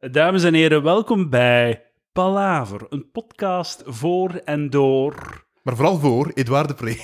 [0.00, 6.68] Dames en heren, welkom bij Palaver, een podcast voor en door Maar vooral voor Edouard
[6.68, 6.96] de Pre.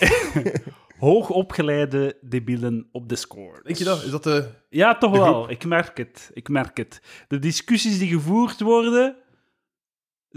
[0.98, 3.64] hoogopgeleide debielen op Discord.
[3.64, 4.02] Denk je dat?
[4.02, 4.48] Is dat de...
[4.68, 5.50] Ja, toch De wel.
[5.50, 6.30] Ik merk het.
[6.32, 7.02] Ik merk het.
[7.28, 9.16] De discussies die gevoerd worden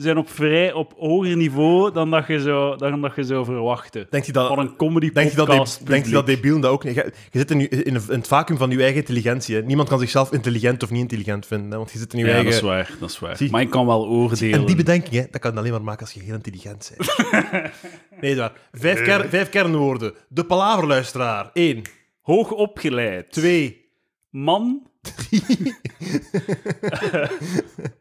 [0.04, 4.08] zijn op vrij op hoger niveau dan dat je zou, dan dat je zou verwachten.
[4.10, 4.58] Denk je Van dat...
[4.58, 6.96] een comedy Denk je dat, denk je dat debielen dat ook niet...
[6.96, 9.56] Je, je zit in, je- in, het vacuüm van je eigen intelligentie.
[9.56, 9.62] Hè.
[9.62, 11.72] Niemand kan zichzelf intelligent of niet intelligent vinden.
[11.72, 12.52] Hè, want je zit in je Ja, eigen...
[12.52, 12.92] dat is waar.
[13.00, 13.38] Dat is waar.
[13.38, 14.60] Zie- Maar ik kan wel oordelen.
[14.60, 17.16] En die bedenking, hè, dat kan je alleen maar maken als je heel intelligent bent.
[18.22, 18.58] nee, Edouard.
[18.72, 20.14] Vijf, ker- vijf kernwoorden.
[20.30, 21.50] De palaverluisteraar.
[21.54, 21.82] Eén.
[22.22, 23.32] Hoogopgeleid.
[23.32, 23.86] Twee.
[24.30, 24.88] Man.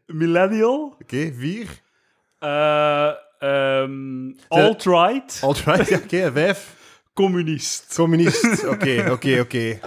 [0.05, 0.95] Millennial.
[1.01, 1.81] Oké, vier.
[2.39, 5.39] Ehm, alt-right.
[5.41, 5.91] Alt-right.
[6.03, 6.75] Oké, vijf.
[7.13, 7.93] Communist.
[7.93, 8.63] Communist.
[8.65, 9.79] Oké, oké, oké.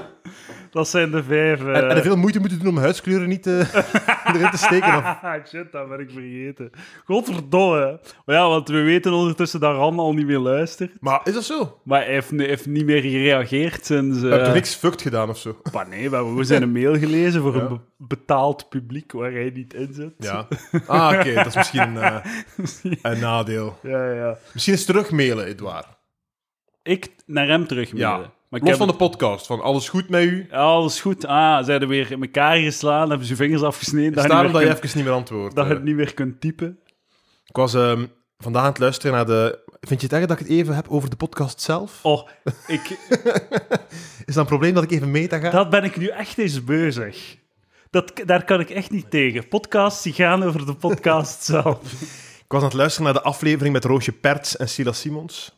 [0.71, 1.61] Dat zijn de vijf.
[1.61, 3.75] En, en er veel moeite moeten doen om huidskleuren niet eh,
[4.35, 4.97] erin te steken.
[4.97, 5.19] Of...
[5.49, 6.71] Shit, dat ben ik vergeten.
[7.05, 8.01] Godverdomme.
[8.27, 10.93] Maar ja, want we weten ondertussen dat Ran al niet meer luistert.
[11.01, 11.81] Maar is dat zo?
[11.85, 14.21] Maar hij heeft, niet meer gereageerd sinds...
[14.21, 15.57] Je hebt eh niks fucked gedaan of zo?
[15.73, 17.61] bah, nee, we hebben zijn een mail gelezen voor Ja.
[17.63, 20.13] een be- betaald publiek waar hij niet in zit.
[20.19, 20.47] Ja.
[20.87, 21.35] Ah, oké.
[21.35, 22.17] Dat is misschien een, eh,
[23.03, 23.79] een nadeel.
[23.83, 24.37] ja, ja.
[24.53, 25.87] Misschien eens terugmailen, Edouard.
[26.83, 28.33] Ik naar hem terug Ja.
[28.51, 29.47] Maar Los van de podcast.
[29.47, 30.47] Van alles goed met u.
[30.51, 31.27] Ja, alles goed.
[31.27, 34.13] Ah, ze hebben weer in elkaar geslaan, hebben ze je vingers afgesneden.
[34.15, 35.55] Het is daarom dat je kunt, even niet meer antwoordt.
[35.55, 36.79] dat je Eh, het niet meer kunt typen.
[37.45, 38.07] Ik was ehm,
[38.39, 39.59] vandaag aan het luisteren naar de...
[39.81, 41.99] Vind je het erg dat ik het even heb over de podcast zelf?
[42.03, 42.29] Oh,
[42.67, 42.81] ik,
[44.27, 45.51] Is dat een probleem dat ik even meta ga?
[45.51, 47.37] dat ben ik nu echt eens beu, zeg.
[47.91, 49.49] Dat, daar kan ik echt niet tegen.
[49.49, 51.93] Podcasts die gaan over de podcast zelf.
[52.45, 55.57] Ik was aan het luisteren naar de aflevering met Roosje Perts en Silas Simons.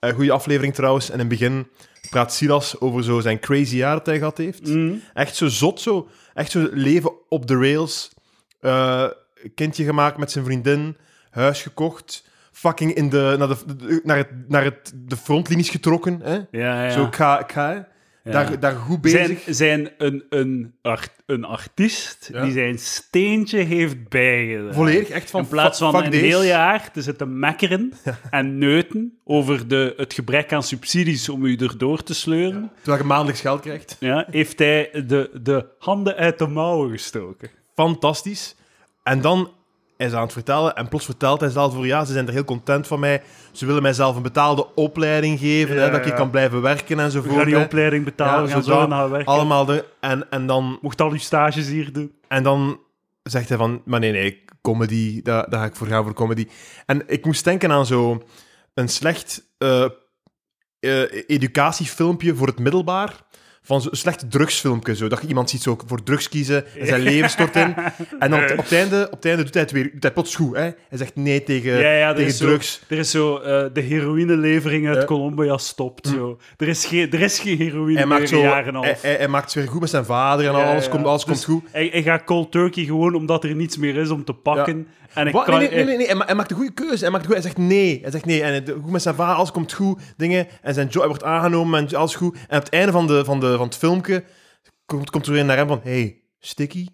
[0.00, 1.06] Een goede aflevering trouwens.
[1.06, 1.68] En in het begin
[2.10, 4.66] praat Silas over zo zijn crazy jaar dat hij gehad heeft.
[4.66, 5.02] Mm.
[5.14, 6.08] Echt zo zot, zo.
[6.34, 8.10] Echt zo leven op de rails.
[8.60, 9.06] Eh,
[9.54, 10.96] kindje gemaakt met zijn vriendin.
[11.30, 12.28] Huis gekocht.
[12.52, 16.20] Fucking in de, naar, de, naar, het, naar het, de frontlinies getrokken.
[16.22, 16.34] Hè?
[16.34, 16.90] Ja, ja.
[16.90, 17.80] Zo, ik ga, ik ga hè.
[18.24, 18.30] Ja.
[18.30, 19.20] daar, daar goed bezig.
[19.26, 22.42] zijn, zijn een, een, art, een artiest Ja.
[22.42, 24.74] die zijn steentje heeft bijgedaan.
[24.74, 27.92] Volledig echt van In plaats van een heel jaar te zitten mekkeren
[28.30, 33.08] en neuten over de, het gebrek aan subsidies om u erdoor te sleuren, Terwijl je
[33.08, 33.96] maandelijks geld krijgt.
[34.00, 37.50] ja, heeft hij de, de handen uit de mouwen gestoken.
[37.74, 38.56] fantastisch.
[39.02, 39.50] En dan
[40.06, 42.44] is aan het vertellen, en plots vertelt hij zelf voor ja, ze zijn er heel
[42.44, 43.22] content van mij.
[43.52, 46.14] Ze willen mij zelf een betaalde opleiding geven, Ja, hè, dat ik ja.
[46.14, 47.34] kan blijven werken We enzovoort.
[47.36, 47.62] gaan die hè.
[47.64, 49.32] opleiding betalen, Ja, zo naar werken.
[49.32, 52.12] Allemaal de, en, en, dan, Mocht al uw stages hier doen.
[52.28, 52.80] en dan
[53.22, 56.46] zegt hij van, maar nee, nee, comedy, daar, daar ga ik voor gaan voor comedy.
[56.86, 58.22] En ik moest denken aan zo
[58.74, 59.84] een slecht eh,
[61.26, 63.14] educatiefilmpje voor het middelbaar.
[63.62, 67.00] Van zo'n slecht drugsfilmpje, zo, dat je iemand ziet zo voor drugs kiezen en zijn
[67.00, 67.74] leven stort in.
[68.18, 70.12] En dan op, op, het einde, op het einde doet hij het weer, doet hij
[70.12, 70.56] plots goed.
[70.56, 70.62] Hè?
[70.62, 72.80] Hij zegt nee tegen, Ja, ja, tegen zo- drugs.
[72.88, 75.04] Er is zo, eh, de heroïnelevering uit.
[75.04, 76.06] Colombia stopt.
[76.06, 76.38] Zo.
[76.56, 78.82] Er, is geen, er is geen heroïne Hij maakt, meer zo, een jaar en een
[78.82, 81.24] hij, hij, hij maakt het weer goed met zijn vader en Ja, alles, komt, alles
[81.24, 81.70] Dus komt goed.
[81.72, 84.86] Hij, hij gaat cold turkey gewoon omdat er niets meer is om te pakken.
[85.14, 85.44] En ik Wat?
[85.44, 86.06] kan, nee, nee, nee, nee, nee.
[86.06, 87.02] Hij, ma- hij maakt de goede keuze.
[87.02, 87.98] Hij, maakt de goede, hij zegt nee.
[88.02, 88.42] Hij zegt nee.
[88.42, 90.00] En het- goed met zijn vader, alles komt goed.
[90.16, 90.46] Dingen.
[90.62, 92.34] En zijn job hij wordt aangenomen en alles goed.
[92.48, 94.24] En op het einde van, de, van, de, van het filmpje
[94.86, 95.80] komt, komt er weer naar hem van...
[95.82, 96.86] Hey, Sticky.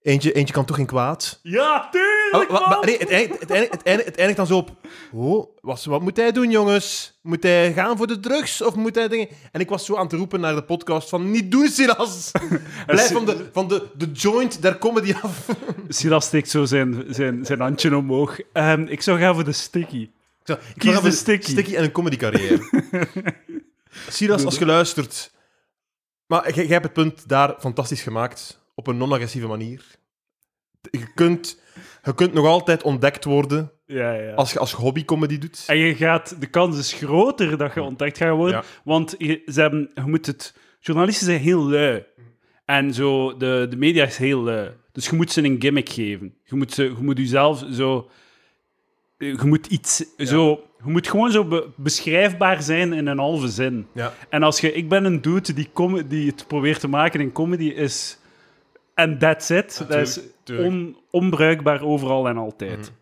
[0.00, 1.38] Eentje, eentje kan toch geen kwaad?
[1.42, 4.70] Ja, tuurlijk, Nee, het, eindigt, het, eindigt, het, eindigt, het eindigt dan zo op...
[5.12, 7.18] Oh, wat, wat moet hij doen, jongens?
[7.22, 8.62] Moet hij gaan voor de drugs?
[8.62, 9.28] Of moet hij dingen...
[9.52, 11.30] En ik was zo aan het roepen naar de podcast van...
[11.30, 12.30] Niet doen, Silas!
[12.86, 15.48] Blijf van, de, van de, de joint der comedy af.
[15.88, 18.38] Silas steekt zo zijn, zijn, zijn handje omhoog.
[18.52, 20.00] Ehm, ik zou gaan voor de sticky.
[20.02, 20.10] Ik
[20.44, 21.50] zou- ik Kies wil de sticky.
[21.50, 22.60] Sticky en een comedy carrière.
[24.08, 25.30] Silas, als je luistert...
[26.26, 28.60] Maar jij hebt het punt daar fantastisch gemaakt.
[28.74, 29.84] Op een non-agressieve manier.
[30.90, 31.58] Je kunt,
[32.02, 34.32] je kunt nog altijd ontdekt worden Ja, ja.
[34.34, 35.64] als je als hobbycomedy doet.
[35.66, 38.56] En je gaat, de kans is groter dat je ontdekt gaat worden.
[38.56, 38.64] Ja.
[38.84, 42.04] Want je, ze hebben, je moet het, journalisten zijn heel lui.
[42.64, 44.70] En zo, de, de media is heel lui.
[44.92, 46.34] Dus je moet ze een gimmick geven.
[46.44, 48.10] Je moet, ze, je moet jezelf zo...
[49.18, 50.60] Je moet iets zo...
[50.84, 53.86] Je moet gewoon zo be- beschrijfbaar zijn in een halve zin.
[53.94, 54.14] Ja.
[54.28, 54.72] En als je...
[54.72, 58.18] Ik ben een dude die, com- die het probeert te maken in comedy is...
[58.94, 59.84] En that's it.
[59.88, 60.20] dat is.
[60.58, 62.92] On- onbruikbaar overal en altijd.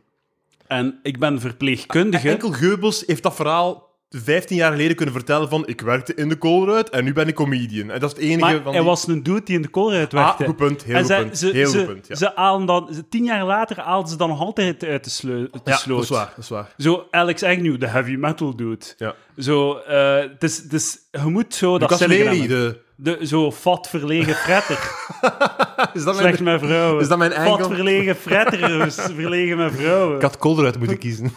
[0.67, 2.29] En ik ben verpleegkundige.
[2.31, 6.38] Enkel Geubels heeft dat verhaal 15 jaar geleden kunnen vertellen van ik werkte in de
[6.38, 7.91] Colruyt en nu ben ik comedian.
[7.91, 8.82] En dat is het enige Maar van hij die...
[8.91, 10.43] was een dude die in de koolruit werkte.
[10.43, 10.82] Ah, goed punt.
[10.85, 11.38] Heel en goed punt.
[11.38, 12.14] Ze, Heel ze, goed punt, ja.
[12.14, 15.49] ze halen dan, ze- tien jaar later haalden ze dan nog altijd uit de, sleu,
[15.50, 15.97] de ja, sloot.
[15.97, 16.32] dat is waar.
[16.35, 16.75] Dat is waar.
[16.79, 18.85] Zo Alex Agnew, de heavy metal dude.
[18.97, 19.14] Ja.
[19.38, 23.88] Zo, eh, dus, dus je moet zo dat Lucas zinnige Lely, de, de, zo fat
[23.88, 24.76] verlegen fretter.
[25.94, 27.00] is, dat Slecht mijn, met vrouwen.
[27.02, 27.69] is dat mijn Fat enkel?
[27.69, 30.17] verlegen fretter, verlegen met vrouwen.
[30.17, 31.32] Ik had Kolder uit moeten kiezen.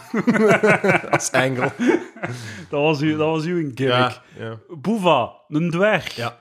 [1.10, 1.72] Als engel.
[2.68, 3.78] Dat was, uw, dat was uw gimmick.
[3.88, 4.58] Ja, ja.
[4.68, 6.16] Boeva, een dwerg.
[6.16, 6.38] Ja.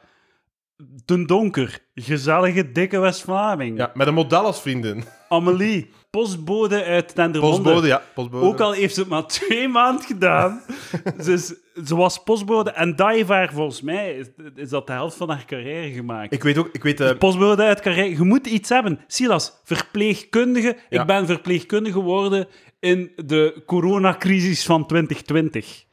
[1.06, 3.78] Den Donker, gezellige dikke West-Vlaming.
[3.78, 5.04] ja, met een model als vriendin.
[5.30, 7.62] Amelie, postbode uit Dendermonde.
[7.62, 8.02] Postbode, ja.
[8.14, 8.46] Postbode.
[8.46, 10.62] Ook al heeft ze het maar twee maanden gedaan.
[11.24, 11.54] ze, is-
[11.88, 15.30] ze was postbode en dat heeft haar, volgens mij, is, is dat de helft van
[15.30, 16.34] haar carrière gemaakt.
[16.34, 17.00] Ik weet ook, ik weet...
[17.00, 18.10] eh, Postbode uit carrière.
[18.10, 19.00] Je moet iets hebben.
[19.08, 20.78] Silas, verpleegkundige.
[20.90, 21.02] Ja.
[21.02, 22.48] Ik ben verpleegkundige geworden
[22.80, 25.84] in de coronacrisis van 2020.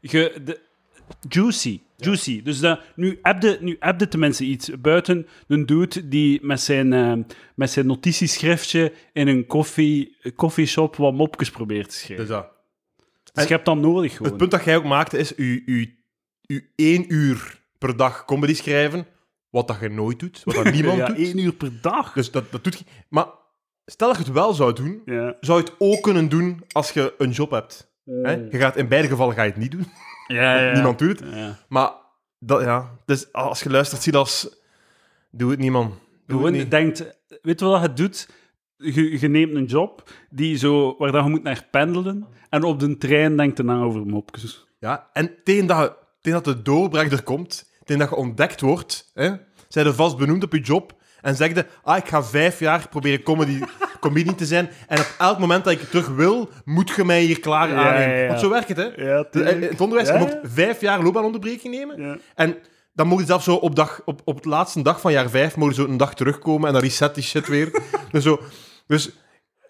[0.00, 0.60] Je, de,
[1.28, 1.80] juicy.
[1.96, 2.42] Juicy.
[2.42, 4.70] Dus dat, nu, heb je, nu heb je tenminste iets.
[4.80, 7.12] Buiten een dude die met zijn, eh,
[7.54, 12.26] met zijn notitieschriftje in een koffie, coffeeshop wat mopjes probeert te schrijven.
[12.26, 12.48] dus dat.
[13.32, 14.28] Dus je hebt dat nodig gewoon.
[14.28, 15.98] Het punt dat jij ook maakte is u, u,
[16.46, 19.06] u één uur per dag comedy schrijven,
[19.50, 21.16] wat dat je nooit doet, wat dat niemand ja, doet.
[21.16, 22.12] één uur per dag.
[22.12, 22.84] Dus dat, dat doet je...
[23.08, 23.26] Maar
[23.86, 25.36] stel dat je het wel zou doen, Ja.
[25.40, 27.90] zou je het ook kunnen doen als je een job hebt.
[28.04, 28.32] Hè?
[28.32, 29.86] Je gaat, in beide gevallen ga je het niet doen.
[30.26, 30.72] Ja, ja.
[30.72, 31.28] Niemand doet het.
[31.68, 31.90] Maar
[32.38, 34.48] dat, ja, dus als je luistert, zie dat als...
[35.30, 35.86] Doe het niet, man.
[35.86, 35.96] Doe
[36.26, 36.70] het Gewoon niet.
[36.70, 38.28] denkt, weet je wat je doet?
[38.76, 42.80] Je, je neemt een job die zo, waar dat je moet naar pendelen en op
[42.80, 44.66] de trein denkt je na over mopjes.
[44.78, 49.10] Ja, en tegen dat, tegen dat de doorbraak er komt, tegen dat je ontdekt wordt,
[49.14, 49.32] hè,
[49.68, 50.95] zijn er vast benoemd op je job
[51.26, 53.60] en zeg je, ah, ik ga vijf jaar proberen comedy,
[54.00, 57.40] comedian te zijn en op elk moment dat ik terug wil, moet je mij hier
[57.40, 58.26] klaar Ja, aannemen.
[58.28, 58.90] Want zo werkt het, hè.
[59.30, 62.56] De- het onderwijs, je mocht vijf jaar loopbaanonderbreking nemen en
[62.92, 65.56] dan mogen je zelfs zo op, dag, op, op het laatste dag van jaar vijf
[65.56, 67.82] mogen zo een dag terugkomen en dan reset die shit weer.
[68.12, 68.40] dus zo,
[68.86, 69.10] dus,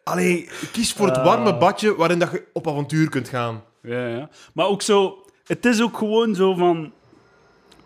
[0.05, 1.25] allee, kies voor het Ah.
[1.25, 3.63] warme badje waarin dat je op avontuur kunt gaan.
[3.83, 4.29] Ja, ja.
[4.55, 6.93] Maar ook zo, het is ook gewoon zo van,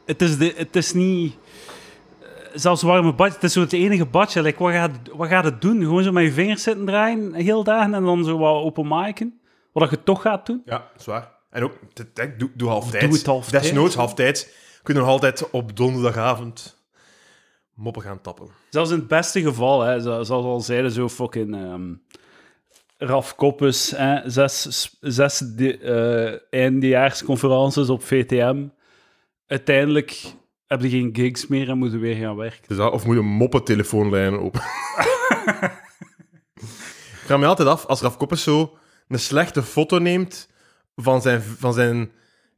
[0.06, 1.34] het is, de, het is niet,
[2.54, 4.42] zelfs warme badje, het is zo het enige badje.
[4.42, 5.80] Like, wat, gaat, wat gaat het doen?
[5.80, 9.40] Gewoon zo met je vingers zitten draaien, heel dagen, en dan zo wat open miken?
[9.72, 10.62] Wat je toch gaat doen?
[10.64, 11.32] Ja, zwaar.
[11.50, 11.78] En ook,
[12.38, 13.06] doe, doe halftijds.
[13.06, 13.66] Doe het halftijds.
[13.66, 14.46] Desnoods halftijds.
[14.82, 16.78] Kun je nog altijd op donderdagavond
[17.74, 18.48] moppen gaan tappen.
[18.70, 21.92] Zelfs in het beste geval, hè, zo- zoals we al zeiden, zo fucking ehm
[23.02, 25.78] Raf Koppes, hè, zes, zes de,
[26.50, 28.64] eh, eindejaarsconferences op VTM.
[29.46, 30.22] Uiteindelijk
[30.70, 32.60] heb je geen gigs meer en moeten weer gaan werken.
[32.66, 34.60] Dus dat, of moet je moppentelefoonlijnen open?
[37.20, 38.76] Ik vraag me altijd af, als Raf Koppes zo
[39.08, 40.48] een slechte foto neemt
[40.96, 42.10] van zijn, van zijn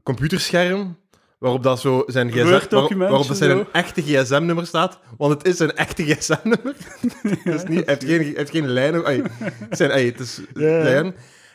[0.02, 0.96] computerscherm,
[1.38, 3.58] waarop dat zo zijn gsm, waarop, waarop dat zijn zo.
[3.58, 6.76] een echte gsm-nummer staat, want het is een echte gsm-nummer.
[7.68, 9.02] Niet, hij heeft geen, heeft geen lijn.
[9.70, 10.82] zijn, ai, het is Ja.
[10.82, 11.14] lijn.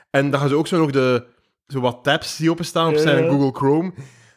[0.10, 1.26] En dan gaan ze ook zo nog de,
[1.68, 3.02] zo wat tabs die openstaan op Ja.
[3.02, 3.94] zijn Google Chrome.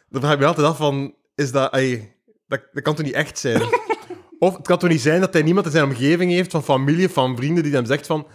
[0.09, 2.13] Dan vraag ik me altijd af van, is dat, ai,
[2.47, 3.61] dat, dat kan toch niet echt zijn?
[4.39, 7.09] Of het kan toch niet zijn dat hij niemand in zijn omgeving heeft, van familie,
[7.09, 8.27] van vrienden, die hem zegt van,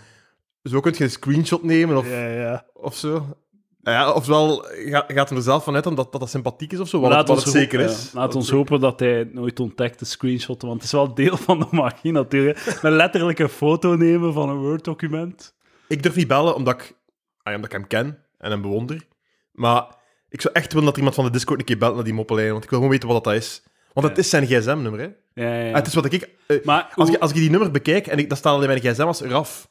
[0.62, 2.66] zo kun je een screenshot nemen of, Ja, ja.
[2.74, 3.36] of zo.
[3.82, 7.00] Ja, ofwel ga- gaat hij er zelf vanuit dat dat, dat sympathiek is of zo,
[7.00, 8.12] wat, Laat het, wat het zeker ja, is.
[8.12, 11.36] laat Wat ons hopen dat hij nooit ontdekt, de screenshotten, want het is wel deel
[11.36, 12.58] van de magie natuurlijk.
[12.82, 15.54] Een foto nemen van een Word-document.
[15.88, 16.94] Ik durf niet bellen omdat ik,
[17.42, 19.06] ah, omdat ik hem ken en hem bewonder.
[19.52, 19.84] Maar
[20.28, 22.50] ik zou echt willen dat iemand van de Discord een keer belt naar die moppelijn,
[22.52, 23.62] want ik wil gewoon weten wat dat is.
[23.92, 25.08] Want het is zijn gsm-nummer, hè.
[25.42, 25.68] Ja, ja, ja.
[25.70, 26.28] Ah, Het is wat ik...
[26.46, 28.80] eh, Maar als, ik als die nummer bekijk, en ik, dat staat al in mijn
[28.80, 29.68] gsm als RAF.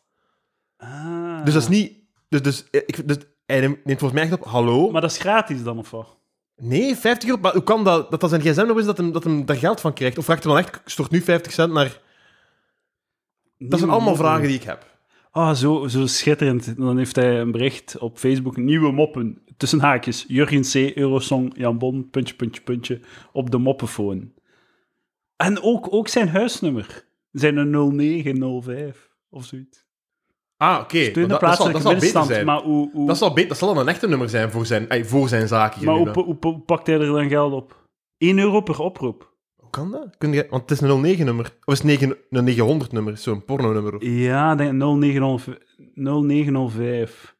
[0.77, 1.43] Ah.
[1.45, 1.93] Dus dat is niet...
[2.29, 4.91] Dus, dus, eh, ik, dus hij neemt neemt volgens mij echt op, hallo?
[4.91, 6.17] Maar dat is gratis dan, of wat?
[6.55, 7.41] Nee, 50 euro.
[7.41, 9.81] Maar hoe kan dat, dat dat zijn gsm-nummer is, dat hem, dat hem daar geld
[9.81, 10.17] van krijgt?
[10.17, 12.01] Of vraagt hij dan echt, stort nu 50 cent naar...
[13.57, 14.93] Dat zijn allemaal vragen die ik heb.
[15.31, 16.77] Ah, zo, zo schitterend.
[16.77, 18.57] Dan heeft hij een bericht op Facebook.
[18.57, 19.41] Nieuwe moppen.
[19.57, 20.25] Tussen haakjes.
[20.27, 20.97] Jurgen C.
[20.97, 21.53] Eurosong.
[21.57, 22.09] Jan Bon.
[22.09, 22.99] Puntje, puntje, puntje.
[23.31, 24.31] Op de moppenfoon.
[25.35, 27.05] En ook, ook zijn huisnummer.
[27.31, 29.83] Zijn een 0905 of zoiets.
[30.57, 31.11] Ah, oké.
[31.11, 32.25] De Maar dat- dat, zal, dat zal beter middenstand.
[32.27, 32.45] zijn.
[32.45, 35.05] Maar hoe, hoe, Dat zal, dat zal dan een echte nummer zijn voor zijn, ey,
[35.05, 35.85] voor zijn zaken.
[35.85, 36.23] maar hoe, dan.
[36.23, 37.87] hoe, hoe pakt hij er dan geld op?
[38.17, 39.33] 1 euro per oproep.
[39.55, 40.17] Hoe kan dat?
[40.17, 41.45] Kun je, want het is een 09-nummer.
[41.65, 43.17] Of is het 9, een 900-nummer?
[43.17, 44.05] Zo'n porno-nummer.
[44.09, 45.57] Ja, denk 0905.
[45.95, 47.34] 0905.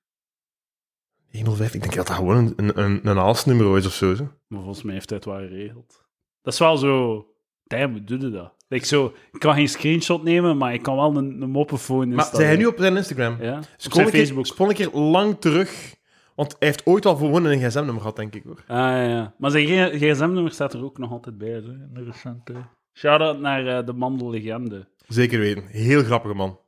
[1.36, 4.16] 105, ik denk dat dat gewoon een, een, een, haalsnummer is of zo.
[4.16, 4.32] zo.
[4.48, 6.06] Maar volgens mij heeft hij het wel geregeld.
[6.42, 7.26] Dat is wel zo...
[7.64, 8.54] Damn, hoe doe je dat?
[8.68, 12.26] Like zo, ik kan geen screenshot nemen, maar ik kan wel een, een moppenfoon Maar
[12.26, 13.38] zei hij nu op zijn Instagram?
[13.42, 14.70] Ja, op zijn keer, Facebook.
[14.70, 15.96] een keer lang terug.
[16.36, 18.44] Want hij heeft ooit al gewoon een gsm-nummer gehad, denk ik.
[18.44, 18.64] hoor.
[18.68, 19.34] Ah, ja, ja.
[19.38, 22.54] Maar zijn gsm-nummer staat er ook nog altijd bij, zo, in de recente...
[22.98, 24.88] Shout-out naar eh, de Mandel-legende.
[25.08, 25.66] Zeker weten.
[25.68, 26.60] Heel grappige man.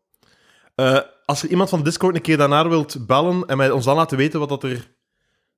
[0.75, 3.85] Eh, als er iemand van de Discord een keer daarnaar wilt bellen en mij ons
[3.85, 4.95] dan laten weten wat dat er,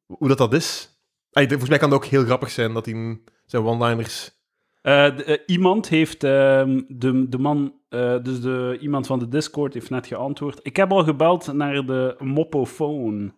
[0.06, 0.98] hoe dat, dat is.
[1.32, 4.38] Volgens mij kan dat ook heel grappig zijn dat hij zijn one-liners
[4.82, 9.74] Eh, eh, iemand heeft, ehm, de, de man, eh, dus de, iemand van de Discord
[9.74, 10.60] heeft net geantwoord.
[10.64, 13.34] Ik heb al gebeld naar de moppofoon.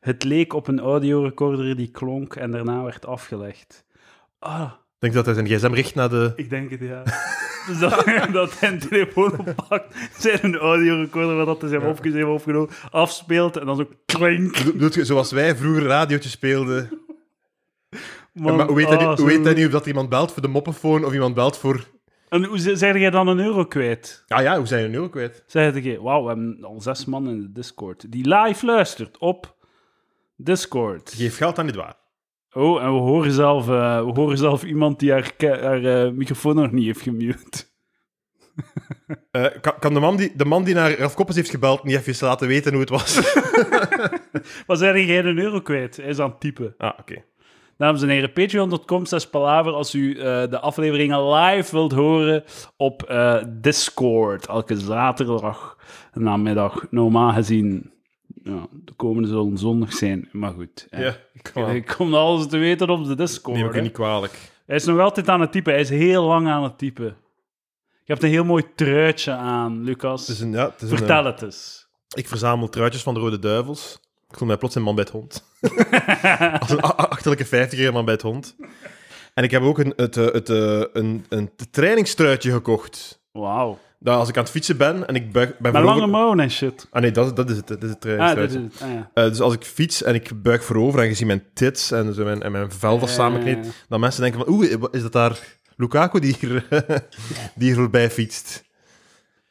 [0.00, 3.84] Het leek op een audiorecorder die klonk en daarna werd afgelegd.
[4.38, 6.32] Ah, Ik denk dat hij zijn gsm richt naar de...
[6.36, 7.02] ik denk het, ja.
[8.32, 12.70] dat, hij een telefoon oppakt, zijn een audiorecorder waar dat hij zijn mopjes heeft opgenomen,
[12.90, 14.64] afspeelt en dan zo klink.
[14.64, 16.90] Bedoelt je, zoals wij vroeger radiootje speelden.
[18.32, 19.56] Man, maar hoe weet, hij, ah, hoe weet hij goed.
[19.56, 21.84] nu of dat iemand belt voor de moppenfoon of iemand belt voor...
[22.28, 24.24] En hoe ze- zeg jij dan een euro kwijt?
[24.28, 25.42] Ah ja, hoe zijn je nu ook kwijt?
[25.46, 29.56] Zeg je, wauw, we hebben al zes man in de Discord die live luistert op
[30.36, 31.12] Discord.
[31.16, 31.96] Geef geld aan niet waar.
[32.52, 35.32] Oh, en we horen zelf, eh, we horen zelf iemand die haar,
[35.84, 37.64] eh, microfoon nog niet heeft gemute.
[39.30, 41.96] Eh, kan, kan de, man die, de man die naar Ralf Koppes heeft gebeld niet
[41.96, 43.14] even laten weten hoe het was?
[44.66, 45.96] Maar zeg jij een euro kwijt?
[45.96, 46.74] Hij is aan het typen.
[46.78, 47.24] ah, oké.
[47.76, 52.44] Dames en heren, patreon.com slash palaver als u de afleveringen live wilt horen
[52.76, 53.14] op
[53.48, 54.46] Discord.
[54.46, 55.78] Elke zaterdag
[56.12, 56.86] namiddag.
[56.90, 57.92] Normaal gezien,
[58.44, 60.28] ja, de komende zullen zondag zijn.
[60.32, 61.16] Maar goed, eh, Ja,
[61.52, 63.56] kom ik kom alles te weten op de Discord.
[63.56, 63.80] Neem ik hè.
[63.80, 64.38] niet kwalijk.
[64.66, 65.72] Hij is nog altijd aan het typen.
[65.72, 67.16] Hij is heel lang aan het typen.
[68.04, 70.20] Je hebt een heel mooi truitje aan, Lucas.
[70.20, 71.88] Het is een, ja, het is een, Vertel eh, het eens.
[72.14, 73.98] ik verzamel truitjes van de Rode Duivels.
[74.30, 75.44] Ik voel mij plots een man bij het hond.
[76.60, 78.56] Als een achterlijke vijftiger man bij het hond.
[79.34, 83.20] En ik heb ook een, het, eh, het, eh, een, een trainingstruitje gekocht.
[83.32, 83.78] Wauw.
[84.00, 86.40] Dat als ik aan het fietsen ben en ik buig, ben Met voorover- lange mouwen
[86.40, 86.86] en shit.
[86.90, 87.66] Ah nee, dat, dat is het.
[87.68, 88.58] Dat is het Ah, dit trainingstruitje.
[88.58, 88.82] is het.
[88.82, 89.10] Ah, ja.
[89.14, 92.14] Eh, dus als ik fiets en ik buig voorover en je ziet mijn tits en,
[92.14, 93.58] zo mijn, en mijn vel dat ja, ja.
[93.88, 95.38] dan mensen denken van, oeh, is dat daar
[95.76, 96.64] Lukaku die hier,
[97.54, 98.64] die hier voorbij fietst?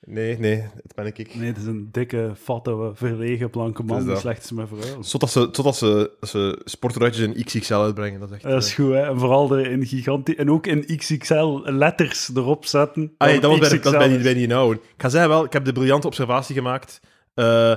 [0.09, 1.35] Nee, nee, dat ben ik.
[1.35, 4.19] Nee, het is een dikke, fatte, verlegen, blanke man die dat.
[4.19, 5.01] slecht is met vrouwen.
[5.09, 8.19] Totdat ze, totdat ze, ze sportruitjes in XXL uitbrengen.
[8.19, 8.43] Dat is echt...
[8.43, 9.01] Dat is eh, goed, hè.
[9.01, 10.35] En vooral er in gigantisch...
[10.35, 13.13] En ook in XXL letters erop zetten.
[13.17, 14.23] Ah, nee, dat was bij, de- dat bij, die, is.
[14.23, 14.73] bij die nou.
[14.73, 16.99] Ik ga zeggen wel, ik heb de briljante observatie gemaakt.
[17.33, 17.73] Eh,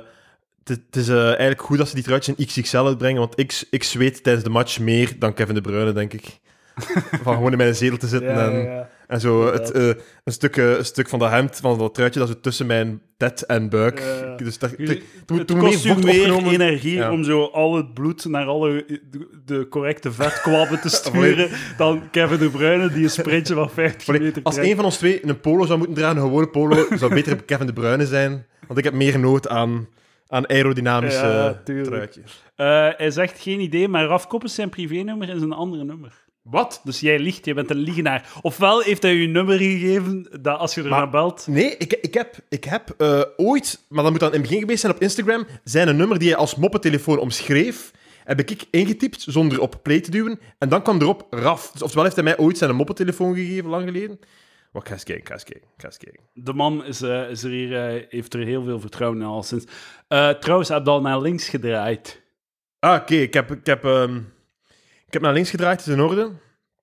[0.64, 3.82] Het is eh, eigenlijk goed dat ze die truitjes in XXL uitbrengen, want ik, ik
[3.84, 6.38] zweet tijdens de match meer dan Kevin De Bruyne, denk ik.
[7.22, 8.88] Van gewoon in mijn zetel te zitten Ja, en, ja, ja.
[9.10, 9.86] En zo het, eh,
[10.24, 13.42] een, stuk, een stuk van dat hemd, van dat truitje, dat zo tussen mijn tet
[13.46, 13.98] en buik.
[14.00, 14.36] Ja.
[14.36, 14.58] Dus
[15.26, 17.12] moet- Het kost meer opgenomen- energie Ja.
[17.12, 18.84] om zo al het bloed naar alle
[19.44, 24.26] de, correcte vetkwabben te sturen dan Kevin De Bruyne die een sprintje van 50 Volledig-
[24.26, 24.70] meter Als trekt.
[24.70, 27.66] een van ons twee een polo zou moeten dragen, een gewone polo, zou beter Kevin
[27.66, 28.46] De Bruyne zijn.
[28.66, 29.88] Want ik heb meer nood aan,
[30.28, 32.42] aan aerodynamische Ja, truitjes.
[32.56, 36.12] Eh, hij zegt geen idee, maar Raf Koppes zijn privénummer is een andere nummer.
[36.42, 36.80] Wat?
[36.84, 38.32] Dus jij liegt, je bent een liegenaar.
[38.42, 41.46] Ofwel heeft hij je nummer gegeven, dat als je er naar belt...
[41.46, 44.60] Nee, ik, ik heb, ik heb eh, ooit, maar dat moet dan in het begin
[44.60, 47.90] geweest zijn op Instagram, zijn een nummer die hij als moppetelefoon omschreef,
[48.24, 50.40] heb ik ingetypt zonder op play te duwen.
[50.58, 51.70] En dan kwam erop RAF.
[51.70, 54.18] Dus oftewel heeft hij mij ooit zijn moppetelefoon gegeven, lang geleden.
[54.72, 56.22] Wat, ga eens kijken, ga eens kijken, ga eens kijken.
[56.34, 59.42] De man is, eh, is er hier, eh, heeft er heel veel vertrouwen in al
[59.42, 59.64] sinds.
[60.40, 62.22] Trouwens, heb je al naar links gedraaid.
[62.78, 64.20] Ah, oké, ik, heb, ik, heb, ehm,
[65.10, 66.30] ik heb naar links gedraaid, het is in orde.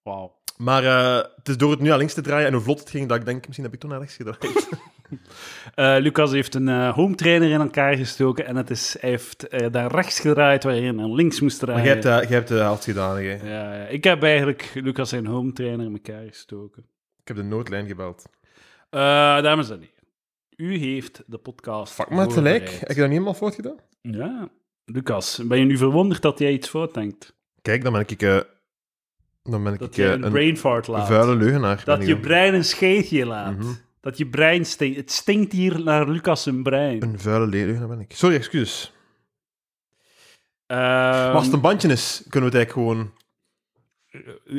[0.04, 0.36] Wauw.
[0.58, 2.90] Maar eh, het is door het nu naar links te draaien en hoe vlot het
[2.90, 4.70] ging, dat ik denk, misschien heb ik toch naar rechts gedraaid.
[5.76, 9.48] Eh, Lucas heeft een eh, home trainer in elkaar gestoken en het is, hij heeft
[9.48, 11.76] eh, daar rechts gedraaid waar hij naar links moest draaien.
[11.76, 13.22] maar jij hebt, jij hebt de helft gedaan, hè.
[13.22, 13.86] ja, ja.
[13.86, 16.86] Ik heb eigenlijk Lucas zijn home trainer in elkaar gestoken.
[17.22, 18.26] Ik heb de noodlijn gebeld.
[18.90, 19.00] Eh,
[19.42, 20.08] dames en heren,
[20.56, 21.94] u heeft de podcast.
[21.94, 23.78] Fuck, maar heb je dat niet helemaal fout gedaan?
[24.02, 24.50] Ja,
[24.86, 27.37] Lucas, ben je nu verwonderd dat jij iets fout denkt?
[27.68, 28.40] Kijk, dan ben ik, eh,
[29.44, 31.08] dan ben ik Dat eh, je een, een, brain fart laat.
[31.08, 31.82] vuile leugenaar.
[31.86, 32.22] dat ik je dan.
[32.22, 33.58] brein een scheetje laat.
[33.58, 33.72] Mhm.
[34.02, 34.98] Dat je brein stinkt.
[34.98, 37.04] Het stinkt hier naar Lucas zijn brein.
[37.04, 38.12] Een vuile leugenaar ben ik.
[38.14, 38.94] Sorry, excuus.
[40.66, 43.12] Ehm, Maar als het een bandje is, kunnen we het eigenlijk gewoon...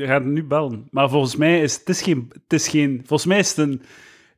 [0.01, 0.89] Je gaat nu bellen.
[0.91, 2.31] Maar volgens mij is het is geen...
[2.33, 3.83] Het is geen volgens mij is het een...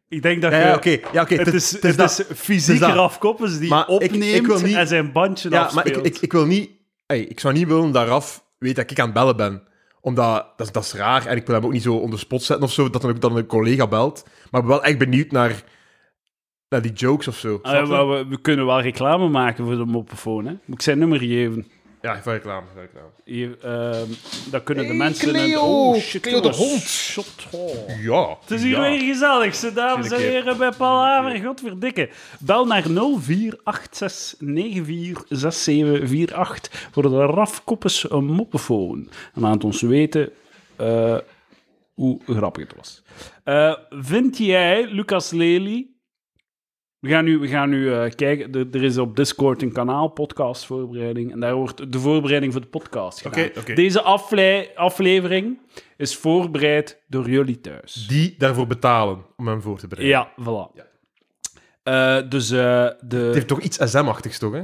[0.08, 0.64] Ik denk dat Ja, je...
[0.64, 0.90] ja, oké.
[1.12, 1.26] Ja.
[1.26, 2.82] Het is, het het is fysiek
[3.18, 6.18] Koppens die Maar ik- ik opneemt wil niet- en zijn bandje Ja, maar ik, ik,
[6.18, 6.70] ik wil niet...
[7.06, 9.62] Hey, ik zou niet willen dat Raf weet dat ik aan het bellen ben.
[10.00, 11.26] Omdat, dat, is- dat is raar.
[11.26, 13.36] En ik wil hem ook niet zo onder spot zetten of zo, dat dan, dan
[13.36, 14.24] een collega belt.
[14.50, 15.62] Maar ik ben wel echt benieuwd naar,
[16.68, 17.58] naar die jokes of zo.
[17.62, 20.52] Ah, we, kunnen wel reclame maken voor de moppenfoon, hè?
[20.64, 21.66] Moet ik zijn nummer geven?
[22.02, 23.06] Ja, van reclame, van reclame.
[23.24, 24.06] Hier, ehm,
[24.50, 25.28] dan kunnen de Hey, mensen...
[25.28, 25.60] een- Cleo!
[25.60, 26.58] oh, shit, Cleo de jongens.
[26.58, 26.80] hond.
[26.82, 28.02] Shot, oh.
[28.02, 28.36] Ja.
[28.40, 28.80] Het is hier ja.
[28.80, 30.30] weer gezellig, ze dames en Iedere keer.
[30.42, 31.40] heren, bij Palaver.
[31.44, 32.08] Godverdikke.
[32.40, 32.92] Bel naar 0486946748
[36.90, 39.08] voor de Raf Koppes moppenfoon.
[39.34, 40.30] En laat ons weten
[40.76, 41.16] eh,
[41.94, 43.02] hoe grappig het was.
[43.44, 45.86] Eh, vind jij, Lucas Lely,
[47.00, 48.52] We gaan nu, we gaan nu eh, kijken.
[48.52, 51.32] Er, er is op Discord een kanaal, podcast voorbereiding.
[51.32, 53.74] En daar wordt de voorbereiding voor de podcast gedaan.
[53.74, 55.58] Deze afle- aflevering
[55.96, 58.06] is voorbereid door jullie thuis.
[58.08, 60.18] Die daarvoor betalen om hem voor te bereiden.
[60.18, 60.88] Ja, voilà.
[61.82, 62.58] Eh, dus eh,
[63.00, 64.52] de, Het heeft toch iets SM-achtigs, toch?
[64.52, 64.62] Hè?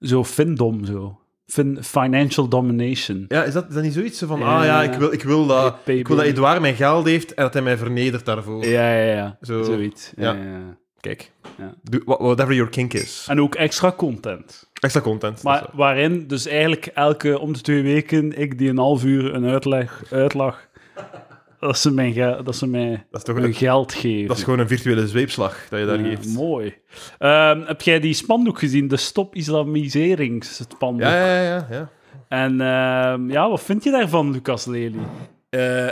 [0.00, 1.18] zo Findom, zo.
[1.46, 3.24] Fin- financial domination.
[3.28, 4.58] Ja, is dat, is dat niet zoiets zo van, Ja.
[4.58, 7.42] ah ja, ik wil, ik, wil dat, ik wil dat Edouard mijn geld heeft en
[7.42, 8.64] dat hij mij vernedert daarvoor.
[8.66, 9.38] Ja, ja, ja.
[9.40, 9.62] Zo.
[9.62, 10.12] Zoiets.
[10.16, 10.32] Ja.
[10.32, 10.76] Ja.
[11.00, 11.74] Kijk, Ja.
[12.04, 13.26] Whatever your kink is.
[13.28, 14.68] En ook extra content.
[14.80, 15.42] Extra content.
[15.42, 15.70] Maar waar.
[15.74, 20.02] waarin dus eigenlijk elke om de twee weken ik die een half uur een uitleg,
[20.10, 20.68] uitlag
[21.60, 24.28] dat ze, mijn ge- dat ze mij dat, is toch hun een, geld geven.
[24.28, 26.28] dat is gewoon een virtuele zweepslag dat je daar Ja, geeft.
[26.34, 26.74] Mooi.
[27.18, 28.88] Ehm, heb jij die spandoek gezien?
[28.88, 31.00] De Stop Islamiseringsspandoek.
[31.08, 31.66] Ja, ja, ja.
[31.70, 31.90] ja.
[32.28, 34.98] En ehm, ja, wat vind je daarvan, Lucas Lely?
[35.50, 35.86] Eh,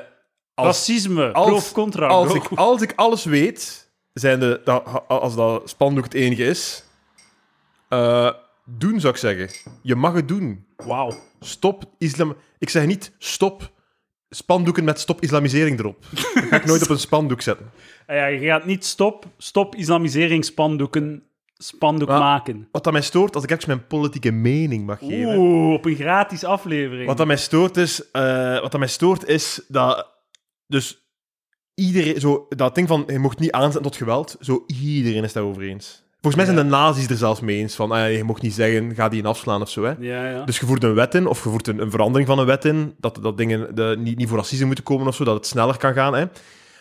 [0.54, 2.06] als, Racisme, als- pro of contra?
[2.06, 3.85] als, ik, als ik alles weet,
[4.20, 6.84] zijn de, dat, als dat spandoek het enige is,
[7.88, 8.30] eh,
[8.64, 9.48] doen zou ik zeggen.
[9.82, 10.66] Je mag het doen.
[10.76, 11.12] Wauw.
[11.40, 12.36] Stop islam...
[12.58, 13.70] Ik zeg niet stop
[14.30, 16.04] spandoeken met stop islamisering erop.
[16.34, 17.70] Dat ga ik nooit op een spandoek zetten.
[18.06, 21.22] Ah Ja, je gaat niet stop, stop islamiseringsspandoeken
[21.54, 22.68] spandoek Maar- maken.
[22.72, 25.36] Wat dat mij stoort, als ik even mijn politieke mening mag geven.
[25.38, 27.06] Oeh, op een gratis aflevering.
[27.06, 30.10] Wat dat mij stoort is, eh, wat dat mij stoort is dat
[30.66, 31.05] dus
[31.76, 35.62] iedereen zo dat ding van je mocht niet aanzetten tot geweld, zo iedereen is daarover
[35.62, 36.04] eens.
[36.20, 38.94] Volgens mij zijn de nazi's er zelfs mee eens van ah, je mocht niet zeggen
[38.94, 39.94] ga die in afslaan of zo hè.
[39.98, 40.44] Ja, ja.
[40.44, 42.64] Dus je voert een wet in of je voert een, een verandering van een wet
[42.64, 45.46] in dat dat dingen de, niet, niet voor racisme moeten komen of zo, dat het
[45.46, 46.24] sneller kan gaan hè.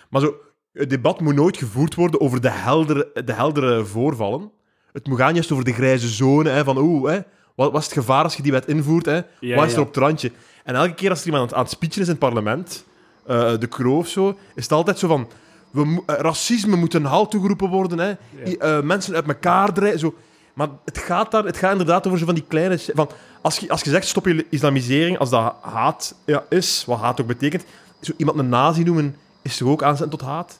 [0.09, 0.35] Maar zo
[0.73, 4.51] het debat moet nooit gevoerd worden over de heldere, de heldere voorvallen.
[4.91, 7.19] Het moet gaan juist over de grijze zone hè, van oeh hè,
[7.55, 9.21] wat, is het gevaar als je die wet invoert hè?
[9.39, 10.31] Ja, Wat is er op het randje?
[10.63, 12.85] En elke keer als er iemand aan het speechen is in het parlement,
[13.27, 15.27] eh, de Croo of zo, is het altijd zo van...
[15.71, 18.13] We, eh, racisme moet een halt toegeroepen worden, hè.
[18.57, 20.15] Eh, mensen uit elkaar drijven, zo.
[20.53, 22.79] Maar het gaat, daar, het gaat inderdaad over zo van die kleine...
[22.93, 23.09] Van,
[23.41, 27.21] als, je, als je zegt stop je islamisering, als dat haat ja, is, wat haat
[27.21, 27.63] ook betekent,
[28.01, 30.59] zo iemand een nazi noemen, is toch ook aanzetten tot haat?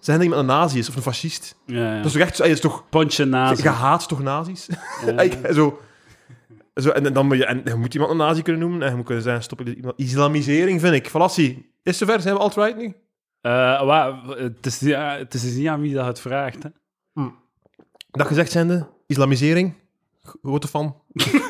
[0.00, 1.54] Zijn dat iemand een nazi is of een fascist?
[1.66, 1.96] ja, ja.
[1.96, 3.62] Dat is toch echt is toch, Punch nazi.
[3.62, 4.68] je haat toch nazi's?
[5.54, 5.80] Zo,
[6.74, 8.96] zo, en, dan moet je, en je moet iemand een nazi kunnen noemen en je
[8.96, 11.08] moet kunnen zeggen, stop je islamisering, vind ik.
[11.08, 11.72] Falassie.
[11.82, 12.20] Is zover?
[12.20, 12.94] Zijn we alt-right nu?
[13.40, 16.62] Eh, het, is, ja, het is niet aan wie dat het vraagt.
[16.62, 16.68] Hè.
[18.10, 19.74] Dat gezegd zijnde, islamisering,
[20.42, 20.96] grote fan.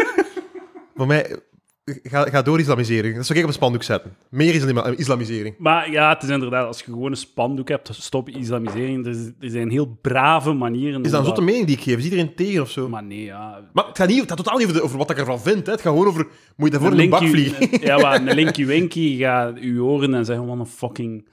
[0.96, 1.40] Voor mij,
[1.84, 3.16] ga, ga door islamisering.
[3.16, 4.16] Dat zou ik op een spandoek zetten.
[4.30, 5.54] Meer islama- islamisering.
[5.58, 9.06] Maar ja, het is inderdaad, als je gewoon een spandoek hebt, stop islamisering.
[9.06, 11.02] Er, er zijn heel brave manieren.
[11.02, 11.98] Is dat een zotte mening die ik geef?
[11.98, 12.80] Is iedereen tegen of zo?
[12.82, 13.68] Maar, Maar nee, ja.
[13.74, 15.66] het, gaat niet, het gaat totaal niet over, de- over wat ik ervan vind.
[15.66, 15.72] Hè.
[15.72, 17.68] Het gaat gewoon over, moet je daarvoor Een in een bak vliegen?
[17.86, 21.28] Ja, maar een linky winky gaat u horen en zeggen: wat een fucking.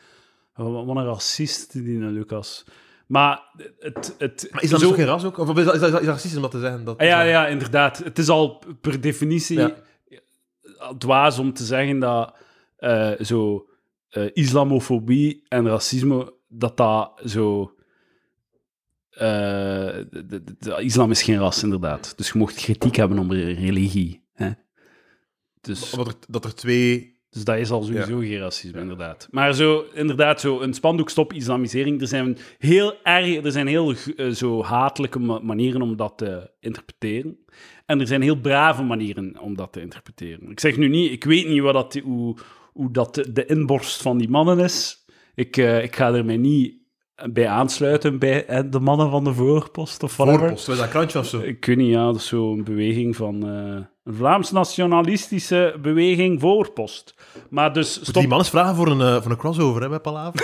[0.56, 2.66] Wat een racist, die Lucas.
[3.08, 3.42] Maar
[3.80, 4.16] het.
[4.18, 5.38] het Maar is dat zo- toch geen ras ook?
[5.38, 6.84] Of is dat, is dat, is dat racistisch om dat te zeggen?
[6.86, 7.98] Dat, Ah, ja, ja, inderdaad.
[7.98, 9.72] Het is al per definitie Ja.
[10.98, 12.36] Dwaas om te zeggen dat
[12.78, 13.70] eh, zo
[14.10, 17.74] eh, islamofobie en racisme, dat dat zo...
[19.10, 19.20] eh,
[20.12, 22.18] de, islam is geen ras, inderdaad.
[22.18, 24.24] Dus je mocht kritiek hebben re- religie.
[24.34, 24.52] Hè?
[25.62, 25.96] Dus,
[26.28, 27.19] dat er twee...
[27.30, 29.28] dus dat is al sowieso geen racisme, inderdaad.
[29.32, 32.02] Maar zo, inderdaad, zo een spandoek stop islamisering.
[32.02, 36.52] Er zijn heel erg, er zijn heel eh, zo hatelijke ma- manieren om dat te
[36.60, 37.38] interpreteren.
[37.86, 40.52] En er zijn heel brave manieren om dat te interpreteren.
[40.52, 42.38] Ik zeg nu niet, ik weet niet wat dat, hoe,
[42.74, 45.06] hoe dat de, inborst van die mannen is.
[45.36, 46.78] Ik, eh, ik ga er mij niet
[47.32, 50.40] bij aansluiten bij de mannen van de voorpost of whatever.
[50.40, 51.40] Voorpost, dat krantje of zo?
[51.40, 53.48] Ik weet niet, ja, dat is zo'n beweging van...
[53.50, 57.14] eh, Vlaams-nationalistische beweging voorpost.
[57.50, 60.00] Maar dus stop die man eens vragen voor een, eh, voor een crossover hè, bij
[60.00, 60.42] Palaver?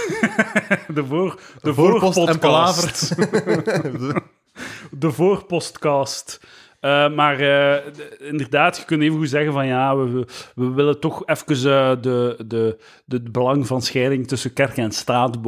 [0.94, 2.40] de, voor, de Voorpost en.
[2.40, 2.94] Palaver.
[4.92, 6.40] de voorpostcast.
[6.86, 7.82] Eh, maar eh,
[8.20, 12.36] inderdaad, je kunt even goed zeggen van ja, we, we, willen toch even eh, de,
[12.48, 15.42] de, de, het belang van scheiding tussen kerk en staat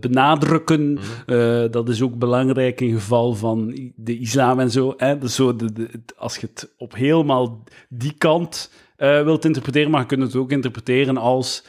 [0.00, 0.98] benadrukken.
[1.26, 4.94] Eh, dat is ook belangrijk in geval van de islam en zo.
[4.96, 5.18] Hè?
[5.18, 10.22] Dus zo de, als je het op helemaal die kant wilt interpreteren, maar je kunt
[10.22, 11.64] het ook interpreteren als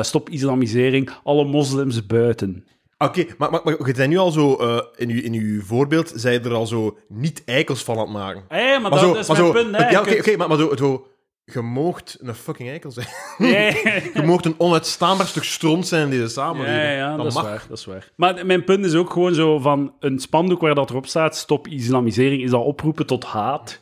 [0.00, 2.64] stop islamisering, alle moslims buiten.
[2.98, 6.12] Oké, maar, maar, maar je bent nu al zo, eh, in, uw, in uw voorbeeld,
[6.14, 8.44] zij er al zo niet eikels van aan het maken.
[8.48, 9.88] Hé, maar, Maar dat zo, is mijn zo, punt, hè.
[9.88, 11.06] ja, oké, maar, maar zo, zo,
[11.44, 13.06] je moogt een fucking eikel zijn.
[13.38, 13.72] Nee.
[14.14, 16.82] Je moogt een onuitstaanbaar stuk stront zijn in deze samenleving.
[16.82, 17.42] Ja, ja, dat dat, is mag.
[17.42, 18.12] waar, dat is waar.
[18.16, 21.66] Maar mijn punt is ook gewoon zo van een spandoek waar dat erop staat, stop
[21.68, 23.80] islamisering, is dat oproepen tot haat?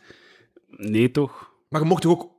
[0.69, 1.51] Nee, toch?
[1.69, 2.31] Maar je mocht toch ook...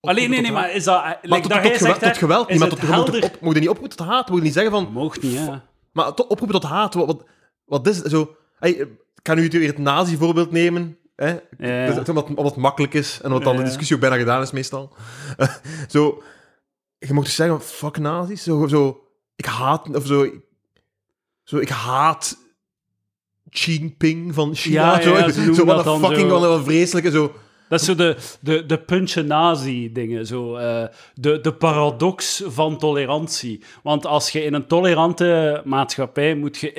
[0.00, 1.02] Alleen, nee, nee, maar is dat...
[1.02, 3.54] Maar like tot, dat tot, zegt, tot geweld is niet, maar tot, je, helder- op,
[3.54, 4.28] niet oproepen tot haat.
[4.28, 4.88] Moet je niet zeggen van...
[4.92, 5.64] Mocht niet, ja.
[5.94, 7.24] Maar tot, oproepen tot haat, wat, wat,
[7.64, 8.36] wat is zo...
[8.58, 8.88] Hey,
[9.22, 10.98] kan u weer het nazi-voorbeeld nemen.
[11.16, 11.38] Hè?
[11.58, 11.86] Ja.
[11.86, 14.50] Dus, omdat, omdat het makkelijk is en omdat dan de discussie ook bijna gedaan is,
[14.50, 14.92] meestal.
[15.88, 16.22] zo,
[16.98, 18.42] je mocht dus zeggen: fuck nazi's.
[18.42, 19.96] Zo, zo, ik haat.
[19.96, 20.30] Of zo,
[21.42, 22.36] zo, ik haat.
[23.50, 24.98] Xi Jinping van China.
[24.98, 26.40] Ja, zo, noemen zo, wat dat een fucking zo.
[26.40, 27.10] wat een vreselijke.
[27.10, 27.34] Zo.
[27.68, 30.26] Dat is zo de, de, de puntje nazi-dingen.
[30.26, 33.62] Zo, eh, de, de paradox van tolerantie.
[33.82, 36.72] Want als je in een tolerante maatschappij moet je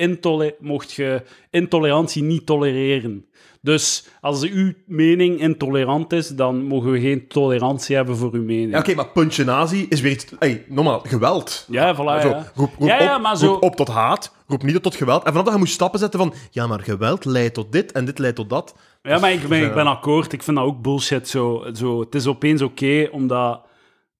[0.58, 3.26] mocht je intolerantie niet tolereren.
[3.60, 8.70] Dus als uw mening intolerant is, dan mogen we geen tolerantie hebben voor uw mening.
[8.72, 10.26] Ja, Oké, maar puntje nazi is weer iets...
[10.38, 11.66] Hey, normaal, geweld.
[11.70, 12.52] Ja, voilà, Zo, ja.
[12.54, 15.22] roep, roep Ja, op, maar zo- roep op tot haat, roep niet op tot geweld.
[15.24, 16.34] En vanaf dat je moet stappen zetten van...
[16.50, 18.74] Ja, maar geweld leidt tot dit en dit leidt tot dat.
[19.02, 19.66] Ja, maar ik ben, Ja.
[19.66, 20.32] ik ben akkoord.
[20.32, 21.28] Ik vind dat ook bullshit.
[21.28, 22.00] Zo, zo.
[22.00, 23.60] Het is opeens oké omdat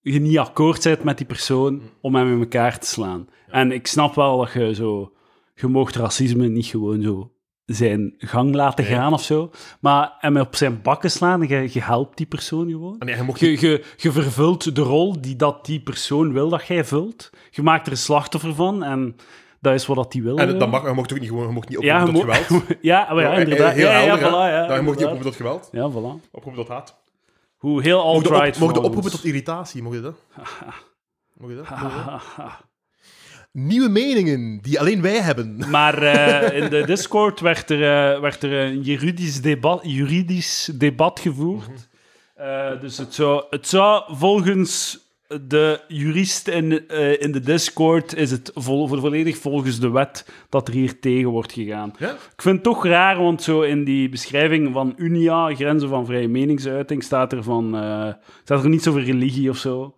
[0.01, 3.29] je niet akkoord bent met die persoon om hem in elkaar te slaan.
[3.49, 5.13] En ik snap wel dat je zo...
[5.55, 7.31] Je moogt racisme niet gewoon zo
[7.67, 8.95] zijn gang laten Nee.
[8.95, 9.51] gaan of zo.
[9.81, 12.97] Maar hem op zijn bakken slaan, je, je helpt die persoon gewoon.
[13.07, 16.67] Ja, je mocht Je, je, je vervult de rol die dat die persoon wil dat
[16.67, 17.31] jij vult.
[17.51, 19.17] Je maakt er een slachtoffer van en
[19.61, 20.39] dat is wat dat die wil.
[20.39, 21.47] En dat mag, je mocht ook niet gewoon...
[21.47, 22.79] Je mocht niet ja, oproepen je tot geweld.
[22.83, 23.73] ja, maar ja, Eh, inderdaad.
[23.73, 24.31] Heel ja, ja, helder, hè.
[24.31, 25.17] voilà, ja, Dan mocht je niet inderdaad.
[25.17, 25.69] oproepen tot geweld.
[25.73, 26.31] Ja, voilà.
[26.31, 26.97] Oproepen tot haat.
[27.57, 29.83] Hoe heel Mocht op, alt-right mocht je van oproepen tot irritatie?
[29.83, 30.15] Mocht je dat?
[31.39, 31.71] Mocht je dat?
[31.71, 32.23] Mocht je dat?
[33.59, 35.65] Nieuwe meningen die alleen wij hebben.
[35.71, 41.21] Maar eh, in de Discord werd er, eh, werd er een juridisch debat, juridisch debat
[41.21, 41.89] gevoerd.
[42.35, 44.99] Eh, dus het zou, het zou volgens
[45.49, 46.89] de jurist in,
[47.21, 51.53] in de Discord is het vol, volledig volgens de wet dat er hier tegen wordt
[51.53, 51.93] gegaan.
[51.99, 52.11] Ja?
[52.11, 56.29] Ik vind het toch raar, want zo in die beschrijving van UNIA, grenzen van vrije
[56.29, 57.69] meningsuiting, staat er, van,
[58.45, 59.95] staat er niets over religie of zo.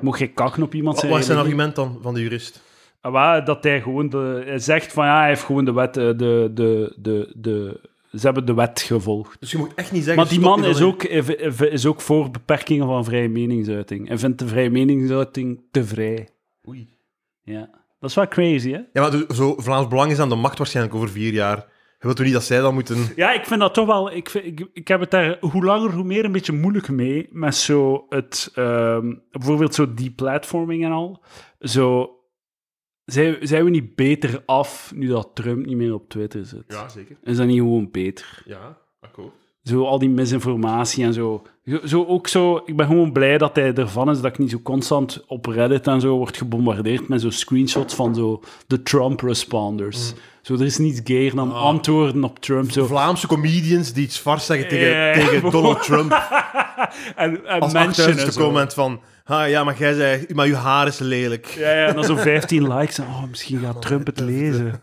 [0.00, 1.60] Mocht je kakken op iemand zijn wat is zijn religie?
[1.60, 2.70] argument dan van de jurist?
[3.02, 6.04] Ah, dat hij gewoon de, hij zegt van ja, hij heeft gewoon de wet, eh,
[6.04, 7.80] de, de, de, de,
[8.12, 9.40] ze hebben de wet gevolgd.
[9.40, 10.22] Dus je moet echt niet zeggen...
[10.22, 14.08] Maar die man is ook, is ook voor beperkingen van vrije meningsuiting.
[14.08, 16.28] En vindt de vrije meningsuiting te vrij.
[16.68, 16.88] Oei.
[17.44, 17.70] Ja.
[18.00, 18.78] Dat is wel crazy, hè?
[18.92, 21.56] Ja, maar dus zo, Vlaams Belang is aan de macht waarschijnlijk over vier jaar.
[21.98, 22.96] Je wilt toch niet dat zij dan moeten...
[23.16, 24.12] Ja, ik vind dat toch wel...
[24.12, 27.28] Ik, vind- ik, ik heb het daar hoe langer hoe meer een beetje moeilijk mee.
[27.30, 28.50] Met zo het...
[28.54, 31.22] ehm, bijvoorbeeld zo deplatforming en al.
[31.60, 32.10] Zo...
[33.12, 36.64] Zijn, zijn we niet beter af nu dat Trump niet meer op Twitter zit?
[36.88, 37.16] zeker.
[37.22, 38.42] Is dat niet gewoon beter?
[38.44, 39.34] Ja, akkoord.
[39.64, 41.42] Zo al die misinformatie en zo.
[41.66, 44.50] Zo- Zo ook zo, ik ben gewoon blij dat hij ervan is, dat ik niet
[44.50, 50.12] zo constant op Reddit en zo word gebombardeerd met zo screenshots van zo de Trump-responders.
[50.42, 51.62] Zo, er is niets gayer dan Ah.
[51.62, 52.70] antwoorden op Trump.
[52.70, 52.86] Zo.
[52.86, 55.50] Vlaamse comedians die iets vars zeggen tegen, tegen.
[55.50, 56.10] Donald Trump.
[57.16, 59.00] En, en Als mensen comment van...
[59.24, 60.26] Ah, ja, maar jij zei...
[60.34, 61.46] Maar je haar is lelijk.
[61.46, 62.98] Ja, ja, en dan zo 15 likes.
[62.98, 64.80] En, oh, misschien gaat Trump het lezen.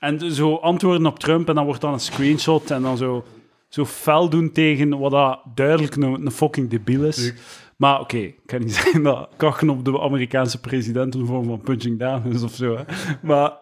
[0.00, 3.24] En zo antwoorden op Trump en dan wordt dan een screenshot en dan zo,
[3.76, 7.32] zo fel doen tegen wat dat duidelijk een, een fucking debiel is.
[7.76, 11.60] Maar oké, ik kan niet zeggen dat kachen op de Amerikaanse president een vorm van
[11.60, 12.76] punching down is of zo.
[12.76, 12.82] Hè.
[13.22, 13.52] Maar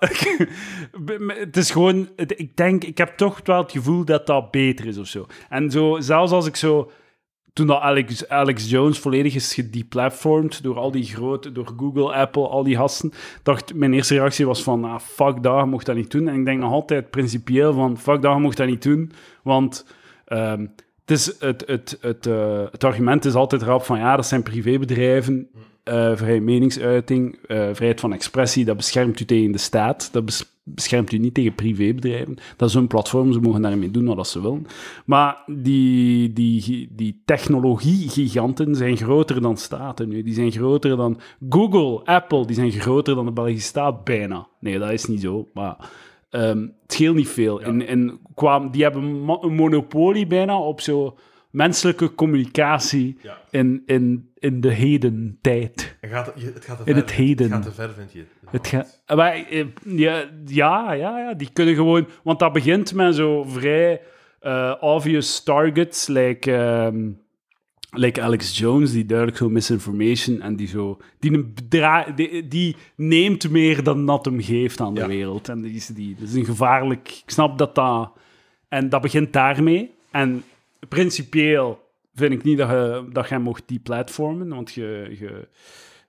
[1.40, 4.98] het is gewoon, ik denk, ik heb toch wel het gevoel dat dat beter is
[4.98, 5.26] of zo.
[5.48, 6.90] En zo, zelfs als ik zo
[7.52, 12.48] toen dat Alex, Alex Jones volledig is gedeplatformd door al die grote, door Google, Apple,
[12.48, 15.96] al die gasten, dacht mijn eerste reactie was van, ah, fuck dat, je mocht dat
[15.96, 16.28] niet doen.
[16.28, 19.84] En ik denk nog altijd principieel van, fuck dat, je mocht dat niet doen, want
[20.26, 20.66] ehm,
[21.04, 25.48] het, het, het, het, eh, het argument is altijd erop van, ja, dat zijn privébedrijven,
[25.82, 30.52] eh vrije meningsuiting, eh, vrijheid van expressie, dat beschermt u tegen de staat, dat bes-
[30.62, 32.36] beschermt u niet tegen privébedrijven.
[32.56, 34.66] Dat is hun platform, ze mogen daarmee doen wat ze willen.
[35.04, 40.22] Maar die, die, die technologie-giganten zijn groter dan staten nu.
[40.22, 44.46] Die zijn groter dan Google, Apple, die zijn groter dan de Belgische staat bijna.
[44.60, 45.90] Nee, dat is niet zo, maar
[46.34, 47.60] ehm, het scheelt niet veel.
[47.62, 49.02] En, en qua, die hebben
[49.42, 51.18] een monopolie bijna op zo
[51.50, 53.38] menselijke communicatie Ja.
[53.50, 55.96] in, in, in de heden tijd.
[56.00, 57.02] Het gaat, het gaat te In ver.
[57.02, 57.44] het heden.
[57.52, 58.24] Het gaat te ver, vind je.
[58.50, 62.08] Het ga, maar, eh, ja, ja, ja, ja, die kunnen gewoon...
[62.22, 64.00] Want dat begint met zo vrij
[64.40, 67.10] eh, obvious targets, like, ehm,
[67.94, 71.00] like Alex Jones, die duidelijk zo misinformation en die zo...
[71.18, 71.52] Die,
[72.14, 75.06] die, die neemt meer dan dat hem geeft aan de Ja.
[75.06, 75.48] wereld.
[75.48, 77.08] En die is, die, dat is een gevaarlijk...
[77.08, 78.12] Ik snap dat dat...
[78.68, 79.90] En dat begint daarmee.
[80.10, 80.42] En
[80.88, 81.82] principieel
[82.14, 85.16] vind ik niet dat je, dat je mocht die platformen, want je...
[85.18, 85.48] je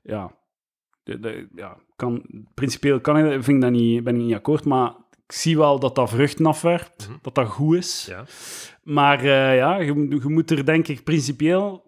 [0.02, 0.32] ja,
[1.04, 4.66] de, de- ja, kan, principieel kan ik, vind ik dat niet, ben ik niet akkoord,
[4.66, 4.94] maar
[5.28, 7.18] ik zie wel dat dat vruchten afwerpt, Mhm.
[7.22, 8.06] dat dat goed is.
[8.10, 8.24] Ja.
[8.86, 11.84] Maar eh, ja, je, moet- je moet er denk ik principieel...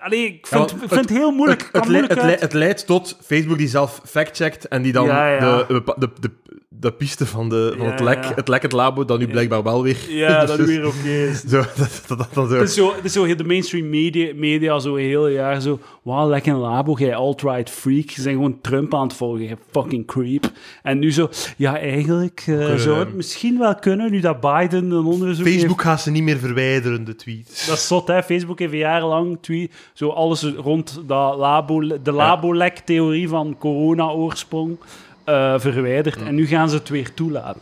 [0.00, 1.62] Allee, ik vind, Ja, ik vind het heel moeilijk.
[1.62, 5.06] Het, het, moeilijk het, le- het leidt tot Facebook die zelf fact-checkt en die dan
[5.06, 5.38] Ja, ja.
[5.62, 6.30] De, de, de,
[6.68, 9.82] de piste van, de, van het, lek, het lek, het labo, dat nu blijkbaar wel
[9.82, 9.96] weer...
[10.08, 11.40] Ja, dat Dus- weer oké is.
[11.44, 12.54] Zo, dat, dat, dat dan zo.
[12.54, 15.78] Het is, zo, het is zo de mainstream media, media zo een heel jaar zo...
[16.02, 18.08] Wauw, lekker een labo, jij alt-right freak.
[18.08, 20.50] Je bent gewoon Trump aan het volgen, fucking creep.
[20.82, 21.28] En nu zo...
[21.56, 25.82] Ja, eigenlijk Kunnen, zou het misschien wel kunnen, nu dat Biden een onderzoek heeft Facebook
[25.82, 27.66] gaat ze niet meer verwijderen, de tweets.
[27.66, 28.22] Dat is zot, hè?
[28.22, 34.78] Facebook heeft jarenlang tweet, zo alles rond dat labo, de labolek-theorie van corona-oorsprong
[35.24, 36.16] eh, verwijderd.
[36.16, 37.60] En nu gaan ze het weer toelaten.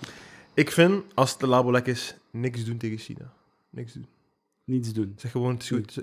[0.54, 3.32] Ik vind, als het de labo lek is, niks doen tegen China.
[3.70, 4.06] Niks doen.
[4.64, 5.14] Niets doen.
[5.16, 6.00] Zeg gewoon, het is goed.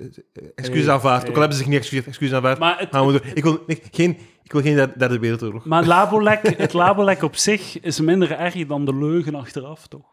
[0.55, 1.21] Excuus Hey, aanvaard.
[1.21, 1.29] hey.
[1.29, 2.59] Ook al hebben ze zich niet excuseerd, excuus aanvaard.
[2.59, 3.21] Maar het, we.
[3.33, 5.65] Ik wil, ik, geen, ik wil geen derde, derde wereldoorlog.
[5.65, 10.05] maar het labolek, het labolek op zich is minder erg dan de leugen achteraf, toch?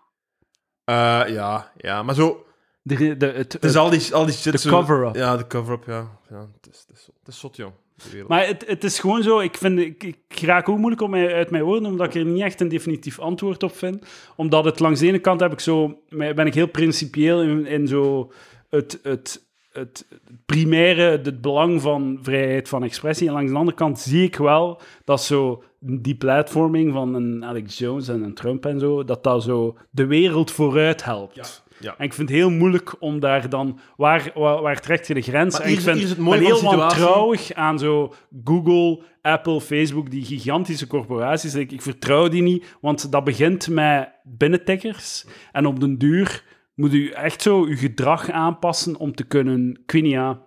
[0.84, 2.45] Eh, ja, ja, maar zo...
[2.86, 5.14] De, de, het, Het is al die, al die shit de cover-up.
[5.14, 6.18] Ja, de cover-up, ja.
[6.30, 7.72] ja het, is, het, is, het is zot, jong.
[7.94, 8.28] de wereld.
[8.28, 11.34] Maar het, het is gewoon zo, ik, vind, ik, ik raak ook moeilijk om mij,
[11.34, 14.06] uit mijn woorden, omdat ik er niet echt een definitief antwoord op vind.
[14.36, 17.88] Omdat het langs de ene kant heb ik zo, ben ik heel principieel in, in
[17.88, 18.32] zo
[18.70, 20.06] het, het, het
[20.46, 23.28] primaire, het belang van vrijheid van expressie.
[23.28, 27.78] En langs de andere kant zie ik wel dat zo die platforming van een Alex
[27.78, 31.34] Jones en een Trump en zo, dat dat zo de wereld vooruit helpt.
[31.34, 31.64] ja.
[31.80, 33.78] En ik vind het heel moeilijk om daar dan...
[33.96, 35.52] Waar, waar, waar trek je de grens?
[35.52, 40.24] Maar en hier ik vind het ben heel wantrouwig aan zo Google, Apple, Facebook, die
[40.24, 41.54] gigantische corporaties.
[41.54, 45.26] Ik, ik vertrouw die niet, want dat begint met binnentikkers.
[45.52, 49.84] En op den duur moet u echt zo uw gedrag aanpassen om te kunnen...
[49.86, 50.40] Ja,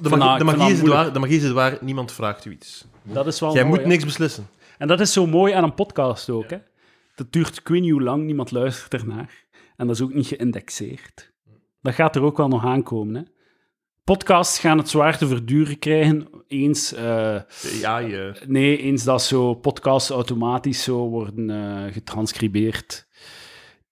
[0.00, 2.50] De magie, de, magie is het waar, de magie is het waar, niemand vraagt u
[2.50, 2.86] iets.
[3.02, 4.46] dat is wel Jij mooi, moet niks beslissen.
[4.78, 6.50] En dat is zo mooi aan een podcast ook.
[6.50, 6.56] Hè?
[7.14, 9.41] Dat duurt hoe lang, niemand luistert ernaar.
[9.82, 11.32] En dat is ook niet geïndexeerd.
[11.80, 13.14] Dat gaat er ook wel nog aankomen.
[13.14, 13.22] Hè?
[14.04, 16.28] Podcasts gaan het zwaar te verduren krijgen.
[16.48, 17.36] Eens, eh,
[17.80, 18.42] Ja, je...
[18.46, 23.06] nee, eens dat zo podcasts automatisch zo worden eh, getranscribeerd.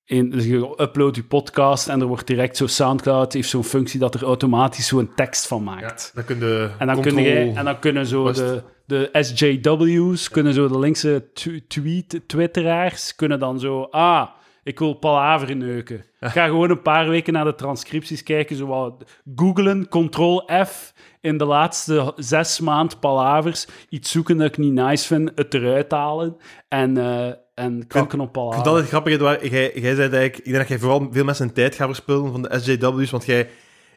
[0.05, 4.01] In, dus je uploadt je podcast en er wordt direct zo Soundcloud heeft zo'n functie
[4.01, 6.11] dat er automatisch zo'n tekst van maakt.
[6.15, 8.37] Dan kun je En dan, control- kun je, en dan kunnen zo West.
[8.39, 14.29] de, de SJW's, kunnen zo de linkse tw- tweet, twitteraars, kunnen dan zo, ah,
[14.63, 15.97] ik wil palaver neuken.
[16.21, 19.05] Ik ga gewoon een paar weken naar de transcripties kijken, zo wat
[19.37, 25.07] googlen, control F, in de laatste zes maand palavers, iets zoeken dat ik niet nice
[25.07, 26.37] vind, het eruit halen
[26.69, 28.55] en, eh en kanken op Ik palaver.
[28.55, 29.41] vind dat het grappig, Edouard.
[29.51, 30.37] Jij, jij zei eigenlijk...
[30.37, 33.27] Ik denk dat jij vooral veel mensen een tijd gaat verspillen van de SJW's, want
[33.27, 33.49] jij,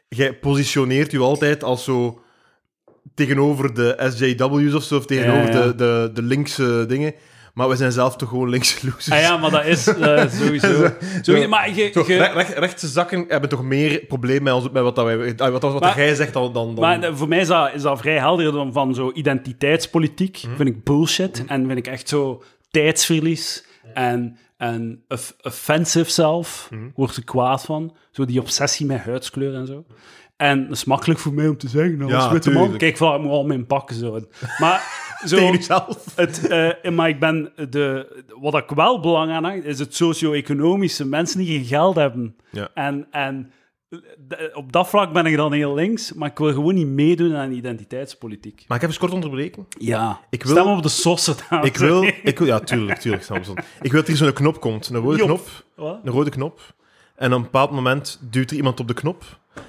[0.08, 2.22] jij positioneert je altijd als zo
[3.14, 5.66] tegenover de SJW's of zo, of tegenover Ja, ja.
[5.66, 7.14] De, de, de linkse dingen.
[7.54, 9.10] Maar we zijn zelf toch gewoon linkse losers.
[9.10, 10.88] Ah ja, maar dat is eh, sowieso...
[11.22, 14.96] sowieso maar Zo, re- recht- rechtse zakken hebben toch meer probleem met, ons, met wat,
[14.96, 16.52] dat wij, wat, wat, wat Maar- jij zegt dan...
[16.52, 19.10] dan, dan Maar eh, voor mij is dat, is dat vrij helder dan van zo
[19.14, 20.42] identiteitspolitiek.
[20.46, 20.56] Mhm.
[20.56, 21.44] Vind ik bullshit.
[21.46, 23.64] En vind ik echt zo tijdsverlies.
[23.94, 26.68] En, en off- offensive zelf.
[26.70, 26.82] Mhm.
[26.94, 27.96] Word ik kwaad van.
[28.10, 29.84] Zo die obsessie met huidskleur en zo.
[30.36, 32.02] En dat is makkelijk voor mij om te zeggen.
[32.02, 32.76] Als Ja, witte man.
[32.76, 34.20] Kijk, ik moet al mijn pakken zo.
[34.58, 34.82] Maar
[35.26, 35.36] zo...
[35.36, 36.12] tegen jezelf.
[36.16, 41.06] Het, eh, maar ik ben de, wat ik wel belang aan hang, is het socio-economische.
[41.06, 42.36] Mensen die geen geld hebben.
[42.50, 42.68] Ja.
[42.74, 43.52] En, en
[44.28, 47.36] de- op dat vlak ben ik dan heel links, maar ik wil gewoon niet meedoen
[47.36, 48.64] aan identiteitspolitiek.
[48.66, 49.66] Maar ik heb eens kort onderbreken.
[49.78, 51.34] Ja, Ik wil- stem op de sossen.
[51.62, 52.02] Ik wil...
[52.22, 53.56] Ik wil ja, tuurlijk, tuurlijk, Samson.
[53.82, 54.88] Ik wil dat er zo'n knop komt.
[54.88, 55.26] Een rode Job.
[55.26, 55.48] knop.
[55.74, 56.00] Wat?
[56.04, 56.60] Een rode knop.
[57.16, 59.24] En op een bepaald moment duwt er iemand op de knop.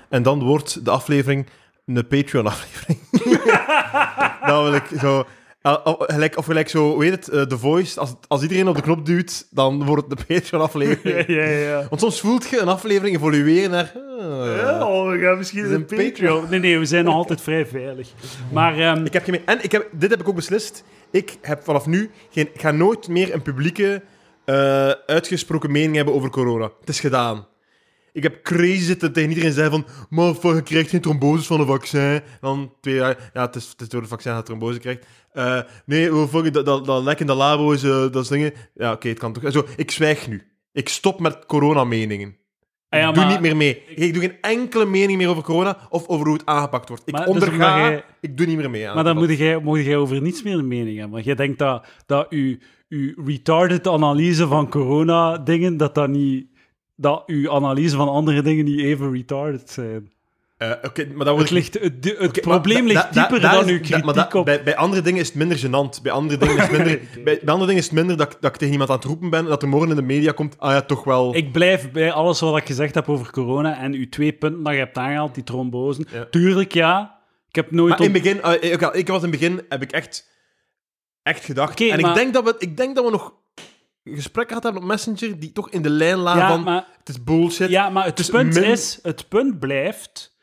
[0.09, 1.45] En dan wordt de aflevering
[1.85, 2.99] een Patreon-aflevering.
[4.47, 5.25] dan wil ik zo...
[5.65, 7.99] al- al- Gelijk, of gelijk zo, weet het, eh, The Voice.
[7.99, 11.27] Als, als iedereen op de knop duwt, dan wordt het de Patreon-aflevering.
[11.27, 11.85] Ja, ja, ja.
[11.89, 13.91] Want soms voelt je een aflevering evolueren naar...
[13.95, 14.57] ah.
[14.57, 16.45] Ja, oh, we gaan misschien is een een Patreon.
[16.49, 18.09] Nee, nee, we zijn nog altijd vrij veilig.
[18.51, 19.39] Maar ehm, Ik heb geen.
[19.45, 20.83] En ik heb, dit heb ik ook beslist.
[21.11, 24.01] Ik heb vanaf nu geen, ik ga nooit meer een publieke,
[24.45, 26.69] eh, uitgesproken mening hebben over corona.
[26.79, 27.45] Het is gedaan.
[28.15, 31.65] Ik heb crazy zitten tegen iedereen zei van, maar je krijgt geen tromboses van een
[31.65, 32.21] vaccin.
[32.41, 35.05] Dan twee jaar, ja, het is, het is door het vaccin dat je trombose krijgt.
[35.31, 38.27] Eh, nee, oh, fuck, dat, dat, dat lek in de labo is, eh, dat is
[38.27, 38.53] dingen.
[38.73, 39.51] Ja, oké, het kan toch.
[39.51, 40.41] Zo, ik zwijg nu.
[40.71, 42.35] Ik stop met corona-meningen.
[42.89, 43.83] ah ja, doe maar- niet meer mee.
[43.95, 47.03] Ik doe geen enkele mening meer over corona of over hoe het aangepakt wordt.
[47.05, 48.95] Ik Maar dus onderga, jij- ik doe niet meer mee aan.
[48.95, 51.13] Maar dan moet jij, moet jij over niets meer een mening hebben.
[51.13, 52.57] Want jij denkt dat, dat uw,
[52.89, 56.53] uw retarded analyse van corona-dingen, dat dat niet...
[56.95, 60.13] Dat uw analyse van andere dingen niet even retarded zijn.
[60.57, 61.49] Eh, Oké, maar dat wordt...
[61.49, 64.45] Het, ligt, het, het probleem ligt da- da- dieper dan uw kritiek maar op...
[64.45, 66.01] Bij, bij andere dingen is het minder gênant.
[66.01, 68.41] Bij andere dingen is het minder, bij, bij andere dingen is het minder dat, ik-
[68.41, 70.31] dat ik tegen iemand aan het roepen ben en dat er morgen in de media
[70.31, 71.35] komt, ah ja, toch wel...
[71.35, 74.73] Ik blijf bij alles wat ik gezegd heb over corona en uw twee punten dat
[74.73, 76.05] je hebt aangehaald, die trombosen.
[76.11, 76.25] Ja.
[76.31, 77.19] Tuurlijk, ja.
[77.49, 77.89] Ik heb nooit...
[77.97, 80.29] Maar in het begin, eh, ik, was in het begin, heb ik echt,
[81.23, 81.81] echt gedacht.
[81.81, 83.33] En maar- ik, denk dat we, ik denk dat we nog
[84.13, 87.09] gesprekken gehad hebben op Messenger die toch in de lijn lagen ja, van, maar, het
[87.09, 87.69] is bullshit.
[87.69, 88.99] ja, maar het Dus punt min- is...
[89.01, 90.33] Het punt blijft...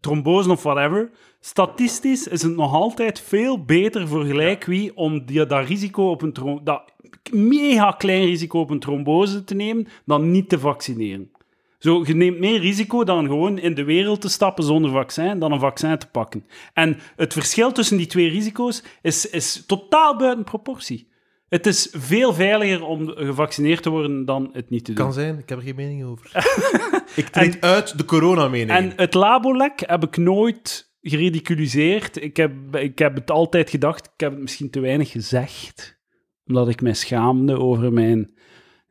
[0.00, 1.10] Trombosen of whatever...
[1.42, 6.22] Statistisch is het nog altijd veel beter voor gelijk wie om die, dat risico op
[6.22, 6.92] een dat
[7.32, 11.30] mega klein risico op een trombose te nemen dan niet te vaccineren.
[11.78, 15.52] Zo, je neemt meer risico dan gewoon in de wereld te stappen zonder vaccin, dan
[15.52, 16.46] een vaccin te pakken.
[16.72, 21.08] En het verschil tussen die twee risico's is, is totaal buiten proportie.
[21.50, 25.04] Het is veel veiliger om gevaccineerd te worden dan het niet te doen.
[25.04, 26.30] Kan zijn, ik heb er geen mening over.
[27.16, 28.70] ik treed uit de corona-mening.
[28.70, 32.22] En het labolek heb ik nooit geridiculiseerd.
[32.22, 35.98] Ik heb, ik heb het altijd gedacht, ik heb het misschien te weinig gezegd.
[36.46, 38.38] Omdat ik mij schaamde over mijn...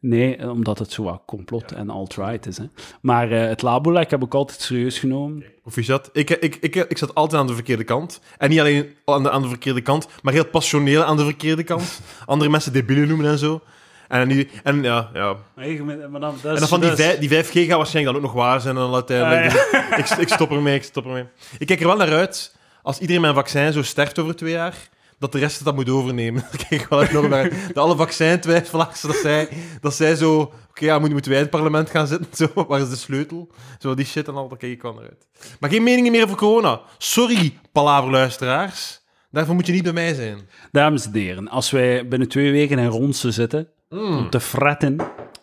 [0.01, 2.57] Nee, omdat het zo wat complot en alt-right is.
[2.57, 2.63] Hè.
[3.01, 5.43] Maar eh, het labolek heb ik altijd serieus genomen.
[5.61, 6.09] Proficiat.
[6.13, 8.21] Ik, ik, ik, ik zat altijd aan de verkeerde kant.
[8.37, 11.63] En niet alleen aan de, aan de verkeerde kant, maar heel passioneel aan de verkeerde
[11.63, 12.01] kant.
[12.25, 13.61] Andere mensen debielen noemen en zo.
[14.07, 15.35] En, nu, en ja, ja.
[15.55, 18.05] Nee, maar dan, dat is, En dan van die, dat is- die 5G gaat waarschijnlijk
[18.05, 18.75] dan ook nog waar zijn.
[18.75, 19.69] En dan uiteindelijk.
[19.91, 21.25] Ah, ik, ik stop ermee, ik stop ermee.
[21.57, 24.75] Ik kijk er wel naar uit, als iedereen een vaccin zo sterft over twee jaar,
[25.19, 26.41] dat de rest het dat moet overnemen.
[26.51, 27.49] Daar kijk ik wel enorm naar.
[27.67, 29.49] Dat alle vaccintwijfelaars, dat zij,
[29.81, 30.39] dat zij zo...
[30.69, 32.27] Oké, ja, moeten, moeten wij in het parlement gaan zitten?
[32.55, 33.51] Zo, waar is de sleutel?
[33.79, 35.27] Zo die shit en al, daar kijk ik wel naar uit.
[35.59, 36.81] Maar geen meningen meer over corona.
[36.97, 39.01] Sorry, palaverluisteraars.
[39.31, 40.49] Daarvoor moet je niet bij mij zijn.
[40.71, 44.97] Dames en heren, als wij binnen twee weken in Ronse zitten, om te fretten,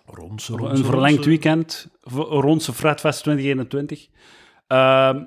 [0.07, 4.07] Ronse, een verlengd weekend, v- Ronse Fretfest 2021.
[4.67, 5.25] Ehm,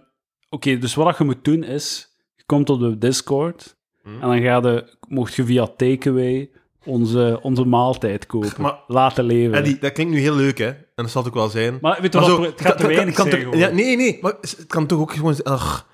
[0.50, 4.22] Oké, dus wat je moet doen is, je komt op de Discord Hmm.
[4.22, 6.50] en dan ga je, mocht je via Takeaway
[6.86, 8.62] onze, onze maaltijd kopen.
[8.62, 9.58] Maar- Laten leven.
[9.58, 10.68] Eddie, dat klinkt nu heel leuk, hè.
[10.68, 11.78] En dat zal het ook wel zijn.
[11.82, 14.18] maar weet je Maar wat, zo, het gaat te weinig kan zijn ja, Nee, nee,
[14.22, 15.44] maar het kan toch ook gewoon...
[15.44, 15.88] Ach,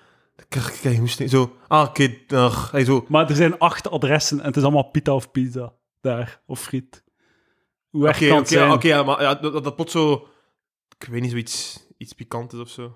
[0.50, 1.56] kijk, zo...
[1.68, 3.06] Ah, oké, ach, hey, zo...
[3.08, 7.04] Maar er zijn acht adressen en het is allemaal pita of pizza daar, of friet.
[7.90, 10.28] Hoe erg Oké, kan oké, ja, maar ja, dat, dat dat pot zo...
[11.00, 12.96] Ik weet niet, zoiets iets pikant is of zo.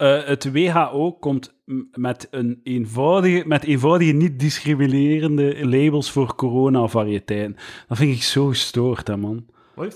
[0.00, 1.54] Eh, het WHO komt
[1.92, 7.56] met, een eenvoudige, met eenvoudige, niet-discriminerende labels voor coronavariëteiten.
[7.88, 9.46] Dat vind ik zo gestoord, hè, man.
[9.74, 9.86] Wat?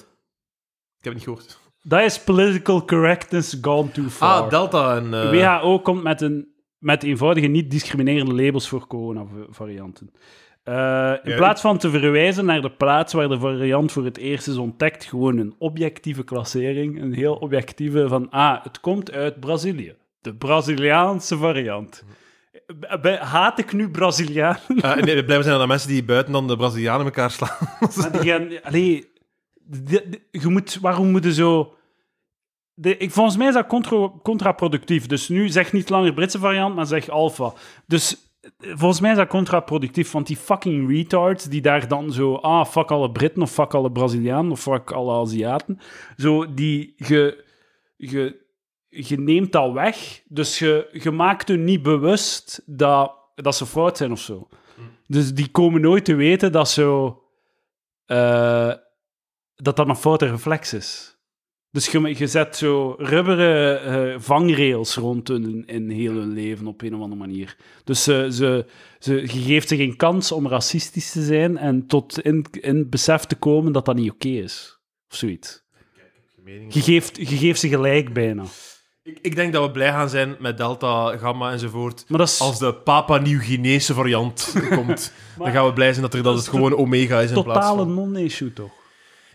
[0.99, 1.59] Ik heb het niet gehoord.
[1.83, 4.43] Dat is political correctness gone too far.
[4.43, 5.15] Ah, Delta en...
[5.15, 10.11] Eh, WHO komt met, een, met eenvoudige, niet-discriminerende labels voor coronavarianten.
[10.65, 14.49] Eh, in plaats van te verwijzen naar de plaats waar de variant voor het eerst
[14.49, 19.95] is ontdekt, gewoon een objectieve klassering, een heel objectieve van, ah, het komt uit Brazilië.
[20.21, 22.05] De Braziliaanse variant.
[23.01, 24.61] Bij- Haat ik nu Brazilianen?
[24.81, 27.57] eh, nee, blijven zijn dan mensen die buiten dan de Brazilianen elkaar slaan.
[27.97, 28.49] Maar die gaan...
[28.63, 29.13] Allee,
[29.55, 31.75] de- de- je moet, waarom moeten zo...
[32.75, 35.07] De, ik, volgens mij is dat contra, contraproductief.
[35.07, 37.53] Dus nu zeg niet langer Britse variant, maar zeg alpha.
[37.87, 38.19] Dus eh,
[38.59, 42.35] volgens mij is dat contraproductief, want die fucking retards die daar dan zo...
[42.35, 45.79] Ah, fuck alle Britten, of fuck alle Brazilianen, of fuck alle Aziaten.
[46.17, 46.95] Zo, die...
[46.97, 47.45] Je,
[47.97, 48.43] je,
[48.89, 53.97] je neemt dat weg, dus je, je maakt hun niet bewust dat, dat ze fout
[53.97, 54.49] zijn of zo.
[55.07, 57.23] Dus die komen nooit te weten dat zo...
[58.07, 58.73] eh,
[59.55, 61.14] dat dat een foute reflex is.
[61.75, 66.83] Dus je, je zet zo rubberen eh, vangrails rond hun in heel hun leven op
[66.83, 67.57] een of andere manier.
[67.85, 68.67] Dus ze, ze,
[68.99, 73.25] ze, je geeft ze geen kans om racistisch te zijn en tot in, in besef
[73.25, 74.79] te komen dat dat niet oké is.
[75.11, 75.63] Of zoiets.
[76.69, 78.45] Je geeft, je geeft ze gelijk bijna.
[79.03, 82.05] Ik, ik denk dat we blij gaan zijn met Delta, Gamma enzovoort.
[82.09, 86.15] Maar dat is Als de Papa Nieuw-Guinese variant komt, dan gaan we blij zijn dat,
[86.15, 87.95] er, dat dat het gewoon Omega is in plaats totale van...
[87.95, 88.83] non-issue, toch?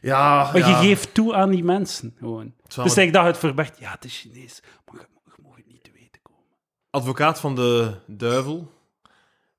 [0.02, 0.68] Ja, Maar ja.
[0.68, 2.54] je geeft toe aan die mensen, gewoon.
[2.84, 5.84] Dus ik dacht het verbergt, ja, het is Chinees, maar je, je mag het niet
[5.84, 6.44] te weten komen.
[6.90, 8.72] advocaat van de duivel.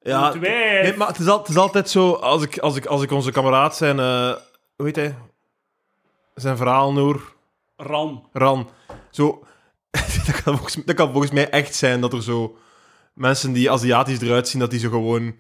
[0.03, 3.03] Ja, nee, maar het is, al, het is altijd zo, als ik, als ik, als
[3.03, 4.35] ik onze kameraad zijn, eh,
[4.77, 5.15] hoe heet hij?
[6.35, 7.35] Zijn verhaal, Noor,
[7.77, 8.29] Ran.
[8.33, 8.71] Ran.
[9.11, 9.45] Zo,
[10.27, 12.59] dat, kan volgens, dat kan volgens mij echt zijn dat er zo
[13.15, 15.35] mensen die Aziatisch eruit zien, dat die zo gewoon...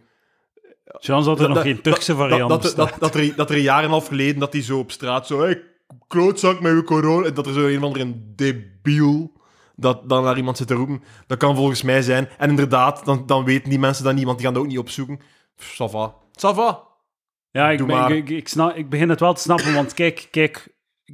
[1.00, 3.62] Chance dat er nog dat- geen Turkse variant dat, dat, dat, er, dat er een
[3.62, 5.40] jaar en een half geleden, dat die zo op straat zo...
[5.40, 5.62] Hey,
[6.08, 7.26] klootzak met uw corona.
[7.26, 9.32] En dat er zo een of andere debiel
[9.76, 11.02] dat dan naar iemand zit te roepen.
[11.26, 12.28] Dat kan volgens mij zijn.
[12.38, 14.78] En inderdaad, dan, dan weten die mensen dat niet, want die gaan dat ook niet
[14.78, 15.20] opzoeken.
[15.56, 16.14] Pff, Ça va.
[16.32, 16.82] Ça va.
[17.50, 20.68] Ja, ik, ben- ik, ik, snap, ik begin het wel te snappen, want kijk, kijk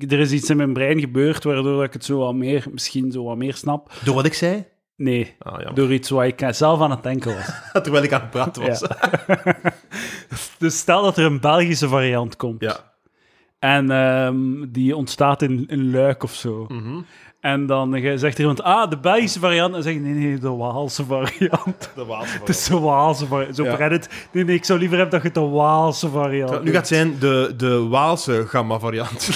[0.09, 3.25] er is iets in mijn brein gebeurd waardoor ik het zo wat meer, misschien zo
[3.25, 3.93] wat meer snap.
[4.05, 4.65] Door wat ik zei?
[4.97, 7.51] Nee, Ah, door iets waar ik zelf aan het denken was.
[7.83, 8.81] Terwijl ik aan het praten was.
[8.81, 9.45] Ja.
[10.59, 12.61] dus stel dat er een Belgische variant komt.
[12.61, 12.77] Ja.
[13.59, 14.37] En ehm,
[14.69, 16.65] die ontstaat in, in Luik of zo.
[16.69, 17.01] Mhm.
[17.41, 19.67] En dan zegt iemand, ah, de Belgische variant.
[19.67, 21.91] En dan zeg je, nee, nee, de Waalse variant.
[21.95, 23.57] De Waalse Het is de Waalse variant.
[23.57, 23.75] Zo Ja.
[23.75, 24.29] Reddit.
[24.33, 27.19] Nee, nee, ik zou liever hebben dat je de Waalse variant Nu gaat het zijn
[27.19, 29.29] de, de Waalse gamma-variant.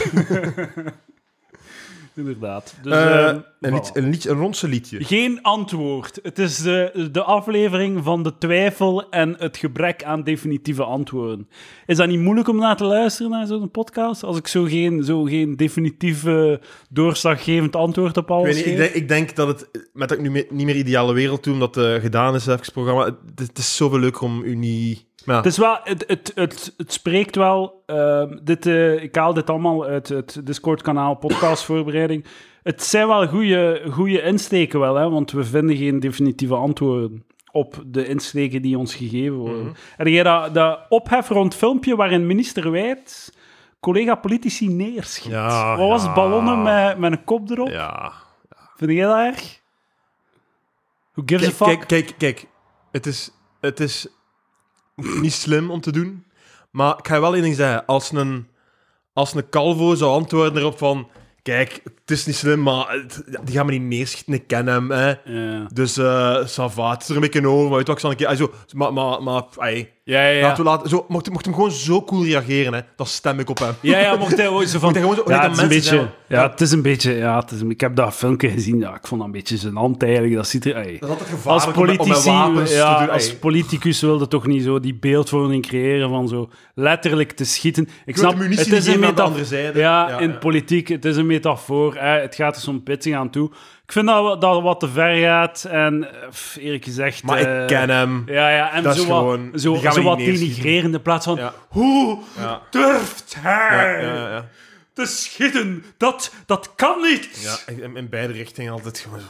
[2.21, 2.75] Inderdaad.
[2.83, 5.05] Dus, Eh, ehm, een, lied, een, een rondse liedje.
[5.05, 6.19] Geen antwoord.
[6.23, 11.49] Het is de, de aflevering van de twijfel en het gebrek aan definitieve antwoorden.
[11.87, 14.23] Is dat niet moeilijk om naar te luisteren, naar zo'n podcast?
[14.23, 16.53] Als ik zo geen, zo geen definitief eh,
[16.91, 18.77] doorslaggevend antwoord op Ik, alles niet, ik, geef?
[18.77, 21.75] denk, ik denk dat het, met dat ik nu niet meer ideale wereld doe, omdat
[21.75, 23.15] het gedaan is, even het programma, het,
[23.49, 25.09] het is zoveel leuker om u niet...
[25.25, 27.83] Ja, Het, is wel, het, het, het, het spreekt wel.
[27.87, 32.25] ehm, dit, eh, ik haal dit allemaal uit het Discord-kanaal, podcastvoorbereiding.
[32.63, 33.27] Het zijn wel
[33.91, 38.95] goede insteken, wel, hè, want we vinden geen definitieve antwoorden op de insteken die ons
[38.95, 39.65] gegeven worden.
[39.65, 39.75] Mhm.
[39.97, 43.35] En jij dat, dat ophef rond filmpje waarin minister Wijd
[43.81, 45.33] collega-politici neerschiet?
[45.33, 46.13] Ja, Wat was ja.
[46.13, 47.69] Ballonnen met, met een kop erop?
[47.69, 48.13] ja.
[48.77, 49.61] Vind jij dat erg?
[51.13, 51.89] Who gives Kijk, a fuck?
[51.89, 52.47] kijk, kijk, kijk.
[52.91, 54.07] Het is, het is
[55.21, 56.25] niet slim om te doen,
[56.71, 57.87] maar ik ga wel één ding zeggen.
[57.87, 58.49] Als een,
[59.13, 61.11] als een calvo zou antwoorden erop van...
[61.43, 64.91] Kijk, het is niet slim, maar het- die gaan me niet neerschieten, ik ken hem,
[64.91, 65.09] hè.
[65.25, 67.95] Ja, Dus, eh ça va, het is er een beetje over, maar weet je wat,
[67.95, 68.27] ik zal een keer...
[68.27, 70.41] Also, maar, maar, maar, ai, ja, ja.
[70.43, 70.89] laten we laten...
[70.89, 73.75] Zo, mocht, mocht hem gewoon zo cool reageren, hè, dan stem ik op hem.
[73.81, 74.95] Ja, ja, mocht hij ooit zo van...
[74.95, 76.09] Gewoon zo- ja, het is een mensen beetje...
[76.37, 77.13] Ja, het is een beetje...
[77.15, 78.79] Ja, het is een- ik heb dat filmpje gezien.
[78.79, 80.35] Ja, ik vond dat een beetje zijn hand eigenlijk.
[80.35, 80.75] Dat ziet er...
[80.77, 80.97] ey.
[81.01, 82.29] Dat is altijd Als om om politici...
[82.31, 83.13] wapens ja, te doen.
[83.13, 87.89] als politicus wilde toch niet zo die beeldvorming creëren van zo letterlijk te schieten.
[88.05, 89.25] Ik snap, de munitie het is een geven aan de metafoor.
[89.27, 89.79] andere zijde.
[89.79, 90.37] Ja, Ja, in ja.
[90.37, 91.97] politiek, het is een metafoor.
[92.01, 92.21] Hè.
[92.21, 93.51] Het gaat er zo'n pitsing aan toe.
[93.85, 95.65] Ik vind dat dat het wat te ver gaat.
[95.65, 97.23] En eh, eerlijk gezegd...
[97.23, 98.23] Maar eh, ik ken hem.
[98.27, 100.19] Ja, ja, en Dat is zo, wat, gewoon- zo, die gaan we zo niet wat
[100.19, 100.57] neerschieten.
[100.63, 101.37] denigrerend in plaats van...
[101.37, 101.55] Ja.
[101.69, 102.63] Hoe Ja.
[102.71, 104.49] durft hij Ja, ja, ja.
[104.93, 105.85] te schieten?
[105.97, 107.41] Dat, dat kan niet!
[107.67, 109.27] Ja, in, in beide richtingen altijd gewoon zo.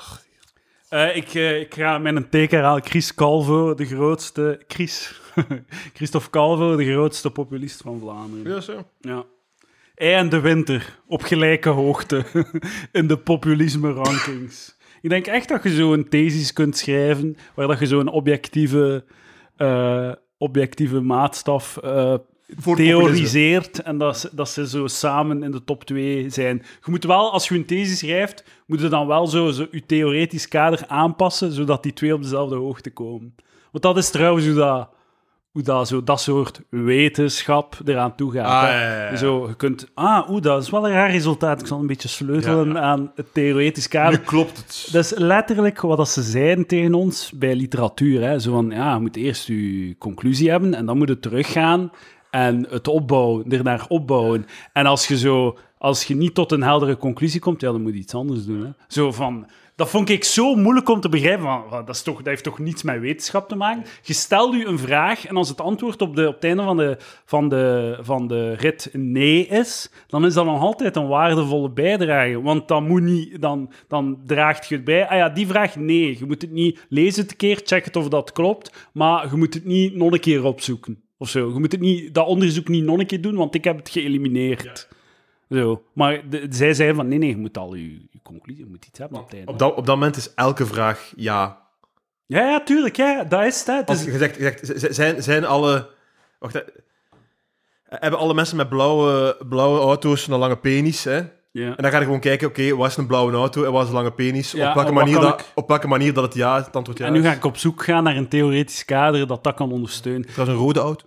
[0.89, 2.85] Eh, ik, eh, ik ga met een teken herhalen.
[2.85, 4.61] Chris Calvo, de grootste...
[4.69, 5.21] Chris.
[5.95, 8.55] Christophe Calvo, de grootste populist van Vlaanderen.
[8.55, 8.85] Ja, zo.
[9.01, 9.25] Ja.
[10.01, 12.25] Hij en de winter op gelijke hoogte
[12.93, 14.77] in de populisme-rankings.
[15.03, 19.05] Ik denk echt dat je zo een thesis kunt schrijven waar dat je zo'n objectieve,
[19.57, 21.79] eh, objectieve maatstaf
[22.57, 26.57] Voor theoriseert en dat, ze- dat ze zo samen in de top 2 zijn.
[26.85, 29.87] Je moet wel, als je een thesis schrijft, moet je dan wel zo, zo je
[29.87, 33.35] theoretisch kader aanpassen, zodat die twee op dezelfde hoogte komen.
[33.71, 34.89] Want dat is trouwens hoe dat,
[35.51, 38.47] hoe dat, zo, dat soort wetenschap eraan toe gaat.
[38.47, 38.69] Ah, hè.
[38.69, 39.17] ja, ja, ja.
[39.17, 41.61] Zo, je kunt, ah, oeh, dat is wel een raar resultaat.
[41.61, 44.19] Ik zal een beetje sleutelen aan het theoretisch kader.
[44.19, 44.89] Nu klopt het.
[44.93, 48.23] Dat is letterlijk wat dat ze zeiden tegen ons bij literatuur.
[48.23, 48.39] Hè.
[48.39, 51.91] Zo van, ja, je moet eerst je conclusie hebben en dan moet je teruggaan
[52.31, 54.47] en het opbouwen, ernaar opbouwen.
[54.73, 57.93] En als je zo, als je niet tot een heldere conclusie komt, ja, dan moet
[57.93, 58.65] je iets anders doen.
[58.65, 58.71] Hè.
[58.89, 59.47] Zo van,
[59.81, 61.45] dat vond ik zo moeilijk om te begrijpen.
[61.45, 63.85] Van, dat, is toch, dat heeft toch niets met wetenschap te maken?
[64.03, 66.77] Je stelt u een vraag en als het antwoord op, de, op het einde van
[66.77, 71.71] de, van, de, van de rit nee is, dan is dat nog altijd een waardevolle
[71.71, 72.43] bijdrage.
[72.43, 75.09] Want dan, moet niet, dan, dan draagt je het bij.
[75.09, 76.19] Ah ja, die vraag nee.
[76.19, 79.37] Je moet het niet lezen het een keer, check het of dat klopt, maar je
[79.37, 81.03] moet het niet nog een keer opzoeken.
[81.19, 81.53] Of zo.
[81.53, 83.89] Je moet het niet, dat onderzoek niet nog een keer doen, want ik heb het
[83.89, 84.89] geëlimineerd.
[85.51, 85.83] Zo.
[85.93, 88.87] Maar de- zij zeiden van nee, nee, je moet al je, je conclusie, je moet
[88.87, 89.53] iets hebben op het einde.
[89.53, 91.59] Op dat, op dat moment is elke vraag ja.
[92.27, 93.67] Ja, ja, tuurlijk, ja, dat is het.
[93.67, 93.75] hè.
[93.75, 95.89] Het Als je zegt, je zegt zijn, zijn alle...
[96.39, 96.61] Wacht, hè.
[97.85, 101.17] hebben alle mensen met blauwe, blauwe auto's een lange penis, hè?
[101.51, 101.77] ja.
[101.77, 103.89] En dan ga je gewoon kijken, oké, wat is een blauwe auto en wat is
[103.89, 104.53] een lange penis?
[104.53, 107.07] Ja, op, welke manier dat, ik- op welke manier dat het ja, het antwoord ja
[107.07, 110.29] En nu ga ik op zoek gaan naar een theoretisch kader dat dat kan ondersteunen.
[110.37, 111.07] Dat is een rode auto.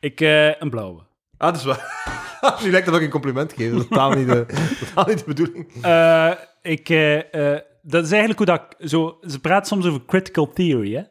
[0.00, 1.00] Ik, eh, een blauwe.
[1.44, 2.60] Ah, dat is waar.
[2.64, 3.86] nu lijkt dat ook een compliment geven.
[3.88, 4.46] Dat niet de,
[4.80, 5.68] totaal niet de bedoeling.
[5.82, 6.30] Eh,
[6.62, 8.90] ik, eh, eh, dat is eigenlijk hoe dat...
[8.90, 11.02] Zo, ze praten soms over critical theory, hè.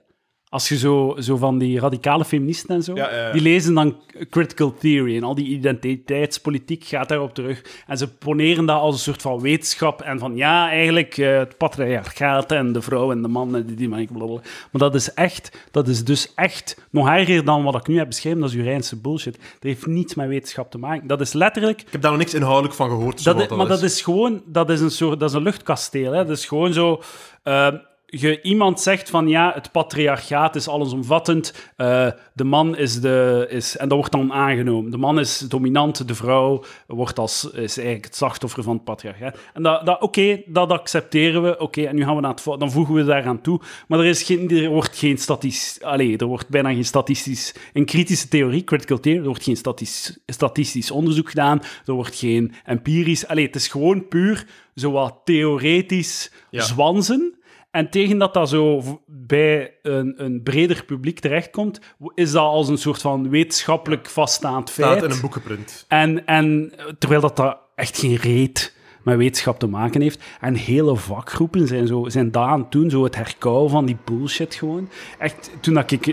[0.53, 3.31] Als je zo, zo van die radicale feministen en zo, Ja, ja, ja.
[3.31, 3.95] die lezen dan
[4.29, 7.61] critical theory en al die identiteitspolitiek gaat daarop terug.
[7.87, 11.57] En ze poneren dat als een soort van wetenschap en van ja, eigenlijk eh, het
[11.57, 14.41] patriarchaat en de vrouw en de man en die, die man, blablabla.
[14.71, 18.07] Maar dat is echt, dat is dus echt nog erger dan wat ik nu heb
[18.07, 19.33] beschreven, dat is Urijnse bullshit.
[19.37, 21.07] Dat heeft niets met wetenschap te maken.
[21.07, 23.23] Dat is letterlijk Ik heb daar nog niks inhoudelijk van gehoord.
[23.23, 26.11] dat, is- maar dat is gewoon, dat is een soort, dat is een luchtkasteel.
[26.11, 26.25] Hè?
[26.25, 27.01] Dat is gewoon zo.
[27.43, 27.67] eh,
[28.19, 33.77] je iemand zegt van ja, het patriarchaat is allesomvattend, eh, de man is de, is,
[33.77, 34.91] en dat wordt dan aangenomen.
[34.91, 39.37] De man is dominant, de vrouw wordt als, is eigenlijk het slachtoffer van het patriarchaat.
[39.53, 42.71] En dat, dat, oké, dat accepteren we, oké, en nu gaan we naar het, dan
[42.71, 43.59] voegen we daaraan toe.
[43.87, 47.85] Maar er, is geen, er wordt geen statistisch, allez, er wordt bijna geen statistisch, in
[47.85, 53.27] kritische theorie, critical theory, er wordt geen statistisch, statistisch onderzoek gedaan, er wordt geen empirisch,
[53.27, 54.45] allez, het is gewoon puur
[54.75, 56.61] zo wat theoretisch Ja.
[56.61, 57.33] zwanzen.
[57.73, 61.79] En tegen dat dat zo bij een, een breder publiek terechtkomt,
[62.13, 64.97] is dat als een soort van wetenschappelijk vaststaand feit.
[64.97, 65.85] Staat in een boek geprint.
[65.87, 70.23] En, en terwijl dat, dat echt geen reet met wetenschap te maken heeft.
[70.41, 73.97] En hele vakgroepen zijn, zo, zijn daar aan het doen, zo het herkauwen van die
[74.03, 74.89] bullshit gewoon.
[75.19, 76.03] Echt, toen, dat ik,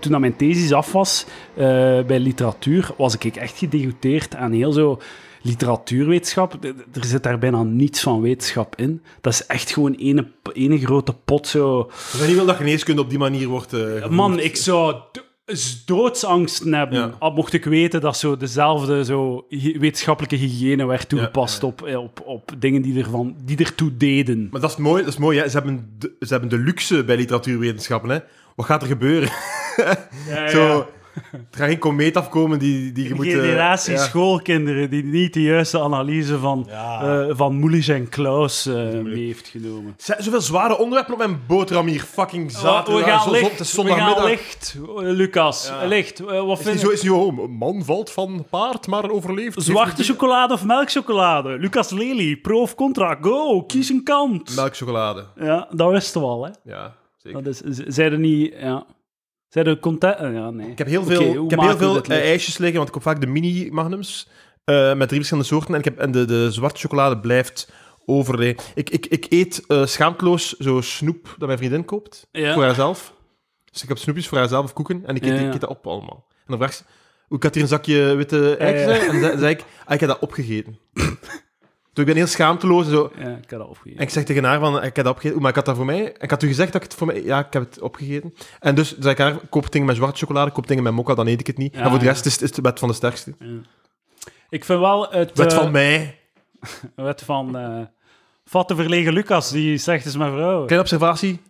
[0.00, 1.64] toen dat mijn thesis af was eh,
[2.02, 5.00] bij literatuur, was ik echt gedegoteerd aan heel zo
[5.44, 6.54] literatuurwetenschap.
[6.92, 9.02] Er zit daar bijna niets van wetenschap in.
[9.20, 11.80] Dat is echt gewoon ene, ene grote pot zo...
[12.12, 14.10] Ik ben niet wel dat geneeskunde op die manier wordt gevoerd.
[14.10, 17.12] Man, ik zou do- is doodsangst hebben Ja.
[17.18, 19.46] al mocht ik weten dat zo dezelfde zo
[19.78, 21.68] wetenschappelijke hygiëne werd toegepast ja.
[21.68, 24.48] Op, eh, op, op dingen die, ervan, die ertoe deden.
[24.50, 25.48] Maar dat is mooi, dat is mooi hè.
[25.48, 28.10] Ze, hebben de, ze hebben de luxe bij literatuurwetenschappen.
[28.10, 28.18] Hè.
[28.56, 29.28] Wat gaat er gebeuren?
[30.48, 30.86] Zo,
[31.32, 33.26] er gaat geen komeet afkomen die, die je moet...
[33.26, 33.98] eh, generatie ja.
[33.98, 37.02] schoolkinderen die niet de juiste analyse van, Ja.
[37.26, 39.94] eh, van Moelis en Klaus eh, mee heeft genomen.
[39.96, 42.00] Zijn zoveel zware onderwerpen op mijn boterham hier.
[42.00, 43.04] Fucking Oh, zaterdag.
[43.04, 44.24] we gaan zo- licht, is we gaan zondagmiddag.
[44.28, 45.68] licht, Lucas.
[45.80, 45.86] Ja.
[45.86, 46.20] Licht.
[46.26, 49.62] Eh, wat Is vind zo, is oh, man valt van paard, maar overleeft.
[49.62, 51.58] Zwarte chocolade of melkchocolade?
[51.58, 53.18] Lucas Lely, pro of contra?
[53.20, 54.56] Go, kies een kant.
[54.56, 55.24] Melkchocolade.
[55.36, 56.50] Ja, dat wisten we al, hè.
[56.64, 57.42] Ja, zeker.
[57.42, 58.86] Dat is, zeiden niet, ja.
[59.80, 60.70] Content, eh, ja, nee.
[60.70, 63.20] Ik heb heel veel, ik heb heel veel eh, ijsjes liggen, want ik koop vaak
[63.20, 64.28] de mini-magnums
[64.64, 65.72] eh, met drie verschillende soorten.
[65.74, 67.72] En, ik heb, en de, de zwarte chocolade blijft
[68.06, 68.42] over.
[68.42, 72.54] Ik, ik, ik eet eh, schaamteloos zo snoep dat mijn vriendin koopt, Ja.
[72.54, 73.14] voor haarzelf.
[73.70, 75.46] Dus ik heb snoepjes voor haarzelf of koeken, en ik eet, Ja, ja.
[75.48, 76.24] ik eet dat op allemaal.
[76.28, 76.82] En dan vraagt ze,
[77.28, 80.00] hoe ik had hier een zakje witte eitjes, en dan zei, zei ik, ah, ik
[80.00, 80.78] heb dat opgegeten.
[81.94, 83.10] dus ik ben heel schaamteloos zo.
[83.18, 83.98] Ja, ik had dat opgegeven.
[83.98, 85.40] En ik zeg tegen haar van, ik heb dat opgegeten.
[85.40, 86.14] Maar ik had dat voor mij...
[86.18, 87.22] Ik had u gezegd dat ik het voor mij...
[87.22, 88.34] Ja, ik heb het opgegeten.
[88.60, 91.26] En dus zei ik haar, koop dingen met zwarte chocolade, koop dingen met mokka, dan
[91.26, 91.74] eet ik het niet.
[91.74, 93.34] Ja, en voor de rest is, is het wet van de sterkste.
[93.38, 93.46] Ja.
[94.48, 95.38] Ik vind wel het...
[95.38, 96.18] Wet eh, van mij.
[96.96, 97.56] wet van...
[97.56, 97.80] eh
[98.44, 100.56] vat de verlegen Lucas, die zegt is mijn vrouw.
[100.64, 101.40] Kleine observatie.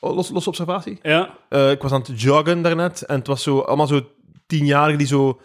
[0.00, 0.98] Oh, Los, los observatie.
[1.02, 1.34] Ja.
[1.48, 3.02] Eh, ik was aan het joggen daarnet.
[3.02, 4.00] En het was zo, allemaal zo
[4.46, 5.40] tienjarigen die zo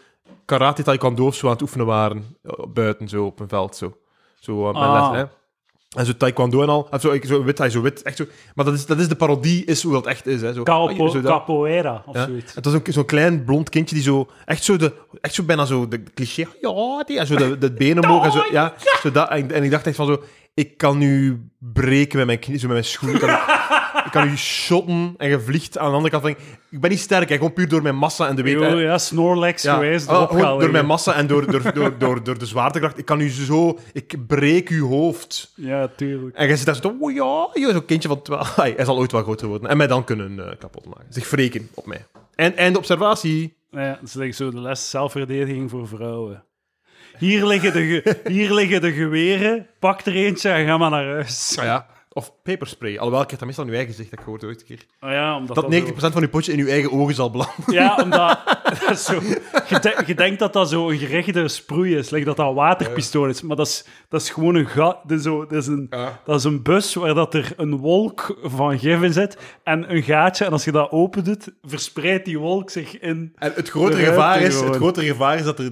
[0.45, 2.37] karate, taekwondo zo aan het oefenen waren.
[2.43, 3.97] eh, Buiten, zo, op een veld, zo.
[4.39, 5.11] Zo, aan mijn Ah.
[5.13, 5.23] hè.
[5.97, 6.87] En zo taekwondo en al.
[6.91, 8.25] En zo, ik, zo wit, hij zo wit, echt zo.
[8.55, 10.53] Maar dat is, dat is de parodie, is hoe dat echt is, hè.
[10.53, 11.31] Zo, Capo, zo dat.
[11.31, 12.25] capoeira, of Ja.
[12.25, 12.53] zoiets.
[12.55, 15.65] Het was ook zo'n klein blond kindje die zo, echt zo, de, echt zo bijna
[15.65, 19.11] zo de cliché, ja, die, en zo de, de benen omhoog en zo, ja, zo
[19.11, 20.21] dat, en, en ik dacht echt van zo,
[20.57, 23.29] ik kan nu breken met mijn knie, zo met mijn schoen, ik kan,
[24.05, 26.99] ik kan nu shotten en je vliegt aan de andere kant van, ik ben niet
[26.99, 28.67] sterk, hè, gewoon puur door mijn massa en de weet, hè.
[28.67, 30.07] ja, Snorlax Ja, geweest.
[30.09, 33.29] gaan door mijn massa en door, door, door, door, door de zwaartekracht, ik kan nu
[33.29, 35.51] zo, ik breek uw hoofd.
[35.55, 36.35] Ja, tuurlijk.
[36.35, 38.55] En je zit daar zo, oh ja, joh, zo'n kindje van 12.
[38.55, 39.69] Hij zal ooit wel groter worden.
[39.69, 41.05] En mij dan kunnen eh, kapot maken.
[41.09, 42.05] Zich wreken op mij.
[42.35, 43.55] En einde observatie.
[43.71, 46.43] Ja, dat is like zo de les zelfverdediging voor vrouwen.
[47.19, 51.53] Hier liggen de, hier liggen de geweren, pak er eentje en ga maar naar huis.
[51.55, 51.85] Nou ja.
[52.09, 52.95] Of peperspray.
[52.97, 54.85] Alhoewel, ik heb dat meestal in uw eigen gezicht, heb ik gehoord ooit een keer.
[55.01, 57.55] Oh ja, omdat Dat zo- 90% van uw potje in uw eigen ogen zal belanden.
[57.73, 59.13] Ja, omdat dat is zo,
[59.69, 62.53] je, de- je denkt dat dat zo een gerichte sproei is, like dat dat een
[62.53, 64.97] waterpistool is, maar dat is, dat is gewoon een gat.
[65.03, 66.19] Dat is, zo, dat, is een, Ja.
[66.25, 70.03] dat is een bus waar dat er een wolk van gif in zit en een
[70.03, 70.45] gaatje.
[70.45, 73.31] En als je dat open doet, verspreidt die wolk zich in.
[73.35, 75.71] En het grotere, gevaar is, het grotere gevaar is dat er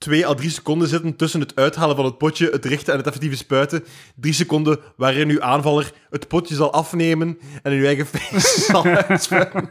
[0.00, 3.06] twee à drie seconden zitten tussen het uithalen van het potje, het richten en het
[3.06, 3.84] effectieve spuiten.
[4.14, 8.84] Drie seconden waarin uw aanvaller het potje zal afnemen en in uw eigen face zal
[8.84, 9.70] uitspuiten.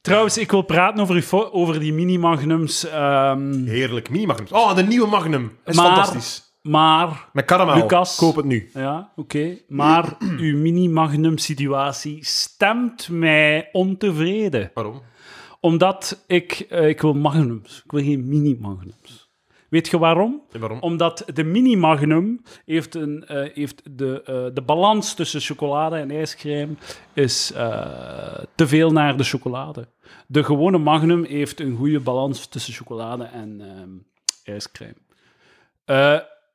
[0.00, 2.88] Trouwens, ik wil praten over, die over die mini-magnums.
[2.88, 4.10] ehm, Heerlijk.
[4.10, 4.46] Mini-magnum.
[4.50, 5.56] Oh, de nieuwe Magnum.
[5.64, 6.52] is Maar- fantastisch.
[6.62, 7.74] maar Met karamel.
[7.74, 8.16] Lucas.
[8.16, 8.70] Koop het nu.
[8.74, 9.56] Ja, oké.
[9.68, 14.70] Maar uw mini-magnum-situatie stemt mij ontevreden.
[14.74, 15.02] Waarom?
[15.60, 16.66] Omdat ik...
[16.68, 17.82] eh, ik wil magnums.
[17.84, 19.28] Ik wil geen mini-magnums.
[19.68, 20.42] Weet je waarom?
[20.58, 20.80] Waarom?
[20.80, 26.72] Omdat de mini-magnum heeft, een, eh, heeft de, eh, de balans tussen chocolade en ijscrème
[27.12, 27.46] is
[28.54, 29.88] te veel naar de chocolade.
[30.26, 33.62] De gewone magnum heeft een goede balans tussen chocolade en
[34.44, 34.96] ijscrème.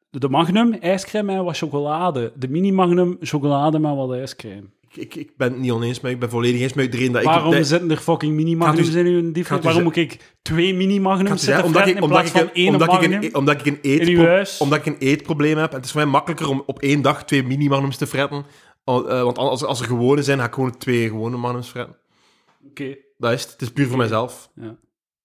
[0.10, 2.32] De magnum, ijscrème en wat chocolade.
[2.36, 4.68] De mini-magnum, chocolade met wat ijscrème.
[4.96, 7.22] Ik, ik, ik ben het niet oneens, maar ik ben volledig eens met iedereen dat
[7.22, 7.28] ik...
[7.28, 9.60] Waarom dat- zitten er fucking mini-magnums u- in uw diepvries?
[9.60, 13.12] u Waarom moet ik twee mini-magnums zitten zeggen, omdat ik, omdat, ik, één omdat, ik
[13.12, 14.58] een, omdat ik een huis?
[14.58, 15.70] omdat ik een eetprobleem heb.
[15.70, 18.46] En het is voor mij makkelijker om op één dag twee mini-magnums te fretten
[18.86, 21.96] eh, want als, als er gewone zijn, ga ik gewoon twee gewone magnums fretten.
[22.70, 22.96] Oké.
[23.18, 23.52] Dat is het.
[23.52, 24.50] Het is puur voor mijzelf.
[24.56, 24.76] Ja.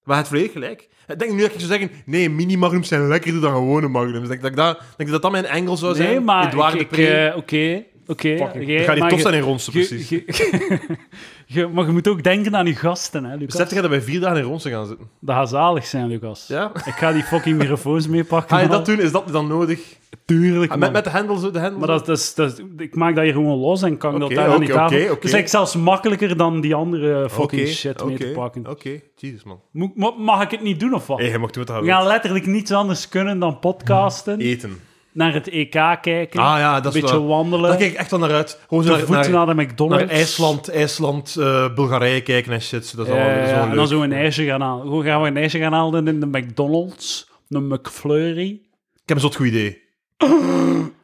[0.05, 0.89] Maar het volledig gelijk.
[1.09, 4.29] Ik denk nu dat ik zou zeggen, nee, mini-magnums zijn lekkerder dan gewone magnums.
[4.29, 6.09] Denk, dat, ik dat, denk dat dat mijn engel zou zijn?
[6.09, 8.37] Nee, maar ik- ik, eh, oké, oké.
[8.37, 10.11] Gaat niet maar tof zijn in Ronsen, precies.
[11.75, 13.57] maar je moet ook denken aan je gasten, hè, Lucas.
[13.57, 15.09] Besef je dat wij vier dagen in Ronsen gaan zitten?
[15.21, 16.47] Dat gaat zalig zijn, Lucas.
[16.47, 16.71] Ja?
[16.75, 18.57] Ik ga die fucking microfoons meepakken.
[18.57, 19.01] Ga je dat doen?
[19.01, 19.99] Is dat dan nodig?
[20.25, 21.41] Tuurlijk, Ah, met, met de hendels?
[21.41, 24.21] De hendels Maar dat, dat is, dat ik maak dat hier gewoon los en kan
[24.21, 24.99] dat daar aan die oké, tafel.
[24.99, 28.67] Het is eigenlijk zelfs makkelijker dan die andere fucking shit mee te oké, pakken.
[28.69, 29.93] Oké, Jesus man.
[30.19, 31.19] Mag ik het niet doen of wat?
[31.19, 34.81] Hé, je mag doen wat We gaan letterlijk niets anders kunnen dan podcasten, Eten.
[35.13, 37.27] Naar het EK kijken, Ah ja, dat een is beetje wel...
[37.29, 38.61] wandelen, Daar kijk ik echt wel naar uit.
[38.69, 40.05] Gewoon naar, voeten naar, naar, de McDonald's.
[40.05, 42.97] naar IJsland, IJsland eh, Bulgarije kijken en shit.
[42.97, 44.87] Dat is Ja, allemaal, dat is ja, wel en dan zo een ijsje gaan halen.
[44.87, 47.29] Hoe gaan we een ijsje gaan halen in de McDonald's?
[47.49, 48.51] Een McFlurry?
[48.93, 49.83] Ik heb een zot goed idee.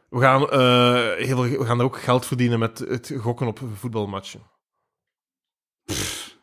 [0.09, 3.59] We gaan, eh, heel veel, we gaan er ook geld verdienen met het gokken op
[3.75, 4.41] voetbalmatchen.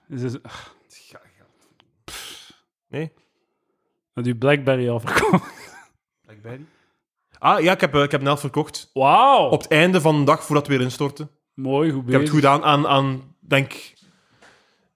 [0.09, 0.41] Is het,
[2.89, 3.13] Nee?
[4.15, 5.43] dat die Blackberry afgekomen.
[6.23, 6.65] Blackberry?
[7.45, 8.91] Ah ja, ik heb, eh, ik heb verkocht.
[8.93, 9.49] Wauw!
[9.49, 11.31] Op het einde van de dag voordat we weer instorten.
[11.55, 12.35] Mooi, goed Ik heb bezig.
[12.35, 13.73] het goed aan, aan, aan denk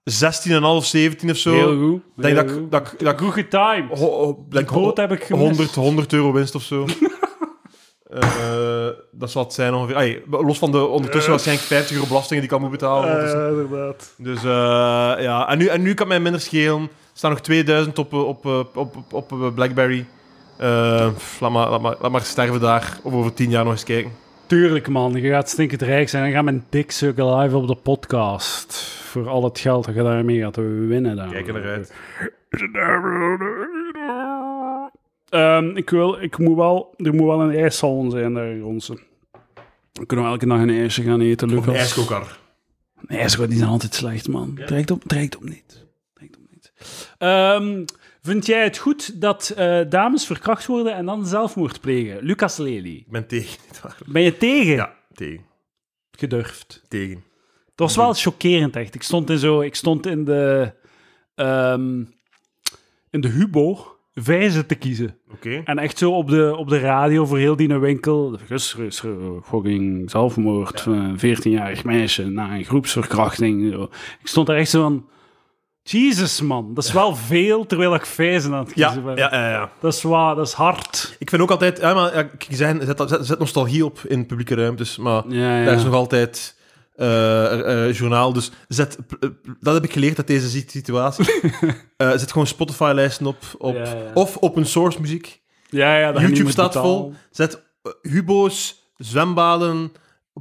[0.04, 1.52] 16,5, 17 of zo.
[1.52, 2.02] Heel goed.
[2.16, 2.70] Denk heel dat goed.
[2.70, 3.98] dat dat Goed getimed.
[3.98, 5.46] ho- denk heb ik gemist.
[5.46, 6.84] 100, 100 euro winst of zo.
[8.08, 9.96] Eh, dat zal het zijn ongeveer.
[9.96, 13.32] Ai, los van de ondertussen waarschijnlijk 50 euro belastingen die ik al moet betalen.
[13.34, 14.14] Eh, inderdaad.
[14.16, 14.44] Dus eh,
[15.24, 16.80] ja, en nu, en nu kan mij minder schelen.
[16.82, 20.06] Er staan nog 2000 op, eh, op, eh, op, op, op eh, Blackberry.
[20.58, 21.08] Eh,
[21.40, 22.98] laat, maar, laat, maar, laat maar sterven daar.
[23.02, 24.12] Of over 10 jaar nog eens kijken.
[24.46, 25.12] Tuurlijk, man.
[25.12, 28.76] Je gaat stinkend rijk zijn en ga mijn dik live op de podcast.
[29.02, 31.16] Voor al het geld dat je daarmee gaat winnen.
[31.16, 31.30] Dan.
[31.30, 31.92] Kijk er uit.
[35.28, 38.58] Ehm, ik, wil, ik moet wel, er moet wel een ijssalon zijn daar.
[39.92, 41.66] Dan kunnen we elke dag een ijsje gaan eten, Lucas.
[41.66, 42.38] een ijskokar.
[43.00, 44.58] Nee, ijsjes die zijn altijd slecht, man.
[44.66, 45.86] Trekt op, trekt op niet.
[46.14, 46.72] Trekt op niet.
[47.18, 47.84] Ehm,
[48.28, 52.22] vind jij het goed dat eh, dames verkracht worden en dan zelfmoord plegen?
[52.22, 52.96] Lucas Lely.
[52.96, 53.58] Ik ben tegen.
[54.06, 54.74] Ben je tegen?
[54.74, 55.44] Ja, tegen.
[56.10, 56.84] Gedurfd.
[56.88, 57.24] Tegen.
[57.70, 58.94] Het was wel chockerend, echt.
[58.94, 60.72] Ik stond in, zo, ik stond in de...
[61.34, 62.04] ehm,
[63.10, 65.16] in de Hubo vijzen te kiezen.
[65.32, 65.62] Oké.
[65.64, 68.38] En echt zo op de, op de radio voor heel die winkel.
[68.48, 68.58] Eh,
[69.42, 73.72] fucking zelfmoord van een 14-jarig meisje na een groepsverkrachting.
[73.72, 73.82] Zo.
[74.20, 75.08] Ik stond daar echt zo van...
[75.90, 76.74] Jesus, man.
[76.74, 79.16] Dat is wel veel, terwijl ik vijzen aan het Ja, kiezen ben.
[79.16, 79.70] ja, ja, ja.
[79.80, 81.16] Dat is waar, dat is hard.
[81.18, 81.78] Ik vind ook altijd...
[81.80, 85.58] Ja, maar, ja, ik zeg, zet, zet, zet nostalgie op in publieke ruimtes, maar Ja,
[85.58, 85.64] ja.
[85.64, 86.56] daar is nog altijd
[86.96, 88.32] eh, journaal.
[88.32, 88.98] Dus zet,
[89.60, 91.26] dat heb ik geleerd uit deze si- situatie.
[91.96, 93.94] Eh, zet gewoon Spotify-lijsten op, op Ja, ja.
[94.14, 95.40] of open source muziek.
[95.70, 96.90] ja, ja, dat YouTube staat betalen.
[96.96, 97.12] vol.
[97.30, 99.92] Zet eh, hubo's, zwembaden,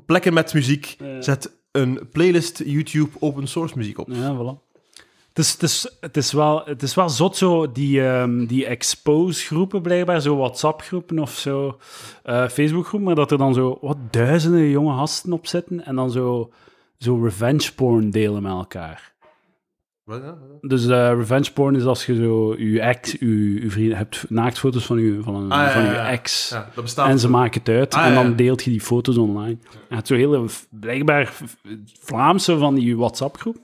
[0.05, 0.95] plekken met muziek.
[0.99, 1.21] Ja.
[1.21, 4.07] Zet een playlist YouTube open source muziek op.
[4.11, 4.66] Ja, voilà.
[5.37, 10.21] Is, het, is, is wel, het is wel zot, zo, die, ehm, die expose-groepen blijkbaar,
[10.21, 11.77] zo WhatsApp-groepen of zo,
[12.23, 16.11] eh Facebook-groepen, maar dat er dan zo wat duizenden jonge gasten op zitten en dan
[16.11, 16.51] zo,
[16.97, 19.15] zo revenge porn delen met elkaar.
[20.07, 20.37] Wat, ja?
[20.61, 24.85] Dus eh, revenge porn is als je zo je ex, je, je vriend, hebt naaktfoto's
[24.85, 26.49] van je, van een, Ah, van je ex.
[26.49, 27.09] Ja, dat bestaat.
[27.09, 29.57] En ze maken het uit Ah, en dan deelt je die foto's online.
[29.89, 31.33] En het zo hele, blijkbaar
[31.99, 33.57] Vlaamse van die WhatsApp-groep,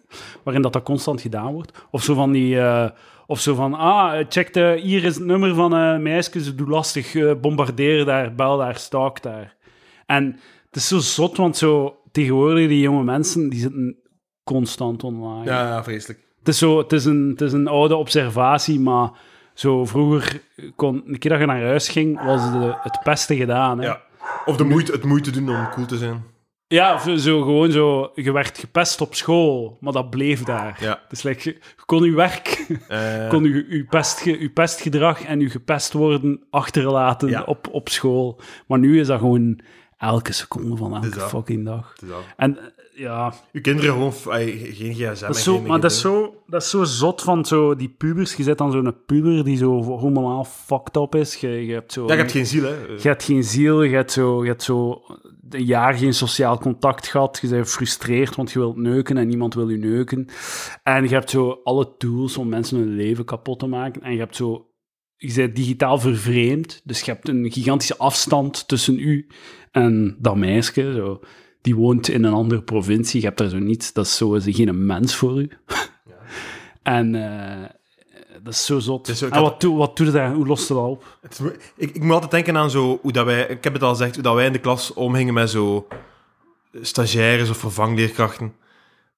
[0.43, 1.71] waarin dat, dat constant gedaan wordt.
[1.91, 2.59] Of zo van die...
[2.59, 2.89] eh,
[3.27, 7.15] of zo van, ah, check de, hier is het nummer van eh meisjes, doe lastig,
[7.15, 9.55] eh, bombardeer daar, bel daar, stalk daar.
[10.05, 10.25] En
[10.65, 13.95] het is zo zot, want zo tegenwoordig die jonge mensen, die zitten
[14.43, 15.45] constant online.
[15.45, 16.19] Ja, ja, vreselijk.
[16.43, 19.09] Het is, zo, het, is een, het is een oude observatie, maar
[19.53, 20.41] zo vroeger,
[20.75, 23.79] kon, een keer dat je naar huis ging, was de, het beste gedaan.
[23.79, 23.85] Hè?
[23.85, 24.01] Ja.
[24.45, 26.23] Of de moeite, het moeite doen om cool te zijn.
[26.67, 30.77] Ja, of zo gewoon zo, je werd gepest op school, maar dat bleef daar.
[30.79, 30.99] Ja.
[31.09, 35.39] Dus like, je, je kon je werk, Eh, kon je, je, pestge, je pestgedrag en
[35.39, 37.41] je gepest worden achterlaten Ja.
[37.43, 38.39] op, op school.
[38.67, 39.59] Maar nu is dat gewoon
[39.97, 41.93] elke seconde van elke fucking dag.
[42.37, 42.63] En eh,
[42.95, 45.25] ja, Uw kinderen gewoon ay, geen gsm.
[45.27, 48.35] dat zo, geen- maar dat is zo, dat is zo zot van zo die pubers.
[48.35, 51.35] Je zet dan zo'n puber die zo hormonaal fucked up is.
[51.35, 52.05] Je, je hebt zo...
[52.07, 52.75] Ja, je hebt geen ziel, hè.
[52.85, 55.01] Je hebt geen ziel, je hebt zo, je hebt zo
[55.49, 57.39] een jaar geen sociaal contact gehad.
[57.41, 60.27] Je bent gefrustreerd, want je wilt neuken en niemand wil je neuken.
[60.83, 64.01] En je hebt zo alle tools om mensen hun leven kapot te maken.
[64.01, 64.67] En je hebt zo...
[65.15, 69.27] Je bent digitaal vervreemd, dus je hebt een gigantische afstand tussen u
[69.71, 70.93] en dat meisje.
[70.95, 71.19] Zo.
[71.63, 73.93] Die woont in een andere provincie, je hebt daar zo niets.
[73.93, 75.49] Dat is zo is geen mens voor u.
[76.83, 77.69] En eh,
[78.43, 79.05] dat is zo zot.
[79.05, 80.33] Dus en wat, doe, wat doe je daar?
[80.33, 81.17] Hoe lost je dat op?
[81.21, 81.41] Het
[81.77, 84.13] ik, ik moet altijd denken aan zo, hoe dat wij, ik heb het al gezegd,
[84.13, 85.87] hoe dat wij in de klas omgingen met zo
[86.81, 88.53] stagiaires of vervangleerkrachten,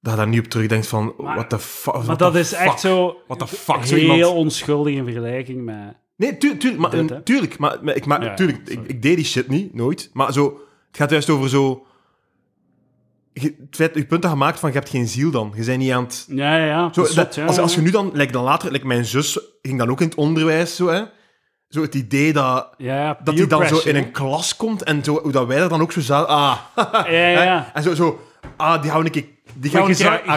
[0.02, 2.04] dat je daar niet op terugdenkt van, what the fuck.
[2.06, 3.18] Maar dat is echt zo...
[3.28, 5.96] What the fuck, Heel onschuldig in vergelijking met...
[6.16, 8.90] Nee, tu tuurlijk, maar, tuurlijk, maar, ik, maar, Ja, tuurlijk ik, sorry.
[8.90, 10.10] ik deed die shit niet, nooit.
[10.14, 11.86] Maar zo, het gaat juist over zo...
[13.42, 15.54] je- het feit, je punt dat je maakt van, je hebt geen ziel dan.
[15.56, 16.26] Je bent niet aan het...
[16.30, 16.94] Ja, ja, ja.
[16.94, 18.88] Zo, dat is dat- zot, ja, als, als je nu dan, like dan later, like
[18.88, 21.02] mijn zus ging dan ook in het onderwijs, zo, hè.
[21.70, 25.04] Zo het idee dat, Ja, ja, dat hij dan zo in een klas komt en
[25.04, 26.28] zo, hoe dat wij er dan ook zo zaten.
[26.36, 26.58] Ah.
[27.10, 27.12] Ja,
[27.44, 27.72] ja.
[27.74, 28.20] En zo, zo
[28.58, 29.88] ah, die gaan we een keer, die gaan een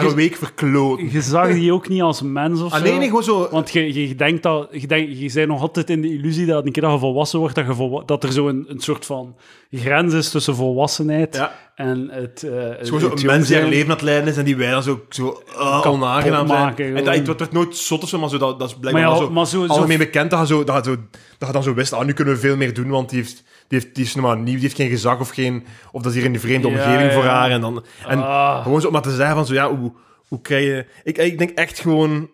[0.01, 1.11] je je- week verkloten.
[1.11, 2.83] Je zag die ook niet als mens of Ah, zo.
[2.83, 3.47] nee, nee, gewoon zo...
[3.51, 4.67] Want je, je denkt dat...
[4.71, 7.39] Je, denkt, je bent nog altijd in de illusie dat een keer dat je volwassen
[7.39, 9.35] wordt, dat, je volwa- dat er zo een, een soort van
[9.71, 11.51] grens is tussen volwassenheid Ja.
[11.79, 12.43] En het...
[12.43, 14.83] is gewoon jong mens die haar leven aan het leiden is en die wij dan
[14.83, 16.59] zo, zo uh, onaangenaam zijn.
[16.59, 18.81] maken, en dat, het wordt nooit zot of zo, maar zo, dat, dat is Maar
[18.81, 19.67] blijkbaar ja, wel zo, maar zo...
[19.67, 20.97] zo bekend dat je, zo, dat, je zo,
[21.37, 23.43] dat je dan zo wist, ah, nu kunnen we veel meer doen, want die, heeft,
[23.67, 25.65] die, heeft, die is nog maar nieuw, die heeft geen gezag of geen...
[25.91, 27.29] Of dat is hier in een vreemde Ja, omgeving ja, voor ja.
[27.29, 27.51] haar.
[27.51, 28.63] En, dan, en Ah.
[28.63, 29.91] gewoon zo om maar te zeggen van zo, ja, hoe,
[30.27, 30.85] hoe krijg je...
[31.03, 32.29] Ik, ik denk echt gewoon,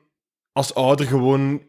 [0.51, 1.61] als ouder, gewoon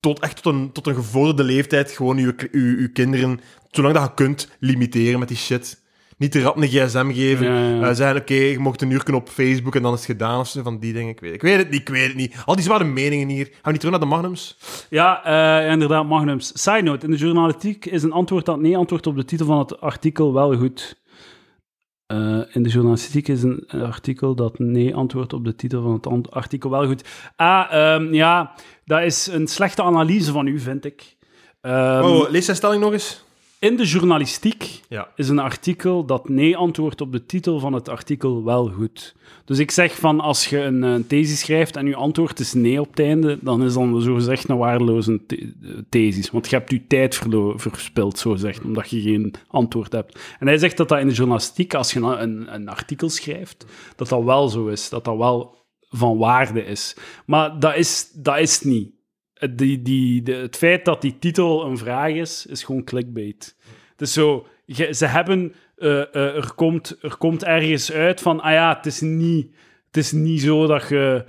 [0.00, 4.02] tot, echt tot een, tot een gevorderde leeftijd gewoon je, je, je kinderen, zolang dat
[4.02, 5.86] je kunt, limiteren met die shit.
[6.18, 7.46] Niet te rap een gsm geven.
[7.46, 7.88] Ja, ja.
[7.88, 10.40] Eh, zeggen, oké, je mocht een uur kunnen op Facebook en dan is het gedaan
[10.40, 11.10] of zo, van die dingen.
[11.10, 12.42] Ik weet, ik weet het niet, ik weet het niet.
[12.44, 13.44] Al die zware meningen hier.
[13.44, 14.58] Gaan we niet terug naar de Magnums?
[14.90, 16.62] Ja, eh, inderdaad, Magnums.
[16.62, 19.58] Side note, in de journalistiek is een antwoord dat nee antwoord op de titel van
[19.58, 20.96] het artikel wel goed.
[22.06, 26.30] Eh, in de journalistiek is een artikel dat nee antwoord op de titel van het
[26.30, 27.04] artikel wel goed.
[27.36, 28.54] Ah, ehm, ja,
[28.84, 31.16] dat is een slechte analyse van u, vind ik.
[31.60, 33.26] Ehm, oh, lees zijn stelling nog eens.
[33.60, 35.08] In de journalistiek Ja.
[35.16, 39.14] is een artikel dat nee antwoordt op de titel van het artikel wel goed.
[39.44, 42.80] Dus ik zeg van, als je een, eh, thesis schrijft en je antwoord is nee
[42.80, 45.52] op het einde, dan is dan zogezegd een waardeloze the-
[45.88, 46.30] thesis.
[46.30, 47.20] Want je hebt je tijd
[47.56, 50.18] verspild, zogezegd, omdat je geen antwoord hebt.
[50.38, 53.64] En hij zegt dat dat in de journalistiek, als je een, een, een artikel schrijft,
[53.96, 54.88] dat dat wel zo is.
[54.88, 55.56] Dat dat wel
[55.90, 56.96] van waarde is.
[57.26, 58.90] Maar dat is, dat is niet.
[59.38, 63.56] Het- Die, die, de- het feit dat die titel een vraag is, is gewoon clickbait.
[63.90, 68.40] Het is zo, je- ze hebben, eh, eh, er, komt, er komt ergens uit van,
[68.40, 69.46] ah ja, het is niet,
[69.86, 71.24] het is niet zo dat je,